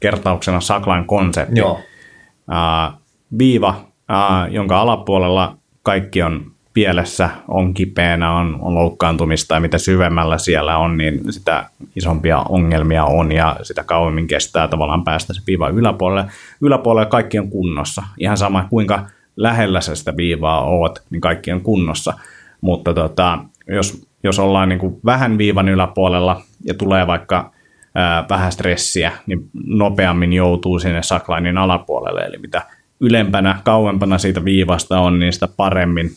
kertauksena 0.00 0.60
saklain 0.60 1.04
konsepti. 1.04 1.60
Joo. 1.60 1.72
Uh, 1.72 3.00
viiva, 3.38 3.68
uh, 3.78 4.52
jonka 4.52 4.80
alapuolella 4.80 5.58
kaikki 5.82 6.22
on 6.22 6.53
pielessä 6.74 7.30
on 7.48 7.74
kipeänä, 7.74 8.32
on, 8.32 8.58
on 8.60 8.74
loukkaantumista 8.74 9.54
ja 9.54 9.60
mitä 9.60 9.78
syvemmällä 9.78 10.38
siellä 10.38 10.78
on, 10.78 10.96
niin 10.96 11.32
sitä 11.32 11.64
isompia 11.96 12.44
ongelmia 12.48 13.04
on 13.04 13.32
ja 13.32 13.56
sitä 13.62 13.84
kauemmin 13.84 14.26
kestää 14.26 14.68
tavallaan 14.68 15.04
päästä 15.04 15.34
se 15.34 15.42
viiva 15.46 15.68
yläpuolelle. 15.68 16.30
Yläpuolelle 16.60 17.10
kaikki 17.10 17.38
on 17.38 17.50
kunnossa. 17.50 18.02
Ihan 18.18 18.36
sama 18.36 18.66
kuinka 18.70 19.06
lähellä 19.36 19.80
sä 19.80 19.94
sitä 19.94 20.16
viivaa 20.16 20.64
oot, 20.64 21.02
niin 21.10 21.20
kaikki 21.20 21.52
on 21.52 21.60
kunnossa. 21.60 22.14
Mutta 22.60 22.94
tota, 22.94 23.38
jos, 23.68 24.06
jos 24.22 24.38
ollaan 24.38 24.68
niin 24.68 24.78
kuin 24.78 25.00
vähän 25.04 25.38
viivan 25.38 25.68
yläpuolella 25.68 26.42
ja 26.64 26.74
tulee 26.74 27.06
vaikka 27.06 27.52
ää, 27.94 28.24
vähän 28.28 28.52
stressiä, 28.52 29.12
niin 29.26 29.50
nopeammin 29.66 30.32
joutuu 30.32 30.78
sinne 30.78 31.02
saklainin 31.02 31.58
alapuolelle. 31.58 32.20
Eli 32.20 32.38
mitä 32.38 32.62
ylempänä, 33.00 33.58
kauempana 33.64 34.18
siitä 34.18 34.44
viivasta 34.44 35.00
on, 35.00 35.18
niin 35.18 35.32
sitä 35.32 35.48
paremmin 35.56 36.10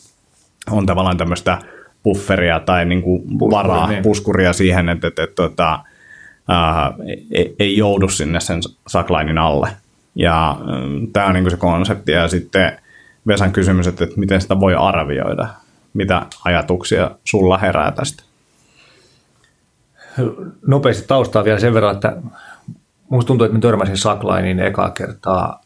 on 0.70 0.86
tavallaan 0.86 1.16
tämmöistä 1.16 1.58
bufferia 2.02 2.60
tai 2.60 2.84
niin 2.84 3.02
kuin 3.02 3.22
Puskuri, 3.22 3.50
varaa, 3.50 3.88
niin. 3.88 4.02
puskuria 4.02 4.52
siihen, 4.52 4.88
että, 4.88 5.06
että, 5.08 5.22
että, 5.22 5.44
että 5.44 5.78
ää, 6.48 6.92
ei, 7.32 7.54
ei 7.58 7.76
joudu 7.76 8.08
sinne 8.08 8.40
sen 8.40 8.60
saklainin 8.86 9.38
alle. 9.38 9.68
Ja 10.14 10.56
tämä 11.12 11.26
on 11.26 11.34
niin 11.34 11.44
kuin 11.44 11.50
se 11.50 11.56
konsepti. 11.56 12.12
Ja 12.12 12.28
sitten 12.28 12.78
Vesan 13.26 13.52
kysymys, 13.52 13.86
että, 13.86 14.04
että 14.04 14.20
miten 14.20 14.40
sitä 14.40 14.60
voi 14.60 14.74
arvioida. 14.74 15.48
Mitä 15.94 16.26
ajatuksia 16.44 17.10
sulla 17.24 17.58
herää 17.58 17.90
tästä? 17.90 18.22
Nopeasti 20.66 21.06
taustaa 21.06 21.44
vielä 21.44 21.58
sen 21.58 21.74
verran, 21.74 21.94
että 21.94 22.16
musta 23.08 23.26
tuntuu, 23.26 23.44
että 23.44 23.56
mä 23.56 23.60
törmäsin 23.60 23.96
Saklainin 23.96 24.60
ekaa 24.60 24.90
kertaa 24.90 25.60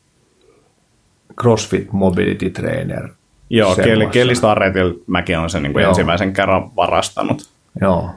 CrossFit 1.40 1.92
Mobility 1.92 2.50
Trainer– 2.50 3.08
Joo, 3.52 3.76
Kelly 4.12 4.34
Starretil 4.34 4.94
mäkin 5.06 5.38
on 5.38 5.50
sen 5.50 5.62
niin 5.62 5.72
kuin 5.72 5.84
ensimmäisen 5.84 6.32
kerran 6.32 6.76
varastanut. 6.76 7.48
Joo. 7.80 8.10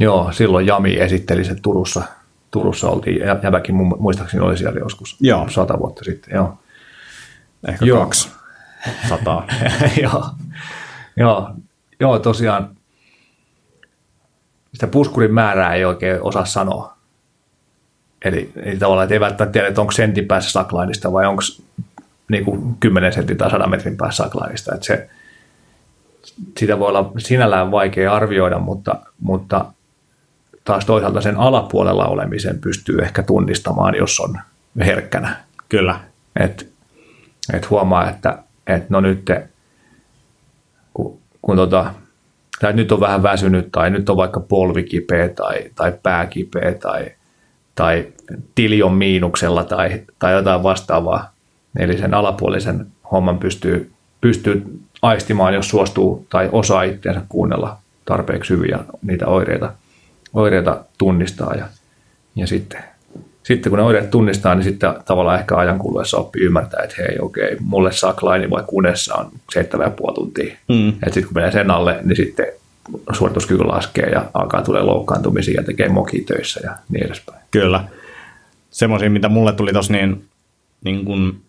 Joo, 0.00 0.32
silloin 0.32 0.66
Jami 0.66 1.00
esitteli 1.00 1.44
sen 1.44 1.62
Turussa. 1.62 2.02
Turussa 2.50 2.90
oltiin, 2.90 3.20
ja 3.20 3.38
Jäbäkin 3.42 3.74
muistaakseni 3.74 4.42
oli 4.42 4.56
siellä 4.56 4.80
joskus 4.80 5.16
joo. 5.20 5.48
sata 5.48 5.78
vuotta 5.78 6.04
sitten. 6.04 6.34
Joo. 6.34 6.58
Ehkä 7.68 7.84
joo. 7.84 7.98
kaksi 7.98 8.28
sataa. 9.08 9.46
joo. 10.02 10.24
joo. 11.16 11.50
Joo, 12.00 12.18
tosiaan 12.18 12.76
sitä 14.74 14.86
puskurin 14.86 15.34
määrää 15.34 15.74
ei 15.74 15.84
oikein 15.84 16.22
osaa 16.22 16.44
sanoa. 16.44 16.96
Eli, 18.24 18.52
eli 18.56 18.76
tavallaan, 18.76 19.04
että 19.04 19.14
ei 19.14 19.20
välttämättä 19.20 19.52
tiedä, 19.52 19.68
että 19.68 19.80
onko 19.80 19.92
sentin 19.92 20.26
päässä 20.26 20.50
slacklineista 20.50 21.12
vai 21.12 21.26
onko 21.26 21.42
niin 22.32 22.44
kuin 22.44 22.76
10 22.80 23.12
sentin 23.12 23.36
tai 23.36 23.50
100 23.50 23.66
metrin 23.66 23.96
päässä 23.96 24.24
saklainista. 24.24 24.74
Että 24.74 24.86
se, 24.86 25.08
sitä 26.58 26.78
voi 26.78 26.88
olla 26.88 27.12
sinällään 27.18 27.70
vaikea 27.70 28.14
arvioida, 28.14 28.58
mutta, 28.58 28.94
mutta 29.20 29.64
taas 30.64 30.84
toisaalta 30.84 31.20
sen 31.20 31.36
alapuolella 31.36 32.06
olemisen 32.06 32.58
pystyy 32.58 32.98
ehkä 32.98 33.22
tunnistamaan, 33.22 33.94
jos 33.94 34.20
on 34.20 34.38
herkkänä. 34.84 35.36
Kyllä. 35.68 36.00
Et, 36.40 36.72
et 37.52 37.70
huomaa, 37.70 38.10
että 38.10 38.38
et 38.66 38.90
no 38.90 39.00
nyt, 39.00 39.30
kun, 40.94 41.18
kun 41.42 41.56
tota, 41.56 41.94
tai 42.60 42.72
nyt 42.72 42.92
on 42.92 43.00
vähän 43.00 43.22
väsynyt 43.22 43.68
tai 43.72 43.90
nyt 43.90 44.08
on 44.08 44.16
vaikka 44.16 44.40
polvi 44.40 44.82
kipeä 44.82 45.28
tai, 45.28 45.70
tai 45.74 45.92
pää 46.02 46.26
kipeä 46.26 46.74
tai, 46.74 47.06
tai 47.74 48.12
tili 48.54 48.82
on 48.82 48.94
miinuksella 48.94 49.64
tai, 49.64 50.02
tai 50.18 50.32
jotain 50.32 50.62
vastaavaa, 50.62 51.31
Eli 51.78 51.98
sen 51.98 52.14
alapuolisen 52.14 52.86
homman 53.12 53.38
pystyy, 53.38 53.90
pystyy 54.20 54.80
aistimaan, 55.02 55.54
jos 55.54 55.68
suostuu 55.68 56.26
tai 56.30 56.48
osaa 56.52 56.82
itseensä 56.82 57.22
kuunnella 57.28 57.78
tarpeeksi 58.04 58.54
hyvin 58.54 58.70
ja 58.70 58.78
niitä 59.02 59.26
oireita, 59.26 59.72
oireita 60.34 60.84
tunnistaa. 60.98 61.54
Ja, 61.54 61.66
ja 62.36 62.46
sitten, 62.46 62.84
sitten 63.42 63.70
kun 63.70 63.78
ne 63.78 63.84
oireet 63.84 64.10
tunnistaa, 64.10 64.54
niin 64.54 64.64
sitten 64.64 64.94
tavallaan 65.04 65.38
ehkä 65.38 65.56
ajan 65.56 65.78
kuluessa 65.78 66.16
oppii 66.16 66.42
ymmärtää, 66.42 66.82
että 66.82 66.96
hei 66.98 67.18
okei, 67.20 67.44
okay, 67.44 67.56
mulle 67.60 67.92
saklaini 67.92 68.50
vai 68.50 68.62
kunessa 68.66 69.14
on 69.14 69.30
7,5 69.54 70.14
tuntia. 70.14 70.56
Mm. 70.68 70.88
Että 70.88 71.04
sitten 71.04 71.24
kun 71.24 71.34
menee 71.34 71.52
sen 71.52 71.70
alle, 71.70 71.98
niin 72.04 72.16
sitten 72.16 72.46
suorituskyky 73.12 73.64
laskee 73.64 74.06
ja 74.06 74.30
alkaa 74.34 74.62
tulee 74.62 74.82
loukkaantumisia 74.82 75.60
ja 75.60 75.64
tekee 75.64 75.88
moki 75.88 76.20
töissä 76.20 76.60
ja 76.64 76.76
niin 76.88 77.06
edespäin. 77.06 77.42
Kyllä. 77.50 77.84
Semmoisia, 78.70 79.10
mitä 79.10 79.28
mulle 79.28 79.52
tuli 79.52 79.72
tuossa, 79.72 79.92
niin, 79.92 80.24
niin 80.84 81.04
kun 81.04 81.40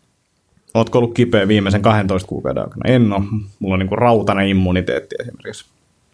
Oletko 0.74 0.98
ollut 0.98 1.14
kipeä 1.14 1.48
viimeisen 1.48 1.82
12 1.82 2.28
kuukauden 2.28 2.64
aikana? 2.64 2.94
En 2.94 3.14
ole. 3.14 3.24
Mulla 3.60 3.74
on 3.74 3.80
niin 3.80 3.90
kuin 3.90 4.00
rautainen 4.00 4.48
immuniteetti 4.48 5.16
esimerkiksi. 5.20 5.66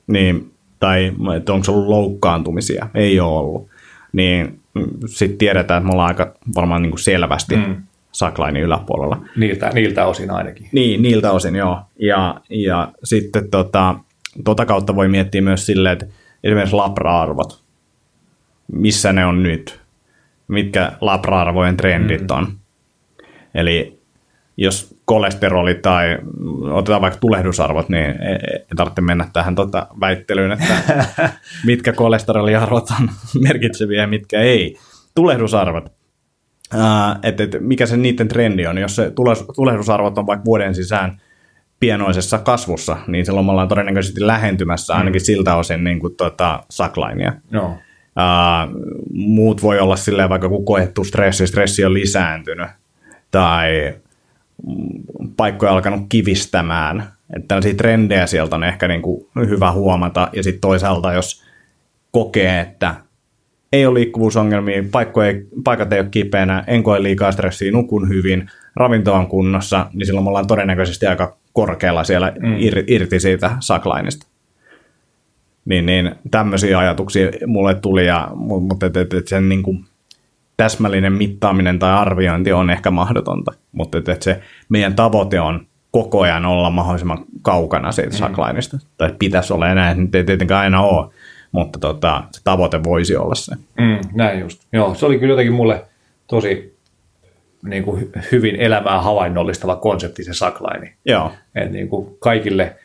Niin, 0.07 0.51
tai 0.79 1.13
että 1.37 1.53
onko 1.53 1.71
ollut 1.71 1.87
loukkaantumisia? 1.87 2.89
Ei 2.95 3.19
ole 3.19 3.39
ollut. 3.39 3.67
Niin 4.13 4.59
sitten 5.05 5.37
tiedetään, 5.37 5.77
että 5.77 5.87
me 5.87 5.93
ollaan 5.93 6.07
aika 6.07 6.33
varmaan 6.55 6.81
niin 6.81 6.91
kuin 6.91 6.99
selvästi 6.99 7.55
mm. 7.55 7.83
saklainin 8.11 8.63
yläpuolella. 8.63 9.21
Niiltä, 9.35 9.69
niiltä 9.73 10.05
osin 10.05 10.31
ainakin. 10.31 10.69
Niin, 10.71 11.01
niiltä 11.01 11.31
osin 11.31 11.55
joo. 11.55 11.81
Ja, 11.99 12.41
ja 12.49 12.91
sitten 13.03 13.49
tota, 13.51 13.95
tota 14.43 14.65
kautta 14.65 14.95
voi 14.95 15.07
miettiä 15.07 15.41
myös 15.41 15.65
silleen, 15.65 15.93
että 15.93 16.05
esimerkiksi 16.43 16.75
labra-arvot, 16.75 17.61
missä 18.71 19.13
ne 19.13 19.25
on 19.25 19.43
nyt, 19.43 19.79
mitkä 20.47 20.91
labra-arvojen 21.01 21.77
trendit 21.77 22.21
mm. 22.21 22.37
on. 22.37 22.47
Eli 23.55 23.98
jos 24.61 24.95
kolesteroli 25.05 25.75
tai 25.75 26.17
otetaan 26.71 27.01
vaikka 27.01 27.19
tulehdusarvot, 27.19 27.89
niin 27.89 28.05
ei, 28.05 28.37
ei 28.53 28.75
tarvitse 28.75 29.01
mennä 29.01 29.27
tähän 29.33 29.55
tota 29.55 29.87
väittelyyn, 29.99 30.51
että 30.51 30.73
mitkä 31.65 31.93
kolesteroliarvot 31.93 32.89
on 33.01 33.09
merkitseviä 33.47 34.01
ja 34.01 34.07
mitkä 34.07 34.41
ei. 34.41 34.77
Tulehdusarvot. 35.15 35.85
Uh, 36.73 37.19
että, 37.23 37.43
että 37.43 37.59
mikä 37.59 37.85
se 37.85 37.97
niiden 37.97 38.27
trendi 38.27 38.67
on. 38.67 38.77
Jos 38.77 38.95
se 38.95 39.11
tulehdusarvot 39.55 40.17
on 40.17 40.27
vaikka 40.27 40.45
vuoden 40.45 40.75
sisään 40.75 41.21
pienoisessa 41.79 42.37
kasvussa, 42.37 42.97
niin 43.07 43.25
silloin 43.25 43.45
me 43.45 43.51
ollaan 43.51 43.67
todennäköisesti 43.67 44.27
lähentymässä 44.27 44.93
mm. 44.93 44.99
ainakin 44.99 45.21
siltä 45.21 45.55
osin 45.55 45.83
niin 45.83 45.99
kuin, 45.99 46.15
tuota, 46.15 46.63
saklainia. 46.69 47.33
No. 47.51 47.65
Uh, 47.65 47.77
muut 49.11 49.63
voi 49.63 49.79
olla 49.79 49.95
silleen, 49.95 50.29
vaikka 50.29 50.49
kun 50.49 50.65
koettu 50.65 51.03
stressi, 51.03 51.47
stressi 51.47 51.85
on 51.85 51.93
lisääntynyt, 51.93 52.67
tai 53.31 53.93
paikkoja 55.37 55.71
alkanut 55.71 56.05
kivistämään. 56.09 57.03
Että 57.35 57.47
tällaisia 57.47 57.73
trendejä 57.73 58.27
sieltä 58.27 58.55
on 58.55 58.63
ehkä 58.63 58.87
niin 58.87 59.01
kuin 59.01 59.27
hyvä 59.35 59.71
huomata. 59.71 60.29
Ja 60.33 60.43
sitten 60.43 60.61
toisaalta, 60.61 61.13
jos 61.13 61.43
kokee, 62.11 62.59
että 62.59 62.95
ei 63.73 63.85
ole 63.85 63.99
liikkuvuusongelmia, 63.99 64.83
paikkoja, 64.91 65.33
paikat 65.63 65.93
ei 65.93 65.99
ole 65.99 66.07
kipeänä, 66.11 66.63
en 66.67 66.83
koe 66.83 67.03
liikaa 67.03 67.31
stressiä, 67.31 67.71
nukun 67.71 68.09
hyvin, 68.09 68.49
ravinto 68.75 69.13
on 69.13 69.27
kunnossa, 69.27 69.87
niin 69.93 70.05
silloin 70.05 70.23
me 70.23 70.27
ollaan 70.27 70.47
todennäköisesti 70.47 71.07
aika 71.07 71.37
korkealla 71.53 72.03
siellä 72.03 72.33
mm. 72.39 72.55
irti 72.87 73.19
siitä 73.19 73.51
saklainista. 73.59 74.27
Niin, 75.65 75.85
niin 75.85 76.15
tämmöisiä 76.31 76.79
ajatuksia 76.79 77.31
mulle 77.47 77.75
tuli, 77.75 78.05
ja, 78.05 78.29
mutta 78.35 78.85
et, 78.85 78.97
et, 78.97 79.13
et 79.13 79.27
sen 79.27 79.49
niin 79.49 79.63
kuin 79.63 79.85
täsmällinen 80.59 81.13
mittaaminen 81.13 81.79
tai 81.79 81.93
arviointi 81.93 82.51
on 82.53 82.69
ehkä 82.69 82.91
mahdotonta, 82.91 83.51
mutta 83.71 83.97
että, 83.97 84.15
se 84.19 84.41
meidän 84.69 84.95
tavoite 84.95 85.39
on 85.39 85.67
koko 85.91 86.21
ajan 86.21 86.45
olla 86.45 86.69
mahdollisimman 86.69 87.25
kaukana 87.41 87.91
siitä 87.91 88.09
mm. 88.09 88.17
saklainista. 88.17 88.77
Tai 88.97 89.15
pitäisi 89.19 89.53
olla 89.53 89.67
enää, 89.67 89.93
nyt 89.93 90.15
ei 90.15 90.23
tietenkään 90.23 90.61
aina 90.61 90.81
ole, 90.81 91.13
mutta 91.51 91.79
tota, 91.79 92.23
se 92.31 92.41
tavoite 92.43 92.83
voisi 92.83 93.15
olla 93.15 93.35
se. 93.35 93.55
Mm, 93.55 93.99
näin 94.13 94.39
just. 94.39 94.61
Joo, 94.73 94.95
se 94.95 95.05
oli 95.05 95.19
kyllä 95.19 95.31
jotenkin 95.31 95.53
mulle 95.53 95.85
tosi 96.27 96.77
niin 97.63 97.83
kuin 97.83 98.11
hyvin 98.31 98.55
elämää 98.55 99.01
havainnollistava 99.01 99.75
konsepti 99.75 100.23
se 100.23 100.33
saklaini. 100.33 100.93
Joo. 101.05 101.31
Et 101.55 101.71
niin 101.71 101.89
kuin 101.89 102.17
kaikille, 102.19 102.75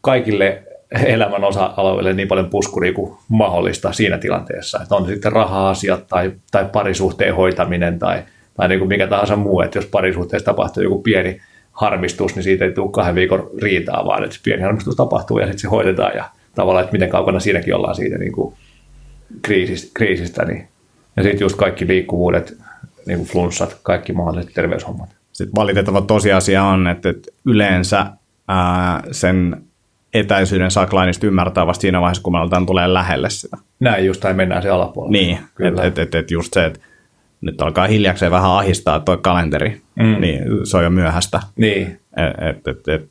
kaikille 0.00 0.62
elämän 1.06 1.44
osa-alueelle 1.44 2.12
niin 2.12 2.28
paljon 2.28 2.50
puskuria 2.50 2.92
kuin 2.92 3.16
mahdollista 3.28 3.92
siinä 3.92 4.18
tilanteessa. 4.18 4.78
Että 4.82 4.94
on 4.94 5.06
sitten 5.06 5.32
raha-asiat 5.32 6.06
tai, 6.06 6.32
tai 6.52 6.64
parisuhteen 6.72 7.34
hoitaminen 7.34 7.98
tai, 7.98 8.22
tai 8.54 8.68
niin 8.68 8.78
kuin 8.78 8.88
mikä 8.88 9.06
tahansa 9.06 9.36
muu, 9.36 9.60
että 9.60 9.78
jos 9.78 9.86
parisuhteessa 9.86 10.44
tapahtuu 10.44 10.82
joku 10.82 11.02
pieni 11.02 11.40
harmistus, 11.72 12.34
niin 12.34 12.42
siitä 12.42 12.64
ei 12.64 12.72
tule 12.72 12.92
kahden 12.92 13.14
viikon 13.14 13.50
riitaa, 13.62 14.04
vaan 14.04 14.24
että 14.24 14.36
pieni 14.44 14.62
harmistus 14.62 14.96
tapahtuu 14.96 15.38
ja 15.38 15.46
sitten 15.46 15.60
se 15.60 15.68
hoidetaan 15.68 16.16
ja 16.16 16.24
tavallaan, 16.54 16.84
että 16.84 16.92
miten 16.92 17.10
kaukana 17.10 17.40
siinäkin 17.40 17.74
ollaan 17.74 17.94
siitä 17.94 18.18
niin 18.18 18.32
kuin 18.32 18.54
kriisistä, 19.42 19.90
kriisistä. 19.94 20.44
Niin. 20.44 20.68
Ja 21.16 21.22
sitten 21.22 21.44
just 21.44 21.56
kaikki 21.56 21.86
liikkuvuudet, 21.86 22.56
niin 23.06 23.18
kuin 23.18 23.28
flunssat, 23.28 23.78
kaikki 23.82 24.12
mahdolliset 24.12 24.54
terveyshommat. 24.54 25.08
Sitten 25.32 25.56
valitettava 25.56 26.00
tosiasia 26.00 26.64
on, 26.64 26.86
että 26.86 27.14
yleensä 27.44 28.06
ää, 28.48 29.02
sen 29.10 29.64
etäisyyden 30.14 30.70
saklainista 30.70 31.26
ymmärtää 31.26 31.66
vasta 31.66 31.80
siinä 31.80 32.00
vaiheessa, 32.00 32.22
kun 32.22 32.32
me 32.32 32.38
aletaan 32.38 32.66
tulee 32.66 32.94
lähelle 32.94 33.30
sitä. 33.30 33.56
Näin 33.80 34.06
just, 34.06 34.20
tai 34.20 34.34
mennään 34.34 34.62
se 34.62 34.70
alapuolelle. 34.70 35.18
Niin, 35.18 35.38
että 35.60 35.82
et, 35.82 35.98
et, 35.98 36.14
et 36.14 36.30
just 36.30 36.52
se, 36.52 36.64
että 36.64 36.80
nyt 37.40 37.62
alkaa 37.62 37.86
hiljakseen 37.86 38.32
vähän 38.32 38.50
ahistaa 38.50 39.00
tuo 39.00 39.16
kalenteri, 39.16 39.80
mm. 39.96 40.20
niin 40.20 40.42
se 40.64 40.76
on 40.76 40.84
jo 40.84 40.90
myöhäistä. 40.90 41.40
Niin. 41.56 42.00
Et, 42.50 42.68
et, 42.68 42.88
et, 42.88 43.08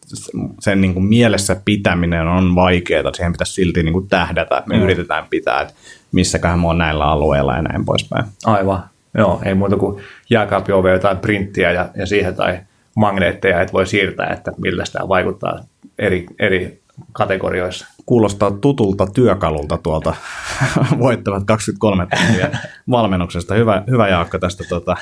sen 0.60 0.82
niin 0.82 0.94
kuin 0.94 1.06
mielessä 1.06 1.56
pitäminen 1.66 2.28
on 2.28 2.56
vaikeaa, 2.56 3.14
siihen 3.14 3.32
pitäisi 3.32 3.54
silti 3.54 3.84
niin 3.84 3.94
kuin 3.94 4.08
tähdätä, 4.08 4.64
me 4.66 4.76
mm. 4.76 4.82
yritetään 4.82 5.26
pitää, 5.30 5.62
että 5.62 5.74
missäköhän 6.12 6.60
mä 6.60 6.68
oon 6.68 6.78
näillä 6.78 7.06
alueilla 7.06 7.56
ja 7.56 7.62
näin 7.62 7.86
poispäin. 7.86 8.26
Aivan, 8.46 8.84
joo, 9.18 9.42
ei 9.46 9.54
muuta 9.54 9.78
kuin 9.78 10.04
jääkaapin 10.30 10.76
jotain 10.94 11.18
printtiä 11.18 11.72
ja, 11.72 11.90
ja 11.96 12.06
siihen 12.06 12.36
tai 12.36 12.60
magneetteja, 12.96 13.62
että 13.62 13.74
voi 13.74 13.88
siirtää, 13.88 14.28
että 14.28 14.52
millä 14.58 14.86
sitä 14.86 15.00
vaikuttaa 15.08 15.60
eri, 16.00 16.26
eri 16.40 16.83
kategorioissa. 17.12 17.88
Kuulostaa 18.06 18.52
tutulta 18.52 19.08
työkalulta 19.08 19.78
tuolta 19.78 20.16
voittavat 21.00 21.44
23 21.44 22.08
tuntia 22.18 22.60
valmennuksesta. 22.90 23.56
Hyvä, 23.56 23.84
hyvä 23.90 24.08
Jaakko 24.08 24.40
tästä 24.40 24.64
tuota, 24.70 24.96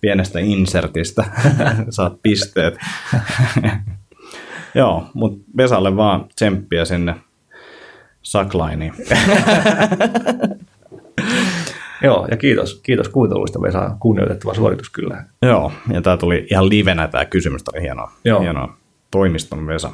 pienestä 0.00 0.40
insertistä. 0.40 1.24
Saat 1.90 2.22
pisteet. 2.22 2.74
Joo, 4.74 5.06
mutta 5.14 5.44
Vesalle 5.56 5.96
vaan 5.96 6.24
tsemppiä 6.34 6.84
sinne 6.84 7.14
saklainiin. 8.22 8.92
Joo, 12.02 12.26
ja 12.30 12.36
kiitos, 12.36 12.80
kiitos 12.82 13.08
kuunteluista 13.08 13.62
Vesa, 13.62 13.96
kunnioitettava 14.00 14.54
suoritus 14.54 14.90
kyllä. 14.90 15.24
Joo, 15.42 15.72
ja 15.92 16.02
tämä 16.02 16.16
tuli 16.16 16.46
ihan 16.50 16.68
livenä 16.68 17.08
tämä 17.08 17.24
kysymys, 17.24 17.64
tämä 17.64 17.78
oli 17.78 17.82
hienoa. 17.82 18.12
Joo. 18.24 18.40
hienoa 18.40 18.79
toimiston 19.10 19.66
Vesa. 19.66 19.90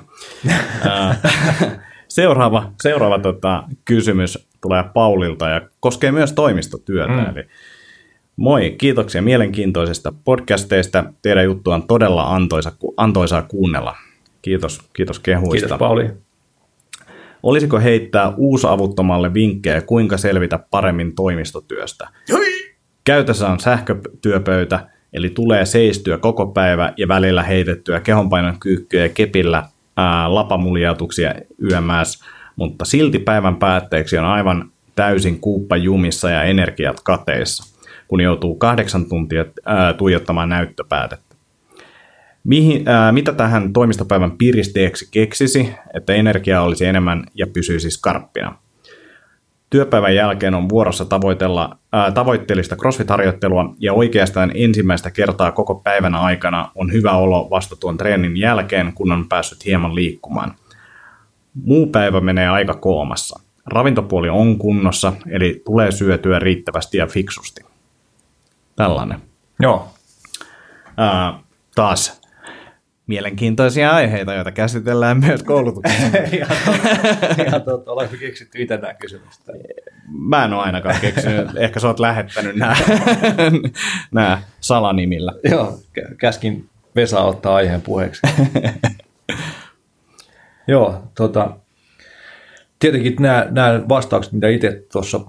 seuraava 2.09 2.73
seuraava 2.83 3.19
tota, 3.19 3.64
kysymys 3.85 4.49
tulee 4.61 4.85
Paulilta 4.95 5.49
ja 5.49 5.61
koskee 5.81 6.12
myös 6.12 6.33
toimistotyötä. 6.33 7.12
Mm. 7.12 7.37
Eli 7.37 7.45
moi, 8.37 8.75
kiitoksia 8.79 9.23
mielenkiintoisista 9.23 10.12
podcasteista. 10.25 11.05
Teidän 11.23 11.45
juttu 11.45 11.71
on 11.71 11.87
todella 11.87 12.35
antoisa, 12.35 12.73
antoisaa 12.97 13.43
kuunnella. 13.43 13.97
Kiitos, 14.43 14.81
kiitos 14.93 15.19
kehuista. 15.19 15.67
Kiitos 15.67 15.79
Pauli. 15.79 16.11
Olisiko 17.43 17.81
heittää 17.81 18.33
uusavuttomalle 18.37 19.35
vinkkejä, 19.35 19.81
kuinka 19.81 20.17
selvitä 20.17 20.59
paremmin 20.71 21.14
toimistotyöstä? 21.14 22.09
Joi! 22.29 22.47
Käytössä 23.05 23.49
on 23.49 23.61
sähkötyöpöytä, 23.61 24.89
Eli 25.17 25.31
tulee 25.31 25.64
seistyä 25.64 26.19
koko 26.19 26.47
päivä 26.47 26.93
ja 26.97 27.09
välillä 27.09 27.43
heitettyä 27.43 28.01
kehonpainon 28.01 28.61
kyykkyä 28.61 29.03
ja 29.03 29.09
kepillä 29.09 29.62
ää, 29.97 30.29
yömääs, 31.62 32.25
mutta 32.57 32.85
silti 32.85 33.19
päivän 33.19 33.57
päätteeksi 33.57 34.19
on 34.19 34.25
aivan 34.25 34.71
täysin 34.95 35.41
kuuppa 35.41 35.77
jumissa 35.77 36.31
ja 36.31 36.43
energiat 36.43 37.01
kateissa, 37.05 37.79
kun 38.09 38.21
joutuu 38.21 38.55
kahdeksan 38.55 39.09
tuntia 39.09 39.45
ää, 39.64 39.93
tuijottamaan 39.93 40.49
näyttöpäätettä. 40.49 41.37
Mihin, 42.45 42.89
ää, 42.89 43.12
mitä 43.12 43.33
tähän 43.33 43.73
toimistopäivän 43.73 44.39
piristeeksi 44.39 45.09
keksisi, 45.11 45.75
että 45.95 46.12
energiaa 46.12 46.62
olisi 46.62 46.87
enemmän 46.87 47.25
ja 47.35 47.47
pysyisi 47.47 47.91
skarppina? 47.91 48.59
Työpäivän 49.71 50.14
jälkeen 50.14 50.55
on 50.55 50.69
vuorossa 50.69 51.05
tavoitella, 51.05 51.79
ää, 51.93 52.11
tavoitteellista 52.11 52.77
CrossFit-harjoittelua 52.77 53.75
ja 53.79 53.93
oikeastaan 53.93 54.53
ensimmäistä 54.55 55.11
kertaa 55.11 55.53
koko 55.53 55.75
päivän 55.75 56.14
aikana 56.14 56.71
on 56.75 56.93
hyvä 56.93 57.12
olo 57.12 57.51
vasta 57.51 57.77
tuon 57.77 57.97
treenin 57.97 58.37
jälkeen, 58.37 58.93
kun 58.93 59.12
on 59.12 59.29
päässyt 59.29 59.64
hieman 59.64 59.95
liikkumaan. 59.95 60.55
Muu 61.64 61.87
päivä 61.87 62.21
menee 62.21 62.49
aika 62.49 62.75
koomassa. 62.75 63.41
Ravintopuoli 63.67 64.29
on 64.29 64.59
kunnossa, 64.59 65.12
eli 65.31 65.62
tulee 65.64 65.93
syötyä 65.93 66.39
riittävästi 66.39 66.99
ja 66.99 67.07
fiksusti. 67.07 67.61
Tällainen. 68.77 69.19
Joo. 69.61 69.89
Ää, 70.97 71.39
taas 71.75 72.26
mielenkiintoisia 73.07 73.90
aiheita, 73.90 74.34
joita 74.34 74.52
käsitellään 74.52 75.20
myös 75.20 75.42
koulutuksessa. 75.42 76.07
ihan 76.32 76.57
totta, 76.64 77.42
ihan 77.46 77.62
totta. 77.62 77.92
Oletko 77.92 78.16
keksitty 78.20 78.62
itse 78.62 78.76
nämä 78.76 78.94
kysymystä? 78.94 79.52
Mä 80.09 80.44
en 80.44 80.52
ole 80.52 80.62
ainakaan 80.62 81.00
keksinyt. 81.00 81.48
Ehkä 81.57 81.80
sä 81.80 81.86
oot 81.86 82.00
lähettänyt 82.00 82.57
nämä, 82.57 82.76
nämä 84.14 84.42
salanimillä. 84.61 85.32
Joo, 85.44 85.78
käskin 86.18 86.68
Vesa 86.96 87.20
ottaa 87.20 87.54
aiheen 87.54 87.82
puheeksi. 87.82 88.22
Joo, 90.68 91.02
tota, 91.16 91.57
tietenkin 92.78 93.16
nämä, 93.20 93.46
nämä 93.50 93.80
vastaukset, 93.88 94.32
mitä 94.32 94.48
itse 94.48 94.82
tuossa 94.92 95.20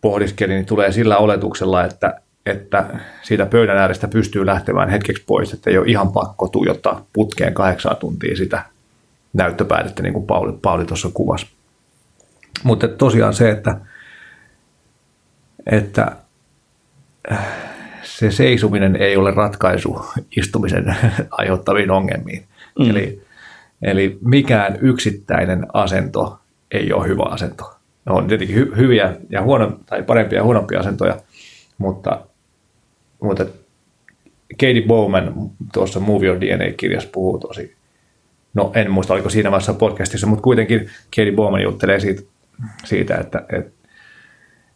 pohdiskelin, 0.00 0.54
niin 0.54 0.66
tulee 0.66 0.92
sillä 0.92 1.16
oletuksella, 1.16 1.84
että 1.84 2.20
että 2.46 3.00
siitä 3.22 3.46
pöydän 3.46 3.76
äärestä 3.76 4.08
pystyy 4.08 4.46
lähtemään 4.46 4.88
hetkeksi 4.88 5.24
pois, 5.26 5.52
että 5.52 5.70
ei 5.70 5.78
ole 5.78 5.86
ihan 5.86 6.12
pakko 6.12 6.48
tuijottaa 6.48 7.06
putkeen 7.12 7.54
kahdeksan 7.54 7.96
tuntia 7.96 8.36
sitä 8.36 8.62
näyttöpäätettä, 9.32 10.02
niin 10.02 10.12
kuin 10.12 10.26
Pauli, 10.26 10.58
Pauli 10.62 10.84
tuossa 10.84 11.10
kuvasi. 11.14 11.46
Mutta 12.62 12.88
tosiaan 12.88 13.34
se, 13.34 13.50
että, 13.50 13.76
että 15.70 16.16
äh, 17.32 17.46
se 18.02 18.30
seisuminen 18.30 18.96
ei 18.96 19.16
ole 19.16 19.30
ratkaisu 19.30 20.06
istumisen 20.36 20.96
aiheuttaviin 21.30 21.90
ongelmiin. 21.90 22.44
Mm. 22.78 22.90
Eli, 22.90 23.22
eli 23.82 24.18
mikään 24.24 24.78
yksittäinen 24.80 25.66
asento 25.72 26.40
ei 26.70 26.92
ole 26.92 27.08
hyvä 27.08 27.22
asento. 27.22 27.76
On 28.06 28.28
tietenkin 28.28 28.56
hy- 28.56 28.76
hyviä 28.76 29.16
ja 29.30 29.42
huono, 29.42 29.78
tai 29.86 30.02
parempia 30.02 30.38
ja 30.38 30.44
huonompia 30.44 30.80
asentoja, 30.80 31.16
mutta 31.78 32.20
mutta 33.24 33.44
Katie 34.52 34.86
Bowman 34.86 35.50
tuossa 35.72 36.00
Move 36.00 36.26
Your 36.26 36.40
DNA-kirjassa 36.40 37.08
puhuu 37.12 37.38
tosi, 37.38 37.74
no 38.54 38.72
en 38.74 38.90
muista 38.90 39.14
oliko 39.14 39.30
siinä 39.30 39.50
vaiheessa 39.50 39.74
podcastissa, 39.74 40.26
mutta 40.26 40.42
kuitenkin 40.42 40.80
Katie 41.16 41.32
Bowman 41.32 41.62
juttelee 41.62 42.00
siitä, 42.00 42.22
siitä 42.84 43.16
että, 43.16 43.42
että, 43.52 43.70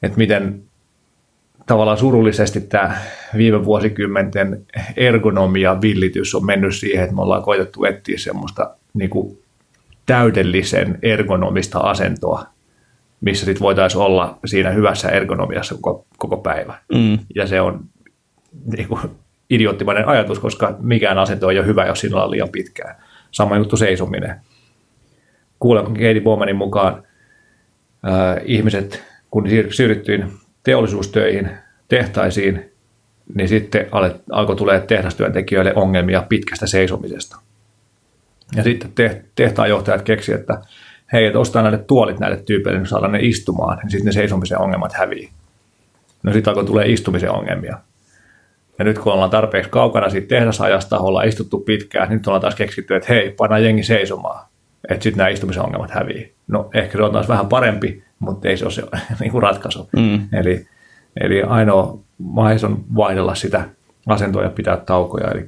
että 0.03 0.19
miten 0.19 0.63
tavallaan 1.67 1.99
surullisesti 1.99 2.61
tämä 2.61 2.97
viime 3.37 3.65
vuosikymmenten 3.65 4.67
ergonomia 4.97 5.81
villitys 5.81 6.35
on 6.35 6.47
mennyt 6.47 6.77
siihen, 6.77 7.05
että 7.05 7.17
me 7.17 7.23
ollaan 7.23 7.43
koitettu 7.43 7.85
etsiä 7.85 8.19
semmoista 8.19 8.75
niin 8.95 9.11
kuin 9.11 9.39
täydellisen 10.07 10.99
ergonomista 11.03 11.79
asentoa, 11.79 12.47
missä 13.21 13.45
sitten 13.45 13.63
voitaisiin 13.63 14.03
olla 14.03 14.39
siinä 14.45 14.71
hyvässä 14.71 15.09
ergonomiassa 15.09 15.75
koko, 15.75 16.07
koko 16.19 16.37
päivä. 16.37 16.79
Mm. 16.95 17.19
Ja 17.35 17.47
se 17.47 17.61
on 17.61 17.81
niin 18.77 18.89
kuin 18.89 19.01
idioottimainen 19.51 20.09
ajatus, 20.09 20.39
koska 20.39 20.77
mikään 20.81 21.19
asento 21.19 21.51
ei 21.51 21.59
ole 21.59 21.67
hyvä, 21.67 21.87
jos 21.87 22.01
siinä 22.01 22.23
on 22.23 22.31
liian 22.31 22.49
pitkään. 22.49 22.97
Sama 23.31 23.57
juttu 23.57 23.77
seisominen. 23.77 24.41
Kuulen 25.59 25.85
Katie 25.85 26.21
Bowmanin 26.21 26.57
mukaan 26.57 27.03
äh, 28.09 28.37
ihmiset, 28.45 29.05
kun 29.31 29.49
siirryttiin 29.71 30.33
teollisuustöihin, 30.63 31.51
tehtaisiin, 31.89 32.73
niin 33.35 33.49
sitten 33.49 33.87
alkoi 34.33 34.57
tulee 34.57 34.81
tehdastyöntekijöille 34.81 35.73
ongelmia 35.75 36.27
pitkästä 36.29 36.67
seisomisesta. 36.67 37.37
Ja 38.57 38.63
sitten 38.63 38.93
te, 38.95 39.25
tehtaanjohtajat 39.35 40.03
keksivät, 40.03 40.41
että 40.41 40.61
hei, 41.13 41.27
että 41.27 41.39
ostaa 41.39 41.63
näille 41.63 41.79
tuolit 41.79 42.19
näille 42.19 42.37
tyypeille, 42.37 42.79
niin 42.79 42.89
saadaan 42.89 43.13
ne 43.13 43.19
istumaan, 43.23 43.79
niin 43.79 43.91
sitten 43.91 44.07
ne 44.07 44.13
seisomisen 44.13 44.59
ongelmat 44.59 44.93
hävii. 44.93 45.31
No 46.23 46.33
sitten 46.33 46.51
alkoi 46.51 46.65
tulee 46.65 46.93
istumisen 46.93 47.31
ongelmia. 47.31 47.79
Ja 48.79 48.85
nyt 48.85 48.99
kun 48.99 49.13
ollaan 49.13 49.31
tarpeeksi 49.31 49.71
kaukana 49.71 50.11
siitä 50.11 50.29
tehdasajasta, 50.29 50.99
ollaan 50.99 51.29
istuttu 51.29 51.61
pitkään, 51.61 52.09
niin 52.09 52.17
nyt 52.17 52.27
ollaan 52.27 52.41
taas 52.41 52.55
keksitty, 52.55 52.95
että 52.95 53.13
hei, 53.13 53.31
panna 53.31 53.59
jengi 53.59 53.83
seisomaan. 53.83 54.47
Että 54.91 55.03
sitten 55.03 55.19
nämä 55.19 55.29
istumisen 55.29 55.63
ongelmat 55.63 55.91
hävii. 55.91 56.35
No 56.49 56.71
ehkä 56.75 56.99
se 56.99 57.05
on 57.05 57.13
taas 57.13 57.29
vähän 57.29 57.47
parempi, 57.47 58.05
mutta 58.19 58.49
ei 58.49 58.57
se 58.57 58.65
ole 58.65 58.73
se 58.73 58.83
niin 59.21 59.33
kuin 59.33 59.43
ratkaisu. 59.43 59.89
Mm. 59.97 60.29
Eli, 60.33 60.67
eli 61.21 61.43
ainoa 61.43 61.99
vaihe 62.35 62.67
on 62.67 62.85
vaihdella 62.97 63.35
sitä 63.35 63.65
asentoa 64.07 64.43
ja 64.43 64.51
pitää 64.51 64.77
taukoja. 64.77 65.31
Eli, 65.31 65.47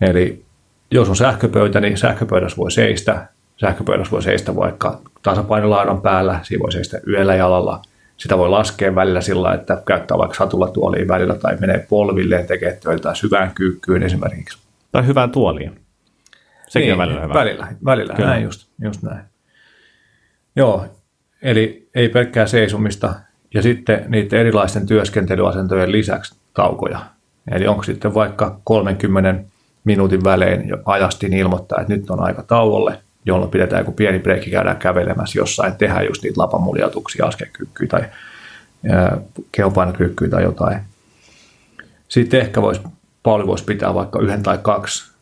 eli 0.00 0.44
jos 0.90 1.08
on 1.08 1.16
sähköpöytä, 1.16 1.80
niin 1.80 1.96
sähköpöydässä 1.96 2.56
voi 2.56 2.70
seistä. 2.70 3.26
Sähköpöydässä 3.56 4.10
voi 4.10 4.22
seistä 4.22 4.56
vaikka 4.56 5.00
tasapainolaadan 5.22 6.02
päällä, 6.02 6.40
siinä 6.42 6.62
voi 6.62 6.72
seistä 6.72 7.00
yöllä 7.06 7.34
jalalla– 7.34 7.82
sitä 8.18 8.38
voi 8.38 8.48
laskea 8.48 8.94
välillä 8.94 9.20
sillä, 9.20 9.54
että 9.54 9.82
käyttää 9.86 10.18
vaikka 10.18 10.36
satulatuoliin 10.36 11.08
välillä 11.08 11.34
tai 11.34 11.56
menee 11.60 11.86
polvilleen 11.88 12.46
tekee 12.46 12.78
töitä 12.82 13.14
syvään 13.14 13.54
kyykkyyn 13.54 14.02
esimerkiksi. 14.02 14.58
Tai 14.92 15.06
hyvään 15.06 15.30
tuoliin. 15.30 15.80
Sekin 16.68 16.86
niin, 16.86 16.92
on 16.92 16.98
välillä 16.98 17.20
hyvä. 17.20 17.34
Välillä, 17.34 17.68
välillä 17.84 18.14
Kyllä. 18.14 18.28
näin 18.28 18.42
just, 18.42 18.68
just 18.82 19.02
näin. 19.02 19.24
Joo, 20.56 20.86
eli 21.42 21.88
ei 21.94 22.08
pelkkää 22.08 22.46
seisomista 22.46 23.14
ja 23.54 23.62
sitten 23.62 24.04
niiden 24.08 24.40
erilaisten 24.40 24.86
työskentelyasentojen 24.86 25.92
lisäksi 25.92 26.34
taukoja. 26.54 27.00
Eli 27.50 27.66
onko 27.66 27.82
sitten 27.82 28.14
vaikka 28.14 28.60
30 28.64 29.44
minuutin 29.84 30.24
välein 30.24 30.68
jo 30.68 30.76
ajasti 30.84 31.28
niin 31.28 31.40
ilmoittaa, 31.40 31.80
että 31.80 31.94
nyt 31.94 32.10
on 32.10 32.20
aika 32.20 32.42
tauolle– 32.42 32.98
jolloin 33.28 33.50
pidetään 33.50 33.80
joku 33.80 33.92
pieni 33.92 34.18
breikki, 34.18 34.50
käydään 34.50 34.76
kävelemässä 34.76 35.38
jossain, 35.38 35.76
tehdään 35.76 36.06
just 36.06 36.22
niitä 36.22 36.40
lapamuljatuksia, 36.40 37.26
askekyykkyä 37.26 37.86
tai 37.86 38.04
kehonpainokyykkyä 39.52 40.28
tai 40.28 40.42
jotain. 40.42 40.80
Sitten 42.08 42.40
ehkä 42.40 42.62
vois, 42.62 42.80
Pauli 43.22 43.46
voisi 43.46 43.64
pitää 43.64 43.94
vaikka 43.94 44.20
yhden 44.20 44.42
tai 44.42 44.58
kaksi 44.62 45.12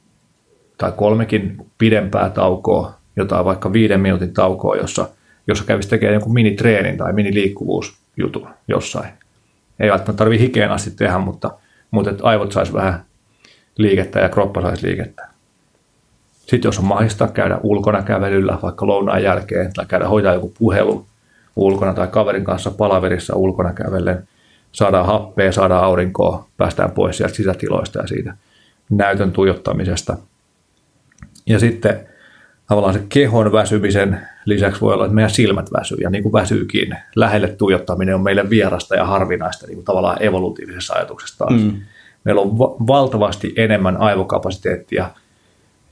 tai 0.79 0.93
kolmekin 0.97 1.57
pidempää 1.79 2.31
taukoa, 2.31 2.95
jotain 3.17 3.45
vaikka 3.45 3.73
viiden 3.73 4.01
minuutin 4.01 4.35
taukoa, 4.35 4.77
jossa, 4.77 5.09
jossa 5.47 5.65
kävisi 5.65 5.89
tekemään 5.89 6.15
jonkun 6.15 6.35
minitreenin 6.35 6.99
tai 6.99 7.13
miniliikkuvuusjutun 7.13 8.49
jossain. 8.69 9.11
Ei 9.81 9.91
välttämättä 9.91 10.19
tarvitse 10.19 10.45
hikeen 10.45 10.71
asti 10.71 10.91
tehdä, 10.91 11.19
mutta, 11.19 11.51
mutta 11.91 12.11
aivot 12.23 12.53
saisi 12.53 12.73
vähän 12.73 13.05
liikettä 13.77 14.21
ja 14.21 14.29
kroppa 14.29 14.63
saisi 14.63 14.87
liikettä. 14.87 15.36
Sitten 16.47 16.69
jos 16.69 16.79
on 16.79 16.85
mahdollista 16.85 17.29
käydä 17.29 17.61
ulkona 17.63 18.03
kävelyllä 18.03 18.59
vaikka 18.63 18.87
lounaan 18.87 19.23
jälkeen 19.23 19.73
tai 19.73 19.87
käydä 19.87 20.09
hoitaa 20.09 20.35
joku 20.35 20.53
puhelu 20.59 21.07
ulkona 21.57 21.95
tai 21.95 22.07
kaverin 22.07 22.45
kanssa 22.45 22.71
palaverissa 22.71 23.37
ulkona 23.37 23.73
kävellen, 23.73 24.29
saadaan 24.73 25.07
happea, 25.07 25.53
saadaan 25.53 25.85
aurinkoa, 25.85 26.49
päästään 26.57 26.91
pois 26.91 27.17
sieltä 27.17 27.35
sisätiloista 27.35 27.99
ja 27.99 28.07
siitä 28.07 28.35
näytön 28.91 29.33
tuijottamisesta. 29.33 30.17
Ja 31.47 31.59
sitten 31.59 32.01
tavallaan 32.69 32.95
se 32.95 33.03
kehon 33.09 33.53
väsymisen 33.53 34.21
lisäksi 34.45 34.81
voi 34.81 34.95
olla, 34.95 35.05
että 35.05 35.15
meidän 35.15 35.31
silmät 35.31 35.73
väsyy 35.73 35.99
ja 36.01 36.11
niin 36.11 36.23
kuin 36.23 36.33
väsyykin. 36.33 36.97
Lähelle 37.17 37.49
tuijottaminen 37.49 38.15
on 38.15 38.23
meille 38.23 38.51
vierasta 38.51 38.97
ja 38.97 39.05
harvinaista 39.05 39.67
niin 39.67 39.77
kuin 39.77 39.85
tavallaan 39.85 40.23
evolutiivisessa 40.23 40.95
ajatuksessa 40.95 41.39
taas. 41.39 41.61
Mm. 41.61 41.81
Meillä 42.25 42.41
on 42.41 42.59
va- 42.59 42.77
valtavasti 42.87 43.53
enemmän 43.57 43.97
aivokapasiteettia, 43.97 45.11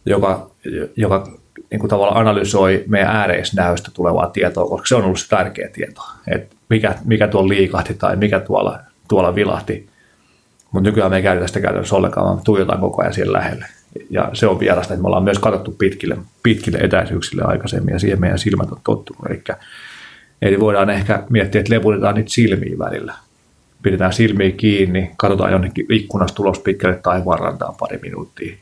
joka, 0.06 0.50
joka 0.96 1.28
niin 1.70 1.80
kuin 1.80 1.90
tavallaan 1.90 2.20
analysoi 2.20 2.84
meidän 2.86 3.16
ääreisnäöstä 3.16 3.90
tulevaa 3.94 4.30
tietoa, 4.30 4.68
koska 4.68 4.86
se 4.86 4.94
on 4.94 5.04
ollut 5.04 5.20
se 5.20 5.28
tärkeä 5.28 5.68
tieto, 5.68 6.02
että 6.28 6.56
mikä, 6.70 6.94
mikä 7.04 7.28
tuolla 7.28 7.48
liikahti 7.48 7.94
tai 7.94 8.16
mikä 8.16 8.40
tuolla, 8.40 8.78
tuolla 9.08 9.34
vilahti. 9.34 9.86
Mutta 10.72 10.88
nykyään 10.88 11.10
me 11.10 11.16
ei 11.16 11.22
käytetä 11.22 11.46
sitä 11.46 11.60
käytännössä 11.60 11.96
ollenkaan, 11.96 12.26
vaan 12.26 12.40
tuijotaan 12.44 12.80
koko 12.80 13.02
ajan 13.02 13.14
siihen 13.14 13.32
lähelle. 13.32 13.66
Ja 14.10 14.30
se 14.32 14.46
on 14.46 14.60
vierasta, 14.60 14.94
että 14.94 15.02
me 15.02 15.06
ollaan 15.06 15.24
myös 15.24 15.38
katsottu 15.38 15.70
pitkille, 15.78 16.16
pitkille 16.42 16.78
etäisyyksille 16.78 17.42
aikaisemmin 17.44 17.92
ja 17.92 17.98
siihen 17.98 18.20
meidän 18.20 18.38
silmät 18.38 18.72
on 18.72 18.80
tottunut. 18.84 19.26
Eli, 19.30 19.42
eli 20.42 20.60
voidaan 20.60 20.90
ehkä 20.90 21.22
miettiä, 21.30 21.60
että 21.60 21.74
leputetaan 21.74 22.14
niitä 22.14 22.30
silmiä 22.30 22.78
välillä. 22.78 23.14
Pidetään 23.82 24.12
silmiä 24.12 24.50
kiinni, 24.50 25.10
katsotaan 25.16 25.52
jonnekin 25.52 25.86
ikkunasta 25.90 26.36
tulos 26.36 26.58
pitkälle 26.58 26.96
tai 26.96 27.24
varrantaan 27.24 27.74
pari 27.78 27.98
minuuttia 28.02 28.56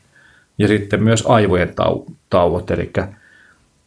ja 0.57 0.67
sitten 0.67 1.03
myös 1.03 1.23
aivojen 1.27 1.69
tau- 1.69 2.11
tauot, 2.29 2.71
eli, 2.71 2.91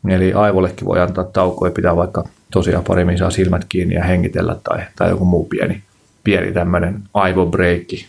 eli 0.08 0.32
aivollekin 0.32 0.86
voi 0.86 1.00
antaa 1.00 1.24
taukoja, 1.24 1.72
pitää 1.72 1.96
vaikka 1.96 2.28
tosiaan 2.52 2.84
paremmin 2.84 3.18
saa 3.18 3.30
silmät 3.30 3.66
kiinni 3.68 3.94
ja 3.94 4.04
hengitellä 4.04 4.56
tai, 4.64 4.84
tai 4.96 5.10
joku 5.10 5.24
muu 5.24 5.44
pieni, 5.44 5.82
pieni 6.24 6.52
tämmöinen 6.52 7.02
aivobreikki. 7.14 8.06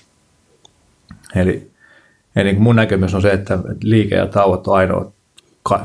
Eli, 1.36 1.72
eli 2.36 2.54
mun 2.54 2.76
näkemys 2.76 3.14
on 3.14 3.22
se, 3.22 3.32
että 3.32 3.60
liike 3.84 4.16
ja 4.16 4.28
tauot 4.28 4.68
on 4.68 4.78
ainoa 4.78 5.12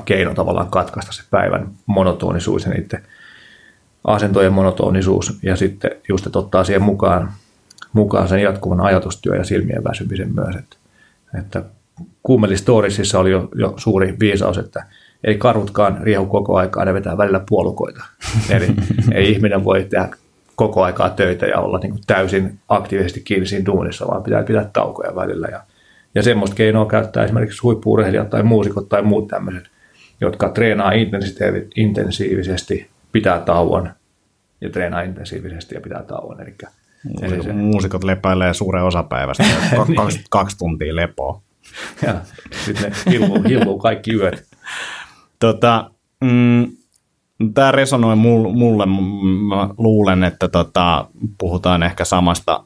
keino 0.04 0.34
tavallaan 0.34 0.70
katkaista 0.70 1.12
se 1.12 1.22
päivän 1.30 1.68
monotonisuus 1.86 2.64
ja 2.64 2.70
niiden 2.70 3.02
asentojen 4.04 4.52
monotonisuus 4.52 5.38
ja 5.42 5.56
sitten 5.56 5.90
just, 6.08 6.26
että 6.26 6.38
ottaa 6.38 6.64
siihen 6.64 6.82
mukaan, 6.82 7.32
mukaan 7.92 8.28
sen 8.28 8.42
jatkuvan 8.42 8.80
ajatustyön 8.80 9.38
ja 9.38 9.44
silmien 9.44 9.84
väsymisen 9.84 10.34
myös, 10.34 10.56
että, 10.56 10.76
että 11.38 11.62
Kuumeli 12.22 12.54
oli 13.18 13.30
jo, 13.30 13.48
jo 13.54 13.74
suuri 13.76 14.16
viisaus, 14.20 14.58
että 14.58 14.84
ei 15.24 15.38
karhutkaan 15.38 15.98
riehu 16.00 16.26
koko 16.26 16.56
aikaa, 16.56 16.84
ne 16.84 16.94
vetää 16.94 17.16
välillä 17.16 17.40
puolukoita. 17.48 18.04
Eli 18.50 18.66
ei 19.14 19.32
ihminen 19.32 19.64
voi 19.64 19.86
tehdä 19.90 20.08
koko 20.54 20.82
aikaa 20.82 21.10
töitä 21.10 21.46
ja 21.46 21.60
olla 21.60 21.78
niin 21.78 21.90
kuin 21.90 22.02
täysin 22.06 22.58
aktiivisesti 22.68 23.20
kiinni 23.20 23.46
siinä 23.46 23.66
duunissa, 23.66 24.06
vaan 24.06 24.22
pitää 24.22 24.42
pitää 24.42 24.70
taukoja 24.72 25.16
välillä. 25.16 25.48
Ja, 25.50 25.60
ja 26.14 26.22
semmoista 26.22 26.56
keinoa 26.56 26.86
käyttää 26.86 27.24
esimerkiksi 27.24 27.62
huippuurheilijat 27.62 28.30
tai 28.30 28.42
muusikot 28.42 28.88
tai 28.88 29.02
muut 29.02 29.28
tämmöiset, 29.28 29.64
jotka 30.20 30.48
treenaa 30.48 30.92
intensiivisesti, 31.76 32.90
pitää 33.12 33.38
tauon 33.38 33.90
ja 34.60 34.70
treenaa 34.70 35.02
intensiivisesti 35.02 35.74
ja 35.74 35.80
pitää 35.80 36.02
tauon. 36.02 36.40
Eli, 36.40 36.54
se, 37.42 37.52
muusikot 37.52 38.04
lepäilee 38.04 38.54
suuren 38.54 38.84
osapäivästä, 38.84 39.44
kaksi, 39.76 40.18
niin. 40.18 40.24
kaksi 40.30 40.58
tuntia 40.58 40.96
lepoa 40.96 41.42
ja 42.02 42.14
sitten 42.64 42.90
ne 42.90 43.12
hilluu, 43.12 43.42
hilluu 43.42 43.78
kaikki 43.78 44.14
yöt. 44.14 44.46
Tota, 45.38 45.90
mm, 46.20 46.72
tämä 47.54 47.72
resonoi 47.72 48.16
mulle, 48.16 48.86
mä 48.86 49.68
luulen, 49.78 50.24
että 50.24 50.48
tota, 50.48 51.06
puhutaan 51.38 51.82
ehkä 51.82 52.04
samasta 52.04 52.64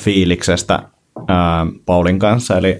fiiliksestä 0.00 0.82
ää, 1.28 1.66
Paulin 1.86 2.18
kanssa, 2.18 2.58
eli 2.58 2.78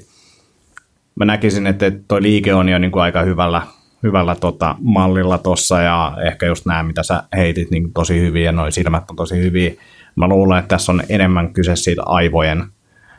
mä 1.14 1.24
näkisin, 1.24 1.66
että 1.66 1.92
toi 2.08 2.22
liike 2.22 2.54
on 2.54 2.68
jo 2.68 2.78
niin 2.78 2.90
kuin 2.90 3.02
aika 3.02 3.22
hyvällä, 3.22 3.62
hyvällä 4.02 4.34
tota, 4.34 4.76
mallilla 4.80 5.38
tuossa 5.38 5.80
ja 5.80 6.16
ehkä 6.26 6.46
just 6.46 6.66
nämä, 6.66 6.82
mitä 6.82 7.02
sä 7.02 7.22
heitit, 7.36 7.70
niin 7.70 7.92
tosi 7.92 8.20
hyviä. 8.20 8.44
Ja 8.44 8.52
noin 8.52 8.72
silmät 8.72 9.10
on 9.10 9.16
tosi 9.16 9.36
hyviä. 9.36 9.72
Mä 10.16 10.28
luulen, 10.28 10.58
että 10.58 10.68
tässä 10.68 10.92
on 10.92 11.02
enemmän 11.08 11.52
kyse 11.52 11.76
siitä 11.76 12.02
aivojen 12.06 12.64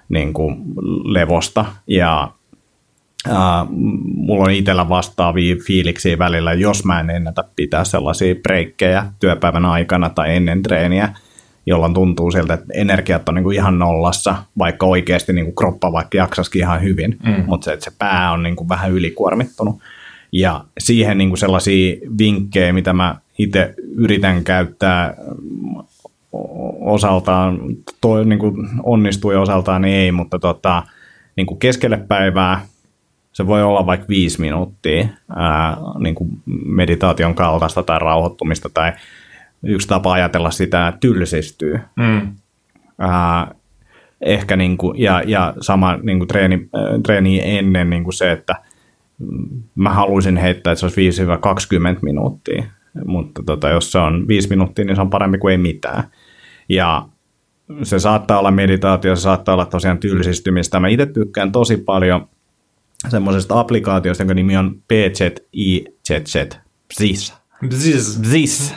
niin 0.09 0.33
kuin, 0.33 0.57
levosta. 1.03 1.65
Ja 1.87 2.31
Uh, 3.27 3.67
mulla 4.15 4.43
on 4.43 4.51
itsellä 4.51 4.89
vastaavia 4.89 5.55
fiiliksiä 5.67 6.17
välillä, 6.17 6.53
jos 6.53 6.85
mä 6.85 6.99
en 6.99 7.09
ennätä 7.09 7.43
pitää 7.55 7.83
sellaisia 7.83 8.35
breikkejä 8.35 9.05
työpäivän 9.19 9.65
aikana 9.65 10.09
tai 10.09 10.35
ennen 10.35 10.63
treeniä, 10.63 11.13
jolloin 11.65 11.93
tuntuu 11.93 12.31
siltä, 12.31 12.53
että 12.53 12.65
energiat 12.73 13.29
on 13.29 13.35
niinku 13.35 13.51
ihan 13.51 13.79
nollassa, 13.79 14.35
vaikka 14.57 14.85
oikeasti 14.85 15.33
niinku 15.33 15.51
kroppa 15.51 15.91
vaikka 15.91 16.17
jaksaskin 16.17 16.59
ihan 16.59 16.81
hyvin, 16.81 17.17
mm. 17.23 17.43
mutta 17.47 17.65
se, 17.65 17.73
että 17.73 17.83
se 17.83 17.91
pää 17.99 18.31
on 18.31 18.43
niinku 18.43 18.69
vähän 18.69 18.91
ylikuormittunut. 18.91 19.79
Ja 20.31 20.63
siihen 20.79 21.17
niinku 21.17 21.35
sellaisia 21.35 21.95
vinkkejä, 22.19 22.73
mitä 22.73 22.93
mä 22.93 23.15
itse 23.37 23.73
yritän 23.95 24.43
käyttää 24.43 25.13
osaltaan, 26.79 27.59
toi 28.01 28.25
niinku 28.25 28.53
onnistui 28.83 29.35
osaltaan, 29.35 29.81
niin 29.81 29.95
ei, 29.95 30.11
mutta 30.11 30.39
tota, 30.39 30.83
niinku 31.35 31.55
keskelle 31.55 31.97
päivää 31.97 32.65
se 33.39 33.47
voi 33.47 33.63
olla 33.63 33.85
vaikka 33.85 34.07
viisi 34.09 34.41
minuuttia 34.41 35.07
ää, 35.35 35.77
niin 35.99 36.15
kuin 36.15 36.29
meditaation 36.65 37.35
kaltaista 37.35 37.83
tai 37.83 37.99
rauhoittumista 37.99 38.69
tai 38.73 38.91
yksi 39.63 39.87
tapa 39.87 40.13
ajatella 40.13 40.51
sitä, 40.51 40.87
että 40.87 40.99
tylsistyy. 40.99 41.79
Mm. 41.95 42.35
Ää, 42.99 43.55
ehkä 44.21 44.55
niin 44.55 44.77
kuin, 44.77 44.99
ja, 44.99 45.23
ja 45.25 45.53
sama 45.61 45.97
niin 46.03 46.17
kuin 46.17 46.27
treeni, 46.27 46.69
treeni 47.03 47.57
ennen 47.57 47.89
niin 47.89 48.03
kuin 48.03 48.13
se, 48.13 48.31
että 48.31 48.55
mä 49.75 49.89
haluaisin 49.89 50.37
heittää, 50.37 50.71
että 50.71 50.79
se 50.79 50.85
olisi 50.85 51.23
5-20 51.95 51.99
minuuttia, 52.01 52.63
mutta 53.05 53.43
tota, 53.45 53.69
jos 53.69 53.91
se 53.91 53.97
on 53.97 54.27
5 54.27 54.49
minuuttia, 54.49 54.85
niin 54.85 54.95
se 54.95 55.01
on 55.01 55.09
parempi 55.09 55.37
kuin 55.37 55.51
ei 55.51 55.57
mitään. 55.57 56.03
Ja 56.69 57.05
se 57.83 57.99
saattaa 57.99 58.39
olla 58.39 58.51
meditaatio, 58.51 59.15
se 59.15 59.21
saattaa 59.21 59.53
olla 59.53 59.65
tosiaan 59.65 59.97
tylsistymistä. 59.97 60.79
Mä 60.79 60.87
itse 60.87 61.05
tykkään 61.05 61.51
tosi 61.51 61.77
paljon– 61.77 62.27
semmoisesta 63.07 63.59
applikaatiosta, 63.59 64.23
jonka 64.23 64.33
nimi 64.33 64.57
on 64.57 64.75
PZIZZ. 64.87 66.35
Bzis. 66.87 67.33
Bzis. 67.67 68.19
Bzis. 68.21 68.75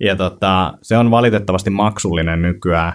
Ja 0.00 0.16
tota, 0.16 0.74
se 0.82 0.96
on 0.96 1.10
valitettavasti 1.10 1.70
maksullinen 1.70 2.42
nykyään, 2.42 2.92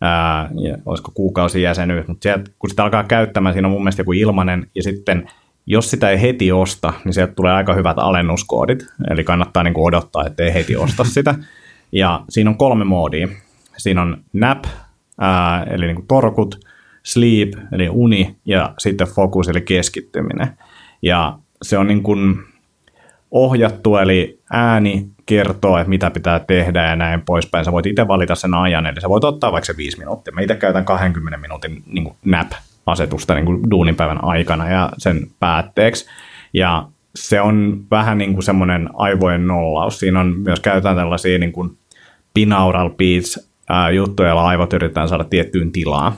ää, 0.00 0.50
ja 0.60 0.78
olisiko 0.86 1.12
kuukausi 1.14 1.62
jäsenyys, 1.62 2.08
mutta 2.08 2.22
sieltä, 2.22 2.50
kun 2.58 2.70
sitä 2.70 2.84
alkaa 2.84 3.04
käyttämään, 3.04 3.52
siinä 3.52 3.68
on 3.68 3.72
mun 3.72 3.82
mielestä 3.82 4.00
joku 4.00 4.12
ilmanen, 4.12 4.66
ja 4.74 4.82
sitten 4.82 5.28
jos 5.66 5.90
sitä 5.90 6.10
ei 6.10 6.20
heti 6.20 6.52
osta, 6.52 6.92
niin 7.04 7.12
sieltä 7.12 7.34
tulee 7.34 7.52
aika 7.52 7.74
hyvät 7.74 7.98
alennuskoodit, 7.98 8.86
eli 9.10 9.24
kannattaa 9.24 9.62
niin 9.62 9.74
kuin 9.74 9.84
odottaa, 9.84 10.26
ettei 10.26 10.54
heti 10.54 10.76
osta 10.76 11.04
sitä. 11.14 11.34
Ja 11.92 12.24
siinä 12.28 12.50
on 12.50 12.58
kolme 12.58 12.84
moodia. 12.84 13.28
Siinä 13.76 14.02
on 14.02 14.24
nap, 14.32 14.64
ää, 15.20 15.62
eli 15.62 15.86
niin 15.86 15.96
kuin 15.96 16.06
torkut, 16.06 16.60
sleep, 17.02 17.52
eli 17.72 17.88
uni, 17.88 18.36
ja 18.44 18.74
sitten 18.78 19.06
focus, 19.06 19.48
eli 19.48 19.60
keskittyminen. 19.60 20.48
Ja 21.02 21.38
se 21.62 21.78
on 21.78 21.86
niin 21.86 22.02
kuin 22.02 22.38
ohjattu, 23.30 23.96
eli 23.96 24.40
ääni 24.52 25.06
kertoo, 25.26 25.78
että 25.78 25.88
mitä 25.88 26.10
pitää 26.10 26.40
tehdä 26.40 26.86
ja 26.86 26.96
näin 26.96 27.20
poispäin. 27.20 27.64
Sä 27.64 27.72
voit 27.72 27.86
itse 27.86 28.08
valita 28.08 28.34
sen 28.34 28.54
ajan, 28.54 28.86
eli 28.86 29.00
sä 29.00 29.08
voit 29.08 29.24
ottaa 29.24 29.52
vaikka 29.52 29.66
se 29.66 29.76
viisi 29.76 29.98
minuuttia. 29.98 30.34
Mä 30.34 30.40
itse 30.40 30.54
käytän 30.54 30.84
20 30.84 31.38
minuutin 31.38 31.82
niin 31.86 32.04
kuin 32.04 32.16
nap-asetusta 32.24 33.34
niin 33.34 33.44
kuin 33.46 33.70
duuninpäivän 33.70 34.24
aikana 34.24 34.70
ja 34.70 34.90
sen 34.98 35.26
päätteeksi. 35.40 36.06
Ja 36.52 36.86
se 37.14 37.40
on 37.40 37.84
vähän 37.90 38.18
niin 38.18 38.32
kuin 38.32 38.42
semmoinen 38.42 38.88
aivojen 38.94 39.46
nollaus. 39.46 39.98
Siinä 39.98 40.20
on 40.20 40.34
myös 40.38 40.60
käytetään 40.60 40.96
tällaisia 40.96 41.38
niin 41.38 41.52
kuin 41.52 41.76
binaural 42.34 42.90
beats 42.90 43.50
juttuja, 43.94 44.28
joilla 44.28 44.48
aivot 44.48 44.72
yritetään 44.72 45.08
saada 45.08 45.24
tiettyyn 45.24 45.72
tilaan 45.72 46.12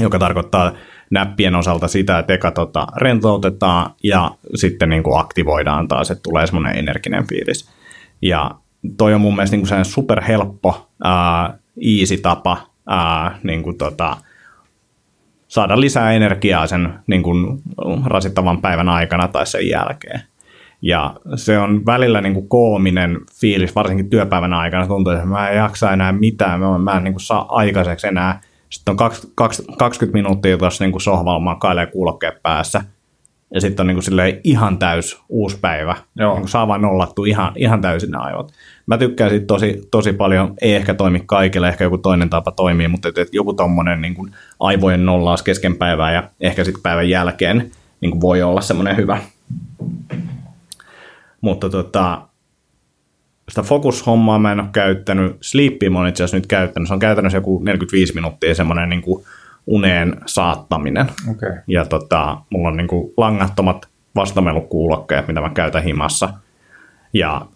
joka 0.00 0.18
tarkoittaa 0.18 0.72
näppien 1.10 1.54
osalta 1.54 1.88
sitä, 1.88 2.18
että 2.18 2.32
eka 2.32 2.50
tota, 2.50 2.86
rentoutetaan 2.96 3.90
ja 4.02 4.30
sitten 4.54 4.88
niin 4.88 5.02
kuin 5.02 5.20
aktivoidaan 5.20 5.88
taas, 5.88 6.10
että 6.10 6.22
tulee 6.22 6.46
semmoinen 6.46 6.78
energinen 6.78 7.26
fiilis. 7.26 7.70
Ja 8.22 8.50
toi 8.96 9.14
on 9.14 9.20
mun 9.20 9.34
mielestä 9.34 9.56
niin 9.56 9.66
kuin 9.68 9.84
superhelppo, 9.84 10.88
ää, 11.04 11.58
easy 12.00 12.16
tapa 12.16 12.56
ää, 12.86 13.38
niin 13.42 13.62
kuin 13.62 13.78
tota, 13.78 14.16
saada 15.48 15.80
lisää 15.80 16.12
energiaa 16.12 16.66
sen 16.66 16.94
niin 17.06 17.22
kuin, 17.22 17.62
rasittavan 18.06 18.60
päivän 18.60 18.88
aikana 18.88 19.28
tai 19.28 19.46
sen 19.46 19.68
jälkeen. 19.68 20.20
Ja 20.82 21.14
se 21.36 21.58
on 21.58 21.86
välillä 21.86 22.20
niin 22.20 22.34
kuin 22.34 22.48
koominen 22.48 23.20
fiilis, 23.40 23.74
varsinkin 23.74 24.10
työpäivän 24.10 24.52
aikana. 24.52 24.86
Tuntuu, 24.86 25.12
että 25.12 25.26
mä 25.26 25.48
en 25.48 25.56
jaksa 25.56 25.92
enää 25.92 26.12
mitään, 26.12 26.60
mä 26.60 26.74
en, 26.74 26.80
mä 26.80 26.96
en 26.96 27.04
niin 27.04 27.14
kuin 27.14 27.20
saa 27.20 27.46
aikaiseksi 27.56 28.06
enää. 28.06 28.40
Sitten 28.70 28.92
on 28.92 28.96
20, 29.34 29.78
20 29.78 30.18
minuuttia 30.18 30.58
tuossa 30.58 30.84
niin 30.84 31.00
sohvalla 31.00 31.40
makailee 31.40 31.86
kuulokkeet 31.86 32.42
päässä. 32.42 32.84
Ja 33.54 33.60
sitten 33.60 33.82
on 33.82 33.86
niin 33.86 33.98
kuin 34.10 34.40
ihan 34.44 34.78
täys 34.78 35.20
uusi 35.28 35.58
päivä. 35.60 35.96
Joo. 36.16 36.38
Niin 36.38 36.48
saa 36.48 36.68
vain 36.68 36.82
nollattu 36.82 37.24
ihan, 37.24 37.52
ihan 37.56 37.80
täysin 37.80 38.10
ne 38.10 38.18
aivot. 38.18 38.52
Mä 38.86 38.98
tykkään 38.98 39.30
siitä 39.30 39.46
tosi, 39.46 39.88
tosi 39.90 40.12
paljon. 40.12 40.54
Ei 40.60 40.74
ehkä 40.74 40.94
toimi 40.94 41.22
kaikille, 41.26 41.68
ehkä 41.68 41.84
joku 41.84 41.98
toinen 41.98 42.30
tapa 42.30 42.50
toimii, 42.50 42.88
mutta 42.88 43.08
että 43.08 43.26
joku 43.32 43.52
tommonen 43.52 44.00
niin 44.00 44.14
kuin 44.14 44.32
aivojen 44.60 45.06
nollaus 45.06 45.42
kesken 45.42 45.76
päivää 45.76 46.12
ja 46.12 46.30
ehkä 46.40 46.64
sitten 46.64 46.82
päivän 46.82 47.08
jälkeen 47.08 47.70
niin 48.00 48.10
kuin 48.10 48.20
voi 48.20 48.42
olla 48.42 48.60
semmoinen 48.60 48.96
hyvä. 48.96 49.18
Mutta 51.40 51.70
tota, 51.70 52.22
sitä 53.54 53.62
Focus-hommaa 53.62 54.38
mä 54.38 54.52
en 54.52 54.60
ole 54.60 54.68
käyttänyt. 54.72 55.36
Sleepy 55.40 55.90
mä 55.90 55.98
oon 55.98 56.08
itse 56.08 56.24
asiassa 56.24 56.36
nyt 56.36 56.46
käyttänyt. 56.46 56.88
Se 56.88 56.94
on 56.94 57.00
käytännössä 57.00 57.38
joku 57.38 57.62
45 57.64 58.14
minuuttia 58.14 58.54
semmoinen 58.54 58.88
niin 58.88 59.02
kuin 59.02 59.24
uneen 59.66 60.16
saattaminen. 60.26 61.06
Okay. 61.30 61.52
Ja 61.66 61.84
tota, 61.84 62.38
mulla 62.50 62.68
on 62.68 62.76
niin 62.76 62.86
kuin 62.86 63.12
langattomat 63.16 63.88
vastamelukuulokkeet, 64.14 65.28
mitä 65.28 65.40
mä 65.40 65.50
käytän 65.50 65.82
himassa. 65.82 66.28
Ja 67.12 67.46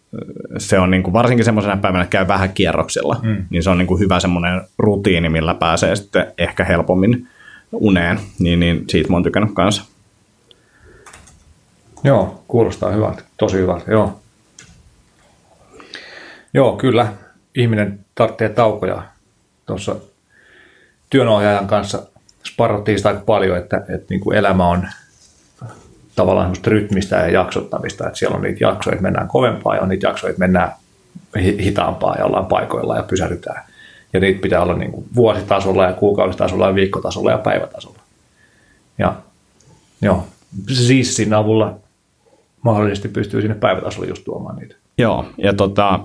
se 0.59 0.79
on 0.79 0.91
niin 0.91 1.03
kuin, 1.03 1.13
varsinkin 1.13 1.45
semmoisena 1.45 1.77
päivänä, 1.77 2.03
että 2.03 2.13
käy 2.13 2.29
vähän 2.29 2.53
kierroksilla, 2.53 3.17
mm. 3.23 3.45
niin 3.51 3.63
se 3.63 3.71
on 3.71 3.79
niin 3.79 3.87
kuin 3.87 4.01
hyvä 4.01 4.21
semmoinen 4.21 4.61
rutiini, 4.79 5.29
millä 5.29 5.55
pääsee 5.55 5.97
sitten 5.97 6.27
ehkä 6.39 6.65
helpommin 6.65 7.29
uneen, 7.73 8.21
niin, 8.39 8.61
niin 8.61 8.85
siitä 8.89 9.11
mä 9.11 9.17
oon 9.17 9.23
tykännyt 9.23 9.55
kanssa. 9.55 9.85
Joo, 12.05 12.43
kuulostaa 12.49 12.91
hyvältä, 12.91 13.23
tosi 13.37 13.57
hyvältä, 13.57 13.91
joo. 13.91 14.21
Joo, 16.55 16.77
kyllä. 16.77 17.13
Ihminen 17.55 18.01
tarvitsee 18.15 18.49
taukoja. 18.49 19.03
Tuossa 19.67 19.97
työnohjaajan 21.11 21.67
kanssa 21.67 22.03
sparrattiin 22.47 22.99
sitä 22.99 23.09
aika 23.09 23.23
paljon, 23.27 23.59
että, 23.59 23.77
että 23.77 24.07
niin 24.11 24.21
kuin 24.21 24.37
elämä 24.37 24.69
on 24.69 24.89
tavallaan 26.15 26.45
semmoista 26.45 26.71
rytmistä 26.71 27.17
ja 27.17 27.29
jaksottamista, 27.29 28.07
että 28.07 28.19
siellä 28.19 28.37
on 28.37 28.43
niitä 28.43 28.65
jaksoja, 28.65 28.95
että 28.95 29.03
mennään 29.03 29.29
kovempaa 29.29 29.75
ja 29.75 29.83
on 29.83 29.89
niitä 29.89 30.07
jaksoja, 30.07 30.31
että 30.31 30.41
mennään 30.41 30.73
hitaampaa 31.37 32.17
ja 32.19 32.25
ollaan 32.25 32.47
paikoilla 32.47 32.97
ja 32.97 33.03
pysähdytään. 33.03 33.65
Ja 34.13 34.21
niitä 34.21 34.41
pitää 34.41 34.63
olla 34.63 34.75
niin 34.75 34.93
kuin 34.93 35.07
vuositasolla 35.15 35.85
ja 35.85 35.93
kuukausitasolla 35.93 36.67
ja 36.67 36.75
viikkotasolla 36.75 37.31
ja 37.31 37.39
päivätasolla. 37.39 37.99
Ja 38.99 39.15
joo, 40.03 40.27
siis 40.73 41.21
avulla 41.37 41.77
mahdollisesti 42.63 43.09
pystyy 43.09 43.41
sinne 43.41 43.55
päivätasolle 43.55 44.09
just 44.09 44.25
tuomaan 44.25 44.57
niitä. 44.57 44.75
Joo, 44.99 45.27
ja 45.39 45.53
tota, 45.53 46.01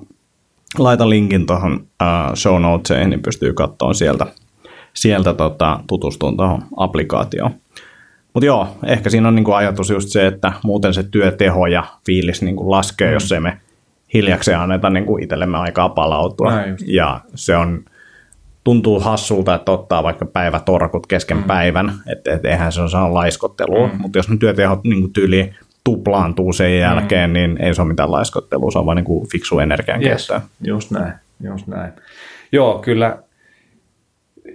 laita 0.77 1.09
linkin 1.09 1.45
tuohon 1.45 1.73
uh, 1.73 2.35
show 2.35 2.61
notesiin, 2.61 3.09
niin 3.09 3.21
pystyy 3.21 3.53
katsomaan 3.53 3.95
sieltä, 3.95 4.25
sieltä 4.93 5.33
tota, 5.33 5.79
tutustumaan 5.87 6.37
tuohon 6.37 6.61
applikaatioon. 6.77 7.51
Mutta 8.33 8.45
joo, 8.45 8.67
ehkä 8.85 9.09
siinä 9.09 9.27
on 9.27 9.35
niinku 9.35 9.51
ajatus 9.51 9.89
just 9.89 10.09
se, 10.09 10.27
että 10.27 10.53
muuten 10.63 10.93
se 10.93 11.03
työteho 11.03 11.67
ja 11.67 11.83
fiilis 12.05 12.41
niinku 12.41 12.71
laskee, 12.71 13.07
mm. 13.07 13.13
jos 13.13 13.31
ei 13.31 13.39
me 13.39 13.57
hiljakseen 14.13 14.59
anneta 14.59 14.89
niinku 14.89 15.17
itsellemme 15.17 15.57
aikaa 15.57 15.89
palautua. 15.89 16.51
Ja 16.85 17.21
se 17.35 17.55
on, 17.55 17.85
tuntuu 18.63 18.99
hassulta, 18.99 19.55
että 19.55 19.71
ottaa 19.71 20.03
vaikka 20.03 20.25
päivätorkut 20.25 21.07
kesken 21.07 21.37
mm. 21.37 21.43
päivän, 21.43 21.93
että 22.11 22.33
et 22.33 22.45
eihän 22.45 22.71
se 22.71 22.81
on 22.81 22.89
saa 22.89 23.13
laiskottelua, 23.13 23.87
mm. 23.87 24.01
mutta 24.01 24.19
jos 24.19 24.29
ne 24.29 24.37
työtehot 24.37 24.83
niinku 24.83 25.07
tyyli 25.07 25.53
tuplaantuu 25.83 26.53
sen 26.53 26.79
jälkeen, 26.79 27.29
mm. 27.29 27.33
niin 27.33 27.61
ei 27.61 27.75
se 27.75 27.81
ole 27.81 27.87
mitään 27.87 28.11
laiskottelua, 28.11 28.71
se 28.71 28.79
on 28.79 28.85
vaan 28.85 28.95
niinku 28.95 29.27
fiksu 29.31 29.59
energian 29.59 30.03
yes. 30.03 30.27
käyttöä. 30.27 30.49
Just 30.61 30.91
näin, 30.91 31.13
just 31.43 31.67
näin. 31.67 31.93
Joo, 32.51 32.79
kyllä 32.79 33.17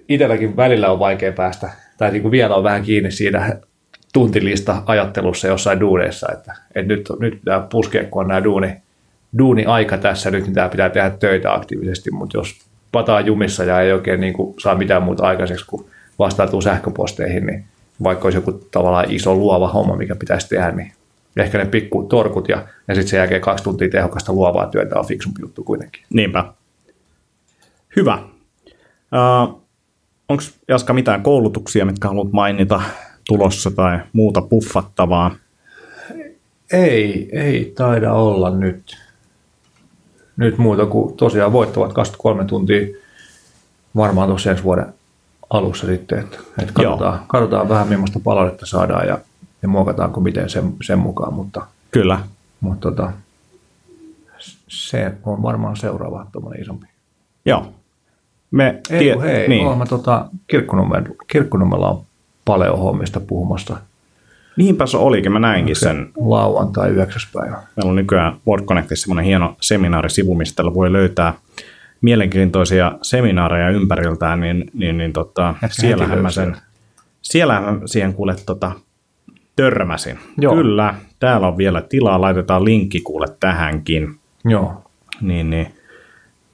itselläkin 0.09 0.57
välillä 0.57 0.91
on 0.91 0.99
vaikea 0.99 1.33
päästä, 1.33 1.70
tai 1.99 2.11
niin 2.11 2.22
kuin 2.22 2.33
vielä 2.33 2.55
on 2.55 2.64
vähän 2.64 2.83
kiinni 2.83 3.11
siinä 3.11 3.57
tuntilista 4.12 4.83
ajattelussa 4.87 5.49
jossain 5.49 5.81
duuneissa, 5.81 6.33
että, 6.33 6.55
että 6.74 6.95
nyt, 6.95 7.09
nyt 7.20 7.35
pitää 7.35 7.66
puskea, 7.70 8.05
kun 8.05 8.22
on 8.22 8.29
nämä 8.29 8.45
duuni, 8.45 8.76
duuni-aika 9.39 9.99
tässä 9.99 10.31
nyt, 10.31 10.45
niin 10.45 10.55
tämä 10.55 10.68
pitää 10.68 10.91
tehdä 10.91 11.11
töitä 11.11 11.55
aktiivisesti, 11.55 12.11
mutta 12.11 12.39
jos 12.39 12.55
pataa 12.93 13.20
jumissa 13.20 13.64
ja 13.64 13.81
ei 13.81 13.93
oikein 13.93 14.20
niin 14.20 14.33
kuin 14.33 14.55
saa 14.61 14.74
mitään 14.74 15.03
muuta 15.03 15.26
aikaiseksi 15.26 15.66
kuin 15.66 15.87
vastautuu 16.18 16.61
sähköposteihin, 16.61 17.47
niin 17.47 17.64
vaikka 18.03 18.24
olisi 18.24 18.39
joku 18.39 18.53
tavallaan 18.53 19.11
iso 19.11 19.35
luova 19.35 19.68
homma, 19.68 19.97
mikä 19.97 20.14
pitäisi 20.14 20.49
tehdä, 20.49 20.70
niin 20.70 20.93
ehkä 21.43 21.59
ne 21.59 21.64
pikku 21.64 22.03
torkut 22.03 22.49
ja, 22.49 22.66
ja 22.89 22.95
sitten 22.95 23.09
sen 23.09 23.18
jälkeen 23.18 23.41
kaksi 23.41 23.64
tuntia 23.64 23.89
tehokasta 23.89 24.32
luovaa 24.32 24.66
työtä 24.66 24.99
on 24.99 25.07
fiksumpi 25.07 25.43
juttu 25.43 25.64
kuitenkin. 25.64 26.03
Niinpä. 26.11 26.45
Hyvä. 27.97 28.18
Uh, 29.12 29.68
Onko 30.28 30.43
Jaska 30.68 30.93
mitään 30.93 31.22
koulutuksia, 31.22 31.84
mitkä 31.84 32.09
haluat 32.09 32.32
mainita 32.32 32.82
tulossa 33.28 33.70
tai 33.70 33.99
muuta 34.12 34.41
puffattavaa? 34.41 35.30
Ei, 36.72 37.28
ei 37.32 37.72
taida 37.76 38.12
olla 38.12 38.51
nyt, 38.51 38.97
nyt 40.36 40.59
muuta 40.59 40.86
kuin 40.86 41.16
tosiaan 41.16 41.53
voittavat 41.53 41.93
23 41.93 42.45
tuntia 42.45 42.86
varmaan 43.97 44.28
tuossa 44.28 44.51
ensi 44.51 44.64
vuoden 44.64 44.95
alussa 45.51 45.86
sitten, 45.86 46.18
että, 46.18 46.39
että 46.59 46.72
katsotaan, 46.72 47.24
katsotaan 47.26 47.68
vähän 47.68 47.89
millaista 47.89 48.20
palautetta 48.24 48.66
saadaan 48.66 49.07
ja, 49.07 49.18
ja 49.63 49.69
muokataanko 49.69 50.21
miten 50.21 50.51
sen, 50.51 50.73
sen 50.83 50.99
mukaan, 50.99 51.35
mutta, 51.35 51.67
Kyllä. 51.91 52.21
mutta 52.61 52.91
tota, 52.91 53.13
se 54.69 55.13
on 55.25 55.43
varmaan 55.43 55.77
seuraava 55.77 56.27
tuommoinen 56.33 56.63
isompi. 56.63 56.87
Joo. 57.45 57.73
Me 58.51 58.81
Ei, 58.91 58.99
tie- 58.99 59.21
hei, 59.21 59.49
niin. 59.49 59.79
mä 59.79 59.87
tota, 59.87 60.27
Kirkkonummella, 60.47 61.09
Kirkkonummella 61.27 61.89
on 61.89 62.03
paljon 62.45 62.79
hommista 62.79 63.21
puhumassa. 63.21 63.77
Niinpä 64.57 64.87
se 64.87 64.97
olikin, 64.97 65.33
mä 65.33 65.39
näinkin 65.39 65.77
sen. 65.77 66.11
Lauantai 66.17 66.91
9. 66.91 67.23
päivä. 67.33 67.57
Meillä 67.77 67.91
on 67.91 67.97
nykyään 67.97 68.37
WordConnectissa 68.47 69.03
semmoinen 69.03 69.25
hieno 69.25 69.57
seminaarisivu, 69.61 70.35
mistä 70.35 70.65
voi 70.65 70.93
löytää 70.93 71.35
mielenkiintoisia 72.01 72.93
seminaareja 73.03 73.71
ympäriltään, 73.71 74.41
niin, 74.41 74.71
niin, 74.75 74.99
niin 74.99 75.13
tota, 75.13 75.55
siellähän 75.71 76.23
mä 76.23 76.31
sen, 76.31 76.57
siellähän 77.23 77.81
siihen 77.87 78.15
kuule 78.15 78.37
tota, 78.47 78.73
törmäsin. 79.63 80.19
Joo. 80.41 80.55
Kyllä, 80.55 80.95
täällä 81.19 81.49
on 81.49 81.57
vielä 81.57 81.83
tilaa, 81.83 82.21
laitetaan 82.21 82.65
linkki 82.65 83.01
kuule 83.01 83.27
tähänkin. 83.41 84.19
Joo. 84.45 84.83
Niin, 85.21 85.51
niin 85.51 85.75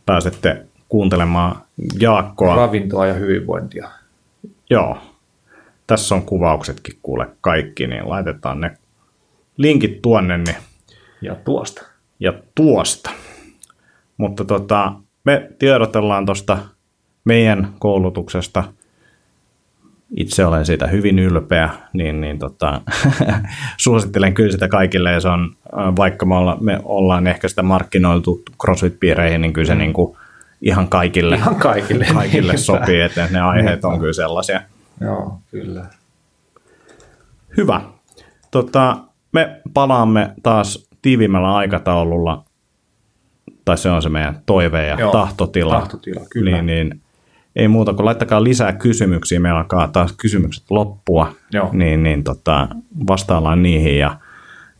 pääsette 0.06 0.66
kuuntelemaan 0.88 1.56
Jaakkoa. 2.00 2.56
Ravintoa 2.56 3.06
ja 3.06 3.14
hyvinvointia. 3.14 3.88
Joo, 4.70 4.98
tässä 5.86 6.14
on 6.14 6.22
kuvauksetkin 6.22 6.98
kuule 7.02 7.26
kaikki, 7.40 7.86
niin 7.86 8.08
laitetaan 8.08 8.60
ne 8.60 8.70
linkit 9.56 10.02
tuonne. 10.02 10.36
Niin... 10.38 10.56
Ja 11.20 11.34
tuosta. 11.34 11.82
Ja 12.20 12.32
tuosta. 12.54 13.10
Mutta 14.16 14.44
tota, 14.44 14.92
me 15.24 15.50
tiedotellaan 15.58 16.26
tuosta 16.26 16.58
meidän 17.24 17.74
koulutuksesta. 17.78 18.64
Itse 20.16 20.46
olen 20.46 20.66
siitä 20.66 20.86
hyvin 20.86 21.18
ylpeä, 21.18 21.70
niin, 21.92 22.20
niin 22.20 22.38
tota, 22.38 22.80
suosittelen 23.76 24.34
kyllä 24.34 24.52
sitä 24.52 24.68
kaikille. 24.68 25.12
Ja 25.12 25.20
se 25.20 25.28
on, 25.28 25.56
vaikka 25.96 26.26
me, 26.26 26.34
olla, 26.34 26.58
me 26.60 26.80
ollaan 26.84 27.26
ehkä 27.26 27.48
sitä 27.48 27.62
markkinoiltu 27.62 28.42
CrossFit-piireihin, 28.64 29.38
niin 29.38 29.52
kyllä 29.52 29.66
se 29.66 29.74
mm. 29.74 29.78
niin 29.78 29.92
kuin 29.92 30.16
ihan 30.62 30.88
kaikille, 30.88 31.36
ihan 31.36 31.56
kaikille, 31.56 32.06
kaikille 32.14 32.56
sopii, 32.56 33.00
että 33.00 33.28
ne 33.30 33.40
aiheet 33.40 33.84
on 33.84 33.98
kyllä 33.98 34.12
sellaisia. 34.12 34.60
Joo, 35.00 35.38
kyllä. 35.50 35.86
Hyvä. 37.56 37.80
Tota, 38.50 38.96
me 39.32 39.60
palaamme 39.74 40.30
taas 40.42 40.88
tiiviimmällä 41.02 41.54
aikataululla, 41.54 42.44
tai 43.64 43.78
se 43.78 43.90
on 43.90 44.02
se 44.02 44.08
meidän 44.08 44.42
toive 44.46 44.86
ja 44.86 44.96
Joo, 45.00 45.12
tahtotila. 45.12 45.80
Tahtotila, 45.80 46.20
kyllä. 46.30 46.50
Niin, 46.50 46.66
niin, 46.66 47.00
ei 47.56 47.68
muuta 47.68 47.94
kuin 47.94 48.06
laittakaa 48.06 48.44
lisää 48.44 48.72
kysymyksiä, 48.72 49.40
meillä 49.40 49.58
alkaa 49.58 49.88
taas 49.88 50.12
kysymykset 50.12 50.64
loppua, 50.70 51.32
Joo. 51.52 51.70
niin, 51.72 52.02
niin 52.02 52.24
tota, 52.24 52.68
vastaillaan 53.08 53.62
niihin 53.62 53.98
ja 53.98 54.16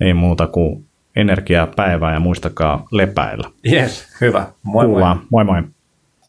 ei 0.01 0.15
muuta 0.15 0.47
kuin 0.47 0.87
energiaa 1.17 1.67
päivää 1.67 2.15
ja 2.15 2.21
muistakaa 2.21 2.87
lepäillä. 2.93 3.51
Yes, 3.73 4.17
hyvä. 4.21 4.47
Moi 4.63 4.87
Kuullaan. 4.87 5.17
moi. 5.31 5.45
moi, 5.45 5.63
moi. 5.63 5.71